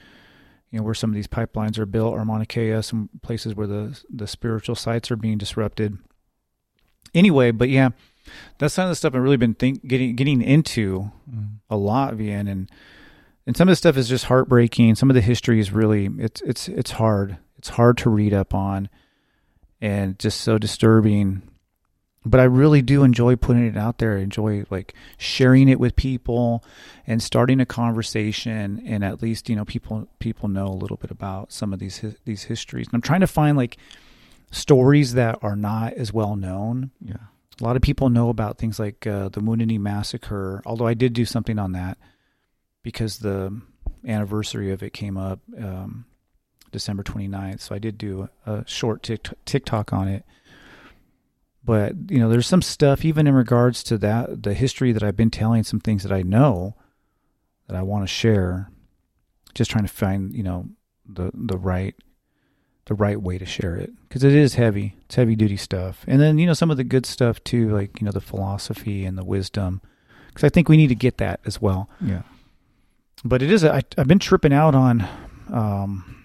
[0.69, 3.67] you know where some of these pipelines are built, or Mauna Kea, some places where
[3.67, 5.97] the the spiritual sites are being disrupted.
[7.13, 7.89] Anyway, but yeah,
[8.57, 11.55] that's some of the stuff I've really been think getting getting into mm.
[11.69, 12.69] a lot, Vien, and
[13.45, 14.95] and some of the stuff is just heartbreaking.
[14.95, 17.37] Some of the history is really it's it's it's hard.
[17.57, 18.89] It's hard to read up on,
[19.81, 21.41] and just so disturbing
[22.23, 24.17] but I really do enjoy putting it out there.
[24.17, 26.63] I enjoy like sharing it with people
[27.07, 31.09] and starting a conversation and at least, you know, people people know a little bit
[31.09, 32.87] about some of these these histories.
[32.87, 33.77] And I'm trying to find like
[34.51, 36.91] stories that are not as well known.
[37.03, 37.15] Yeah.
[37.59, 41.13] A lot of people know about things like uh, the Knee massacre, although I did
[41.13, 41.97] do something on that
[42.83, 43.59] because the
[44.05, 46.05] anniversary of it came up um,
[46.71, 47.61] December 29th.
[47.61, 49.09] So I did do a short
[49.45, 50.25] TikTok on it
[51.63, 55.15] but you know, there's some stuff even in regards to that the history that I've
[55.15, 56.75] been telling, some things that I know
[57.67, 58.69] that I want to share.
[59.53, 60.69] Just trying to find you know
[61.05, 61.95] the the right
[62.85, 64.95] the right way to share it because it is heavy.
[65.05, 67.99] It's heavy duty stuff, and then you know some of the good stuff too, like
[67.99, 69.81] you know the philosophy and the wisdom,
[70.29, 71.89] because I think we need to get that as well.
[71.99, 72.23] Yeah.
[73.23, 73.63] But it is.
[73.63, 75.07] A, I, I've been tripping out on.
[75.51, 76.20] Um,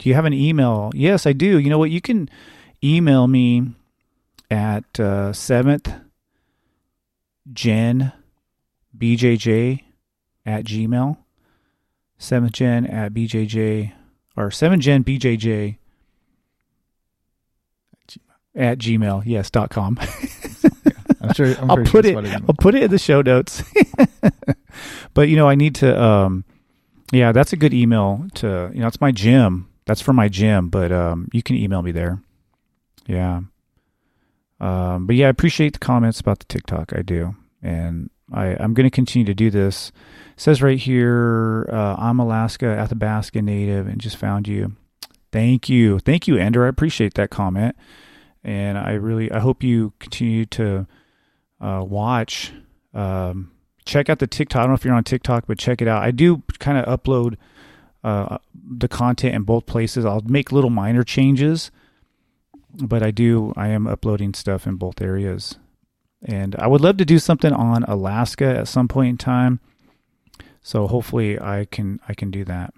[0.00, 0.90] do you have an email?
[0.94, 1.58] Yes, I do.
[1.58, 1.90] You know what?
[1.90, 2.28] You can
[2.82, 3.74] email me
[4.50, 6.00] at uh, 7th
[7.52, 8.12] gen
[8.96, 9.82] bjj
[10.46, 11.16] at gmail.
[12.18, 13.92] Seventh gen at bjj
[14.36, 15.76] or seven gen bjj
[18.54, 19.98] at gmail yes dot com.
[21.22, 21.54] I'm sure.
[21.58, 22.14] I'm I'll put it.
[22.14, 22.44] that's what means.
[22.48, 23.62] I'll put it in the show notes.
[25.14, 26.02] but you know, I need to.
[26.02, 26.44] Um,
[27.12, 28.70] yeah, that's a good email to.
[28.72, 29.69] You know, it's my gym.
[29.90, 30.68] That's for my gym.
[30.68, 32.22] But um, you can email me there.
[33.08, 33.40] Yeah.
[34.60, 36.92] Um, but yeah, I appreciate the comments about the TikTok.
[36.94, 39.90] I do, and I I'm going to continue to do this.
[40.36, 44.76] It says right here, uh, I'm Alaska Athabasca native, and just found you.
[45.32, 46.66] Thank you, thank you, Ender.
[46.66, 47.74] I appreciate that comment,
[48.44, 50.86] and I really I hope you continue to
[51.60, 52.52] uh, watch.
[52.94, 53.50] Um,
[53.86, 54.60] check out the TikTok.
[54.60, 56.04] I don't know if you're on TikTok, but check it out.
[56.04, 57.34] I do kind of upload
[58.02, 60.04] uh, the content in both places.
[60.04, 61.70] I'll make little minor changes,
[62.74, 63.52] but I do.
[63.56, 65.56] I am uploading stuff in both areas,
[66.22, 69.60] and I would love to do something on Alaska at some point in time.
[70.62, 72.74] So hopefully, I can I can do that.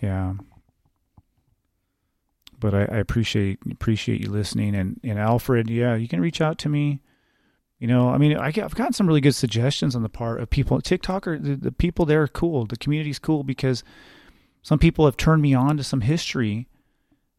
[0.00, 0.34] Yeah.
[2.60, 6.58] But I, I appreciate appreciate you listening and, and Alfred, yeah, you can reach out
[6.58, 7.00] to me.
[7.84, 10.48] You know, I mean, I I've gotten some really good suggestions on the part of
[10.48, 10.80] people.
[10.80, 12.64] TikTok are the, the people there are cool.
[12.64, 13.84] The community's cool because
[14.62, 16.66] some people have turned me on to some history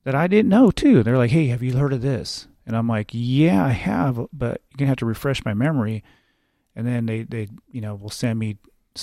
[0.04, 1.02] that I didn't know too.
[1.02, 4.62] They're like, "Hey, have you heard of this?" And I'm like, "Yeah, I have, but
[4.70, 6.04] you're gonna have to refresh my memory."
[6.76, 8.58] And then they they you know will send me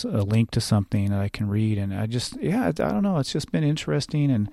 [0.04, 3.18] a link to something that I can read, and I just yeah, I don't know.
[3.18, 4.48] It's just been interesting, and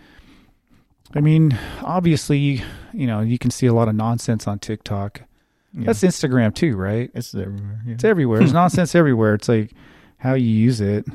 [1.14, 2.64] I mean, obviously,
[2.94, 5.29] you know, you can see a lot of nonsense on TikTok.
[5.74, 5.86] Yeah.
[5.86, 7.12] That's Instagram too, right?
[7.14, 7.82] it's everywhere.
[7.86, 7.94] Yeah.
[7.94, 8.40] It's everywhere.
[8.40, 9.36] There's nonsense everywhere.
[9.36, 9.72] It's like
[10.18, 11.06] how you use it.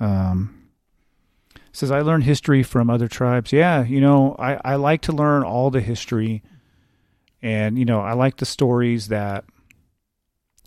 [0.00, 0.56] Um,
[1.72, 3.52] says I learned history from other tribes.
[3.52, 6.42] Yeah, you know, I, I like to learn all the history,
[7.42, 9.44] and you know, I like the stories that.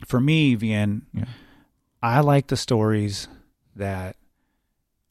[0.06, 1.26] For me, Vien, Yeah.
[2.02, 3.30] I like the stories
[3.76, 4.18] that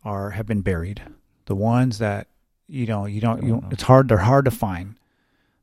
[0.04, 1.02] are have been buried.
[1.46, 2.28] The ones that
[2.68, 3.42] you know you don't.
[3.42, 3.68] You, Oh, no.
[3.70, 4.08] it's hard.
[4.08, 4.96] They're hard to find.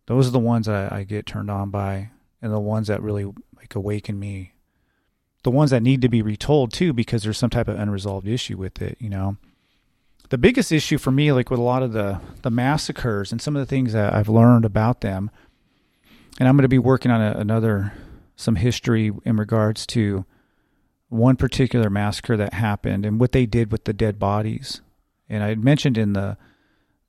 [0.07, 2.09] Those are the ones that I, I get turned on by,
[2.41, 3.25] and the ones that really
[3.55, 4.53] like awaken me
[5.43, 8.57] the ones that need to be retold too because there's some type of unresolved issue
[8.57, 9.37] with it you know?
[10.29, 13.55] The biggest issue for me like with a lot of the the massacres and some
[13.55, 15.31] of the things that i've learned about them
[16.39, 17.93] and i'm going to be working on a, another
[18.35, 20.25] some history in regards to
[21.09, 24.81] one particular massacre that happened and what they did with the dead bodies.
[25.27, 26.37] And i had mentioned in the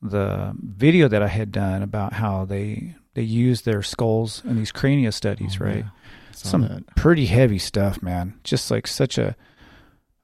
[0.02, 4.72] the video that i had done about how they they use their skulls in these
[4.72, 5.90] crania studies Oh, right yeah.
[6.32, 6.86] Some that.
[6.96, 8.38] pretty heavy stuff, man.
[8.44, 9.36] Just like such a,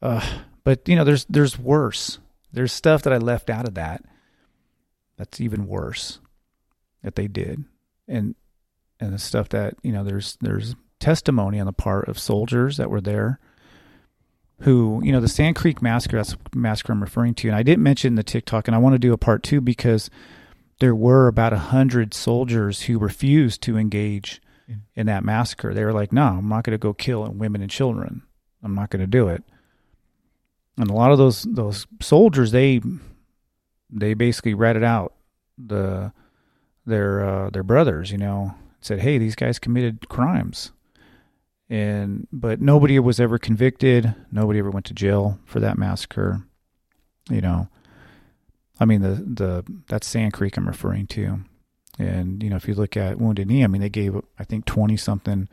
[0.00, 0.26] uh,
[0.64, 2.18] but you know, there's there's worse.
[2.52, 4.02] There's stuff that I left out of that.
[5.18, 6.20] That's even worse
[7.02, 7.64] that they did,
[8.08, 8.34] and
[8.98, 12.88] and the stuff that you know, there's there's testimony on the part of soldiers that
[12.88, 13.38] were there.
[14.60, 16.16] Who you know the Sand Creek massacre?
[16.16, 18.94] That's the massacre I'm referring to, and I didn't mention the TikTok, and I want
[18.94, 20.08] to do a part two because
[20.80, 24.40] there were about a hundred soldiers who refused to engage
[24.94, 25.72] in that massacre.
[25.72, 28.22] They were like, "No, I'm not going to go kill women and children.
[28.62, 29.44] I'm not going to do it."
[30.76, 32.80] And a lot of those those soldiers, they
[33.90, 35.14] they basically ratted out
[35.56, 36.12] the
[36.84, 38.10] their uh, their brothers.
[38.10, 40.72] You know, said, "Hey, these guys committed crimes,"
[41.70, 44.14] and but nobody was ever convicted.
[44.30, 46.42] Nobody ever went to jail for that massacre.
[47.30, 47.68] You know,
[48.78, 51.40] I mean the the that's Sand Creek I'm referring to.
[51.98, 54.64] And you know, if you look at Wounded Knee, I mean, they gave I think
[54.66, 55.48] twenty something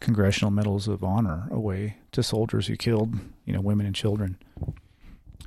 [0.00, 3.14] congressional medals of honor away to soldiers who killed
[3.44, 4.38] you know women and children.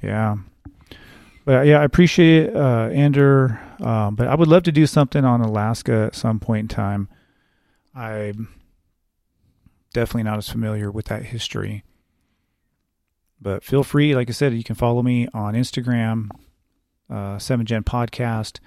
[0.02, 0.38] Yeah,
[1.46, 3.60] but yeah, I appreciate it, uh, Ander.
[3.80, 7.08] Um, but I would love to do something on Alaska at some point in time.
[7.96, 8.50] I'm
[9.94, 11.84] definitely not as familiar with that history.
[13.42, 16.30] But feel free, like I said, you can follow me on Instagram,
[17.12, 18.60] uh, Seven Gen Podcast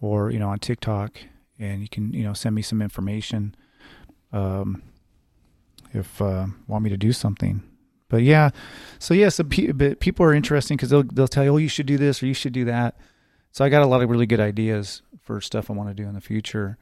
[0.00, 1.18] or you know on TikTok,
[1.58, 3.54] and you can you know send me some information
[4.32, 4.82] um,
[5.92, 7.62] if uh, want me to do something.
[8.08, 8.50] But yeah,
[8.98, 11.68] so yeah, so pe- but people are interesting because they'll they'll tell you, oh, you
[11.68, 12.96] should do this or you should do that.
[13.52, 16.08] So I got a lot of really good ideas for stuff I want to do
[16.08, 16.78] in the future.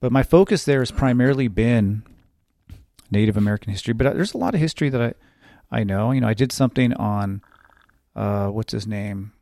[0.00, 2.02] But my focus there has primarily been
[3.10, 3.94] Native American history.
[3.94, 5.14] But uh, there's a lot of history that I
[5.70, 6.10] I know.
[6.10, 7.42] You know, I did something on
[8.14, 9.32] uh, what's his name.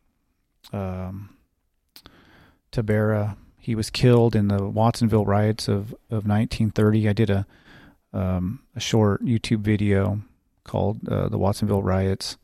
[0.73, 1.31] Um,
[2.71, 3.37] Tobera.
[3.59, 7.09] He was killed in the Watsonville riots of, of 1930.
[7.09, 7.47] I did a
[8.13, 10.23] um, a short YouTube video
[10.65, 12.37] called uh, "The Watsonville Riots,"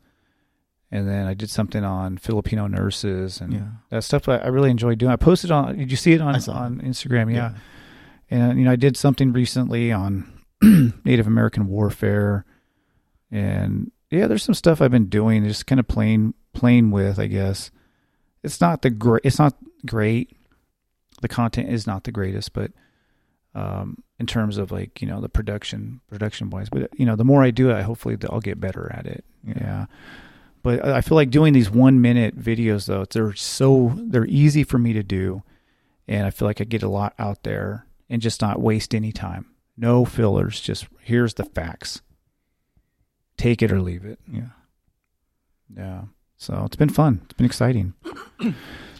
[0.91, 3.67] and then I did something on Filipino nurses and Yeah.
[3.89, 4.27] that stuff.
[4.29, 5.11] I, I really enjoyed doing.
[5.11, 5.77] I posted on.
[5.77, 7.33] Did you see it on on Instagram?
[7.33, 7.53] Yeah.
[8.31, 10.31] and you know I did something recently on
[11.03, 12.45] Native American warfare,
[13.29, 17.19] and yeah, there's some stuff I've been doing, just kind of playing playing with.
[17.19, 17.69] I guess
[18.43, 19.21] it's not the great.
[19.23, 19.55] It's not
[19.85, 20.35] great.
[21.21, 22.71] The content is not the greatest, but
[23.55, 27.25] um, in terms of like you know the production production wise, but you know the
[27.25, 29.25] more I do it, hopefully I'll get better at it.
[29.43, 29.53] Yeah.
[29.59, 29.85] yeah.
[30.61, 34.77] But I feel like doing these one minute videos though, they're so they're easy for
[34.77, 35.43] me to do,
[36.07, 39.11] and I feel like I get a lot out there and just not waste any
[39.11, 39.45] time.
[39.77, 40.59] No fillers.
[40.59, 42.01] Just here's the facts.
[43.37, 44.19] Take it or leave it.
[44.29, 44.49] Yeah.
[45.75, 46.01] Yeah.
[46.39, 47.19] So it's been fun.
[47.25, 47.93] It's been exciting.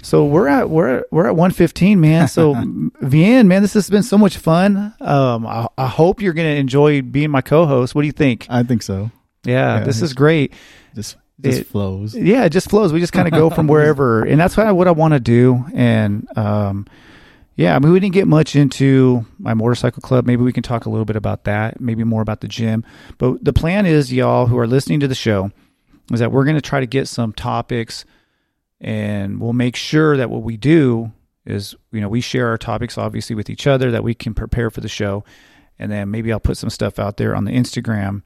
[0.02, 2.28] So we're at we're at, we're at 115, man.
[2.28, 2.54] So
[3.02, 4.94] Vien, man, this has been so much fun.
[5.00, 7.96] Um, I, I hope you're gonna enjoy being my co-host.
[7.96, 8.46] What do you think?
[8.50, 9.10] I think so.
[9.46, 10.54] Yeah, yeah this is great.
[10.94, 12.14] Just just it, flows.
[12.14, 12.92] Yeah, it just flows.
[12.92, 15.22] We just kind of go from wherever, and that's kind of what I want to
[15.22, 15.64] do.
[15.74, 16.88] And um,
[17.56, 20.26] yeah, I mean, we didn't get much into my motorcycle club.
[20.26, 21.80] Maybe we can talk a little bit about that.
[21.80, 22.84] Maybe more about the gym.
[23.18, 25.52] But the plan is, y'all who are listening to the show,
[26.12, 28.06] is that we're going to try to get some topics,
[28.82, 31.12] and we'll make sure that what we do
[31.46, 34.70] is, you know, we share our topics obviously with each other that we can prepare
[34.70, 35.24] for the show,
[35.78, 38.24] and then maybe I'll put some stuff out there on the Instagram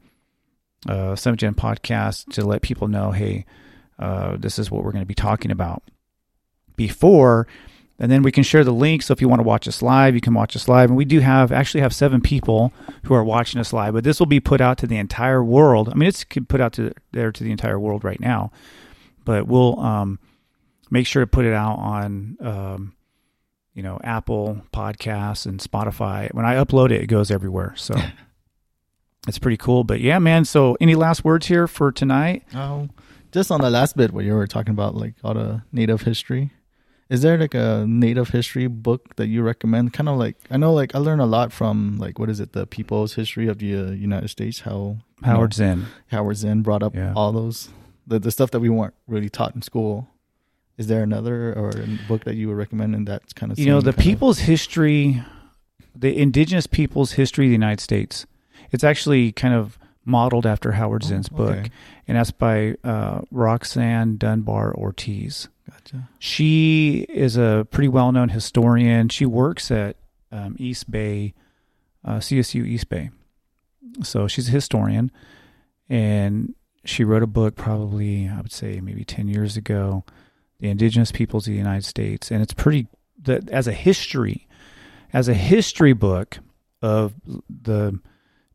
[0.87, 3.45] uh, Seventh Gen podcast to let people know, hey,
[3.99, 5.83] uh, this is what we're going to be talking about
[6.75, 7.47] before.
[7.99, 9.03] And then we can share the link.
[9.03, 10.89] So if you want to watch us live, you can watch us live.
[10.89, 14.19] And we do have actually have seven people who are watching us live, but this
[14.19, 15.89] will be put out to the entire world.
[15.89, 18.51] I mean, it's put out to there to the entire world right now,
[19.25, 20.19] but we'll um,
[20.89, 22.95] make sure to put it out on um,
[23.73, 26.33] you know Apple Podcasts and Spotify.
[26.33, 27.73] When I upload it, it goes everywhere.
[27.77, 27.95] So
[29.27, 29.83] it's pretty cool.
[29.83, 30.45] But yeah, man.
[30.45, 32.43] So any last words here for tonight?
[32.55, 32.89] Oh,
[33.31, 36.51] just on the last bit where you were talking about like all the native history.
[37.13, 39.93] Is there like a native history book that you recommend?
[39.93, 42.53] Kind of like I know, like I learned a lot from like what is it,
[42.53, 44.61] the People's History of the uh, United States?
[44.61, 45.85] How Howard know, Zinn.
[46.07, 47.13] Howard Zinn brought up yeah.
[47.15, 47.69] all those
[48.07, 50.09] the the stuff that we weren't really taught in school.
[50.75, 53.59] Is there another or a book that you would recommend in that kind of?
[53.59, 54.45] You know, the People's of...
[54.47, 55.23] History,
[55.95, 58.25] the Indigenous People's History of the United States
[58.73, 61.61] it's actually kind of modeled after Howard oh, Zinn's oh, okay.
[61.61, 61.71] book,
[62.07, 65.47] and that's by uh, Roxanne Dunbar Ortiz.
[65.69, 66.09] Gotcha.
[66.19, 69.09] She is a pretty well-known historian.
[69.09, 69.95] She works at
[70.31, 71.33] um, East Bay,
[72.03, 73.11] uh, CSU East Bay.
[74.01, 75.11] So she's a historian,
[75.87, 80.03] and she wrote a book probably I would say maybe ten years ago,
[80.59, 82.87] "The Indigenous Peoples of the United States," and it's pretty
[83.21, 84.47] that as a history,
[85.13, 86.39] as a history book
[86.81, 87.13] of
[87.49, 87.99] the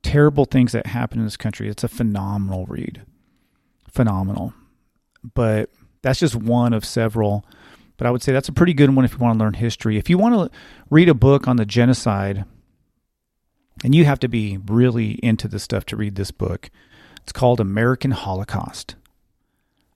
[0.02, 1.68] terrible things that happen in this country.
[1.68, 3.02] It's a phenomenal read.
[3.90, 4.54] Phenomenal.
[5.34, 5.70] But
[6.02, 7.44] that's just one of several.
[7.96, 9.96] But I would say that's a pretty good one if you want to learn history.
[9.96, 10.58] If you want to
[10.90, 12.44] read a book on the genocide,
[13.84, 16.70] and you have to be really into this stuff to read this book,
[17.22, 18.94] it's called American Holocaust.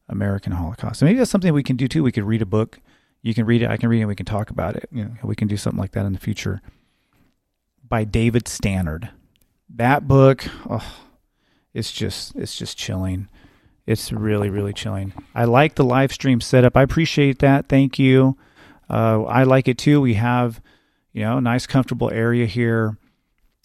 [0.09, 1.01] American Holocaust.
[1.01, 2.03] And maybe that's something we can do too.
[2.03, 2.81] We could read a book.
[3.23, 3.71] You can read it.
[3.71, 4.03] I can read it.
[4.03, 4.89] and We can talk about it.
[4.93, 6.61] You know, we can do something like that in the future.
[7.89, 9.11] By David Stannard
[9.77, 10.97] that book, oh,
[11.75, 13.29] it's just it's just chilling.
[13.87, 15.13] It's really really chilling.
[15.35, 16.77] I like the live stream setup.
[16.77, 17.69] I appreciate that.
[17.69, 18.37] Thank you.
[18.89, 20.01] Uh, I like it too.
[20.01, 20.61] We have
[21.13, 22.99] you know nice comfortable area here,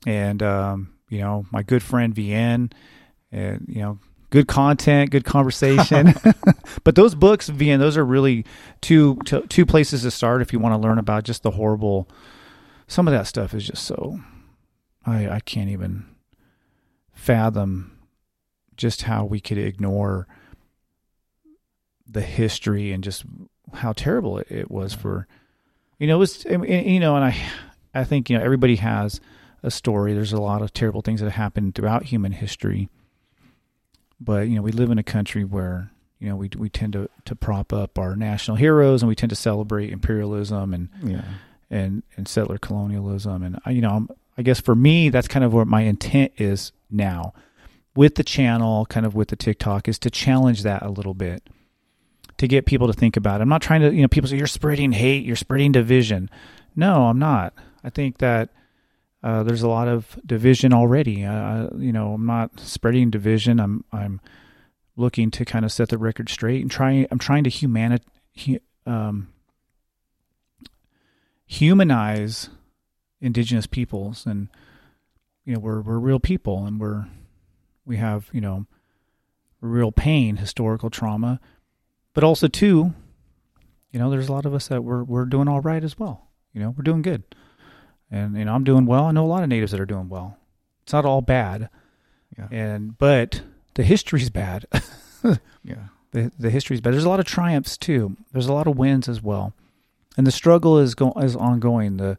[0.05, 2.71] and um, you know my good friend Vien,
[3.31, 3.99] and you know
[4.29, 6.13] good content, good conversation.
[6.83, 8.45] but those books, Vien, those are really
[8.81, 9.17] two
[9.49, 12.09] two places to start if you want to learn about just the horrible.
[12.87, 14.17] Some of that stuff is just so
[15.05, 16.05] I, I can't even
[17.13, 17.96] fathom
[18.77, 20.27] just how we could ignore
[22.07, 23.25] the history and just
[23.73, 25.27] how terrible it, it was for
[25.99, 27.37] you know it was you know and I
[27.93, 29.19] I think you know everybody has
[29.63, 30.13] a story.
[30.13, 32.89] There's a lot of terrible things that happened throughout human history.
[34.19, 37.09] But you know we live in a country where you know we we tend to
[37.25, 41.25] to prop up our national heroes and we tend to celebrate imperialism and yeah.
[41.69, 43.43] and and settler colonialism.
[43.43, 46.71] And you know I'm I guess for me, that's kind of what my intent is
[46.91, 47.33] now
[47.97, 51.41] with the channel, kind of with the TikTok, is to challenge that a little bit,
[52.37, 53.43] to get people to think about it.
[53.43, 56.29] I'm not trying to, you know, people say you're spreading hate, you're spreading division.
[56.75, 57.53] No, I'm not.
[57.83, 58.49] I think that
[59.23, 61.25] uh, there's a lot of division already.
[61.25, 63.59] Uh, you know, I'm not spreading division.
[63.59, 64.21] I'm I'm
[64.95, 67.07] looking to kind of set the record straight and trying.
[67.09, 67.99] I'm trying to humani-
[68.85, 69.29] um,
[71.47, 72.51] humanize
[73.19, 74.47] indigenous peoples and
[75.43, 77.07] you know we're we're real people and we're
[77.87, 78.65] we have you know
[79.61, 81.39] real pain historical trauma
[82.13, 82.93] but also too
[83.91, 86.27] you know there's a lot of us that we're we're doing all right as well
[86.53, 87.23] you know we're doing good
[88.11, 90.09] and you know I'm doing well I know a lot of natives that are doing
[90.09, 90.37] well
[90.83, 91.69] It's not all bad.
[92.37, 92.47] Yeah.
[92.51, 93.41] And but
[93.73, 94.65] the history's bad.
[95.63, 95.87] Yeah.
[96.11, 96.93] the the history's bad.
[96.93, 98.15] There's a lot of triumphs too.
[98.31, 99.53] There's a lot of wins as well,
[100.15, 101.97] and the struggle is go is ongoing.
[101.97, 102.17] the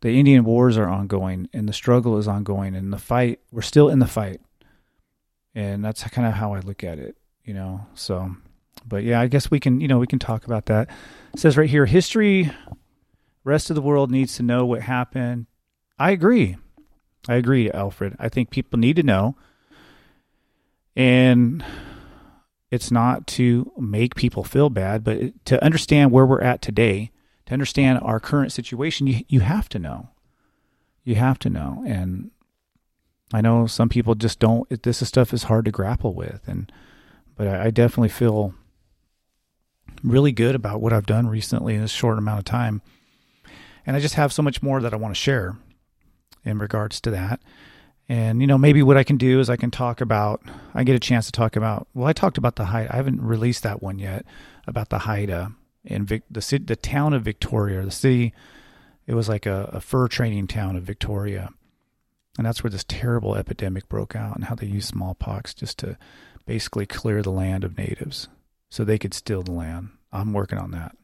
[0.00, 3.40] The Indian wars are ongoing, and the struggle is ongoing, and the fight.
[3.50, 4.40] We're still in the fight,
[5.56, 7.16] and that's kind of how I look at it.
[7.44, 8.36] You know, so.
[8.86, 10.88] But yeah, I guess we can you know we can talk about that.
[11.34, 12.52] It says right here, history.
[13.42, 15.46] Rest of the world needs to know what happened.
[15.98, 16.56] I agree.
[17.28, 18.16] I agree, Alfred.
[18.18, 19.36] I think people need to know.
[20.96, 21.64] And
[22.70, 27.12] it's not to make people feel bad, but to understand where we're at today,
[27.46, 30.10] to understand our current situation, you you have to know.
[31.04, 31.84] You have to know.
[31.86, 32.30] And
[33.32, 36.70] I know some people just don't this stuff is hard to grapple with and
[37.36, 38.54] but I, I definitely feel
[40.02, 42.82] really good about what I've done recently in this short amount of time.
[43.86, 45.56] And I just have so much more that I want to share
[46.44, 47.40] in regards to that.
[48.08, 50.40] And you know, maybe what I can do is I can talk about.
[50.74, 51.88] I get a chance to talk about.
[51.92, 52.92] Well, I talked about the Haida.
[52.92, 54.24] I haven't released that one yet
[54.66, 55.48] about the Haida uh,
[55.84, 58.32] in Vic, the city, the town of Victoria, the city.
[59.06, 61.50] It was like a, a fur trading town of Victoria,
[62.36, 65.96] and that's where this terrible epidemic broke out, and how they used smallpox just to
[66.46, 68.28] basically clear the land of natives,
[68.68, 69.90] so they could steal the land.
[70.12, 70.96] I'm working on that.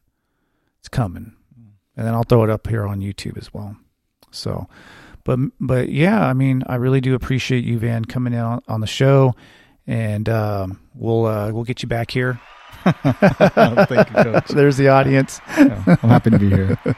[0.79, 1.33] It's coming,
[1.95, 3.77] and then I'll throw it up here on YouTube as well.
[4.31, 4.67] So
[5.23, 8.81] but but yeah, I mean, I really do appreciate you, Van, coming in on, on
[8.81, 9.35] the show,
[9.87, 12.39] and um, we'll uh, we'll get you back here.
[12.83, 14.47] Thank you, Coach.
[14.49, 15.39] There's the audience.
[15.57, 16.77] Yeah, I'm happy to be here.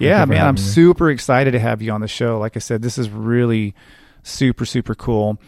[0.00, 2.38] yeah, man, I'm super excited to have you on the show.
[2.38, 3.74] Like I said, this is really
[4.22, 5.38] super super cool,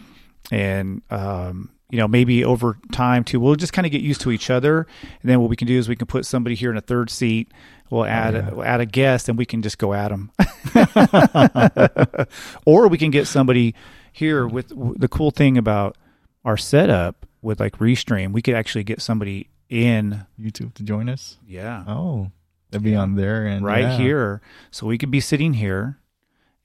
[0.51, 4.31] and um, you know maybe over time too, we'll just kind of get used to
[4.31, 4.87] each other,
[5.23, 7.11] and then what we can do is we can put somebody here in a third
[7.11, 7.53] seat.
[7.91, 8.51] We'll add yeah.
[8.51, 10.31] we'll add a guest, and we can just go at them.
[12.65, 13.75] or we can get somebody
[14.13, 15.97] here with the cool thing about
[16.45, 18.33] our setup with like restream.
[18.33, 21.39] We could actually get somebody in, YouTube to join us.
[21.47, 22.31] yeah, Oh,
[22.73, 23.97] they'll be on there and right yeah.
[23.97, 24.41] here.
[24.71, 25.99] So we could be sitting here,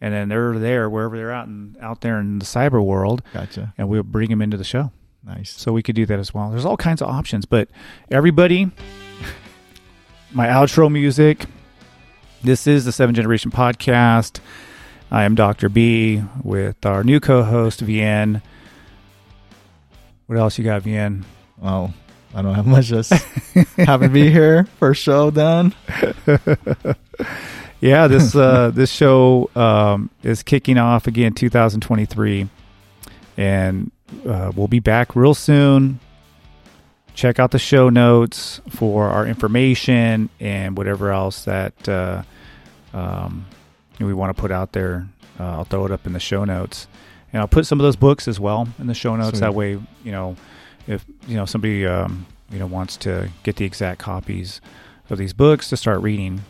[0.01, 3.73] and then they're there wherever they're out and out there in the cyber world, Gotcha.
[3.77, 4.91] and we'll bring them into the show.
[5.23, 5.51] Nice.
[5.51, 6.49] So we could do that as well.
[6.49, 7.69] There's all kinds of options, but
[8.09, 8.71] everybody,
[10.31, 11.45] my outro music.
[12.43, 14.39] This is the Seven Generation Podcast.
[15.11, 15.69] I am Dr.
[15.69, 18.41] B with our new co-host Vien.
[20.27, 21.25] What else you got, Vien?
[21.57, 21.93] Well,
[22.33, 22.85] I don't have much.
[22.85, 23.11] Just
[23.77, 24.65] happy to be here.
[24.79, 25.73] First show done.
[27.79, 32.49] Yeah, this uh, this show um, is kicking off again 2023,
[33.37, 33.91] and
[34.27, 35.99] uh, we'll be back real soon.
[37.13, 42.23] Check out the show notes for our information and whatever else that uh,
[42.93, 43.45] um,
[43.99, 45.07] we want to put out there.
[45.39, 46.87] Uh, I'll throw it up in the show notes,
[47.31, 49.37] and I'll put some of those books as well in the show notes.
[49.37, 49.41] Sweet.
[49.41, 50.35] That way, you know,
[50.87, 54.61] if you know somebody um, you know wants to get the exact copies
[55.09, 56.41] of these books to start reading.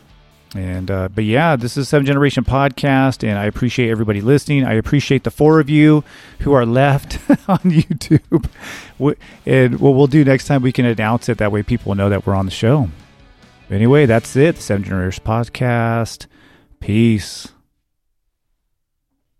[0.54, 4.64] And uh, but yeah, this is Seven Generation Podcast, and I appreciate everybody listening.
[4.64, 6.04] I appreciate the four of you
[6.40, 8.48] who are left on YouTube.
[9.44, 11.36] And what we'll do next time, we can announce it.
[11.36, 12.88] That way, people know that we're on the show.
[13.70, 14.56] Anyway, that's it.
[14.56, 16.26] The Seven Generation Podcast.
[16.80, 17.48] Peace.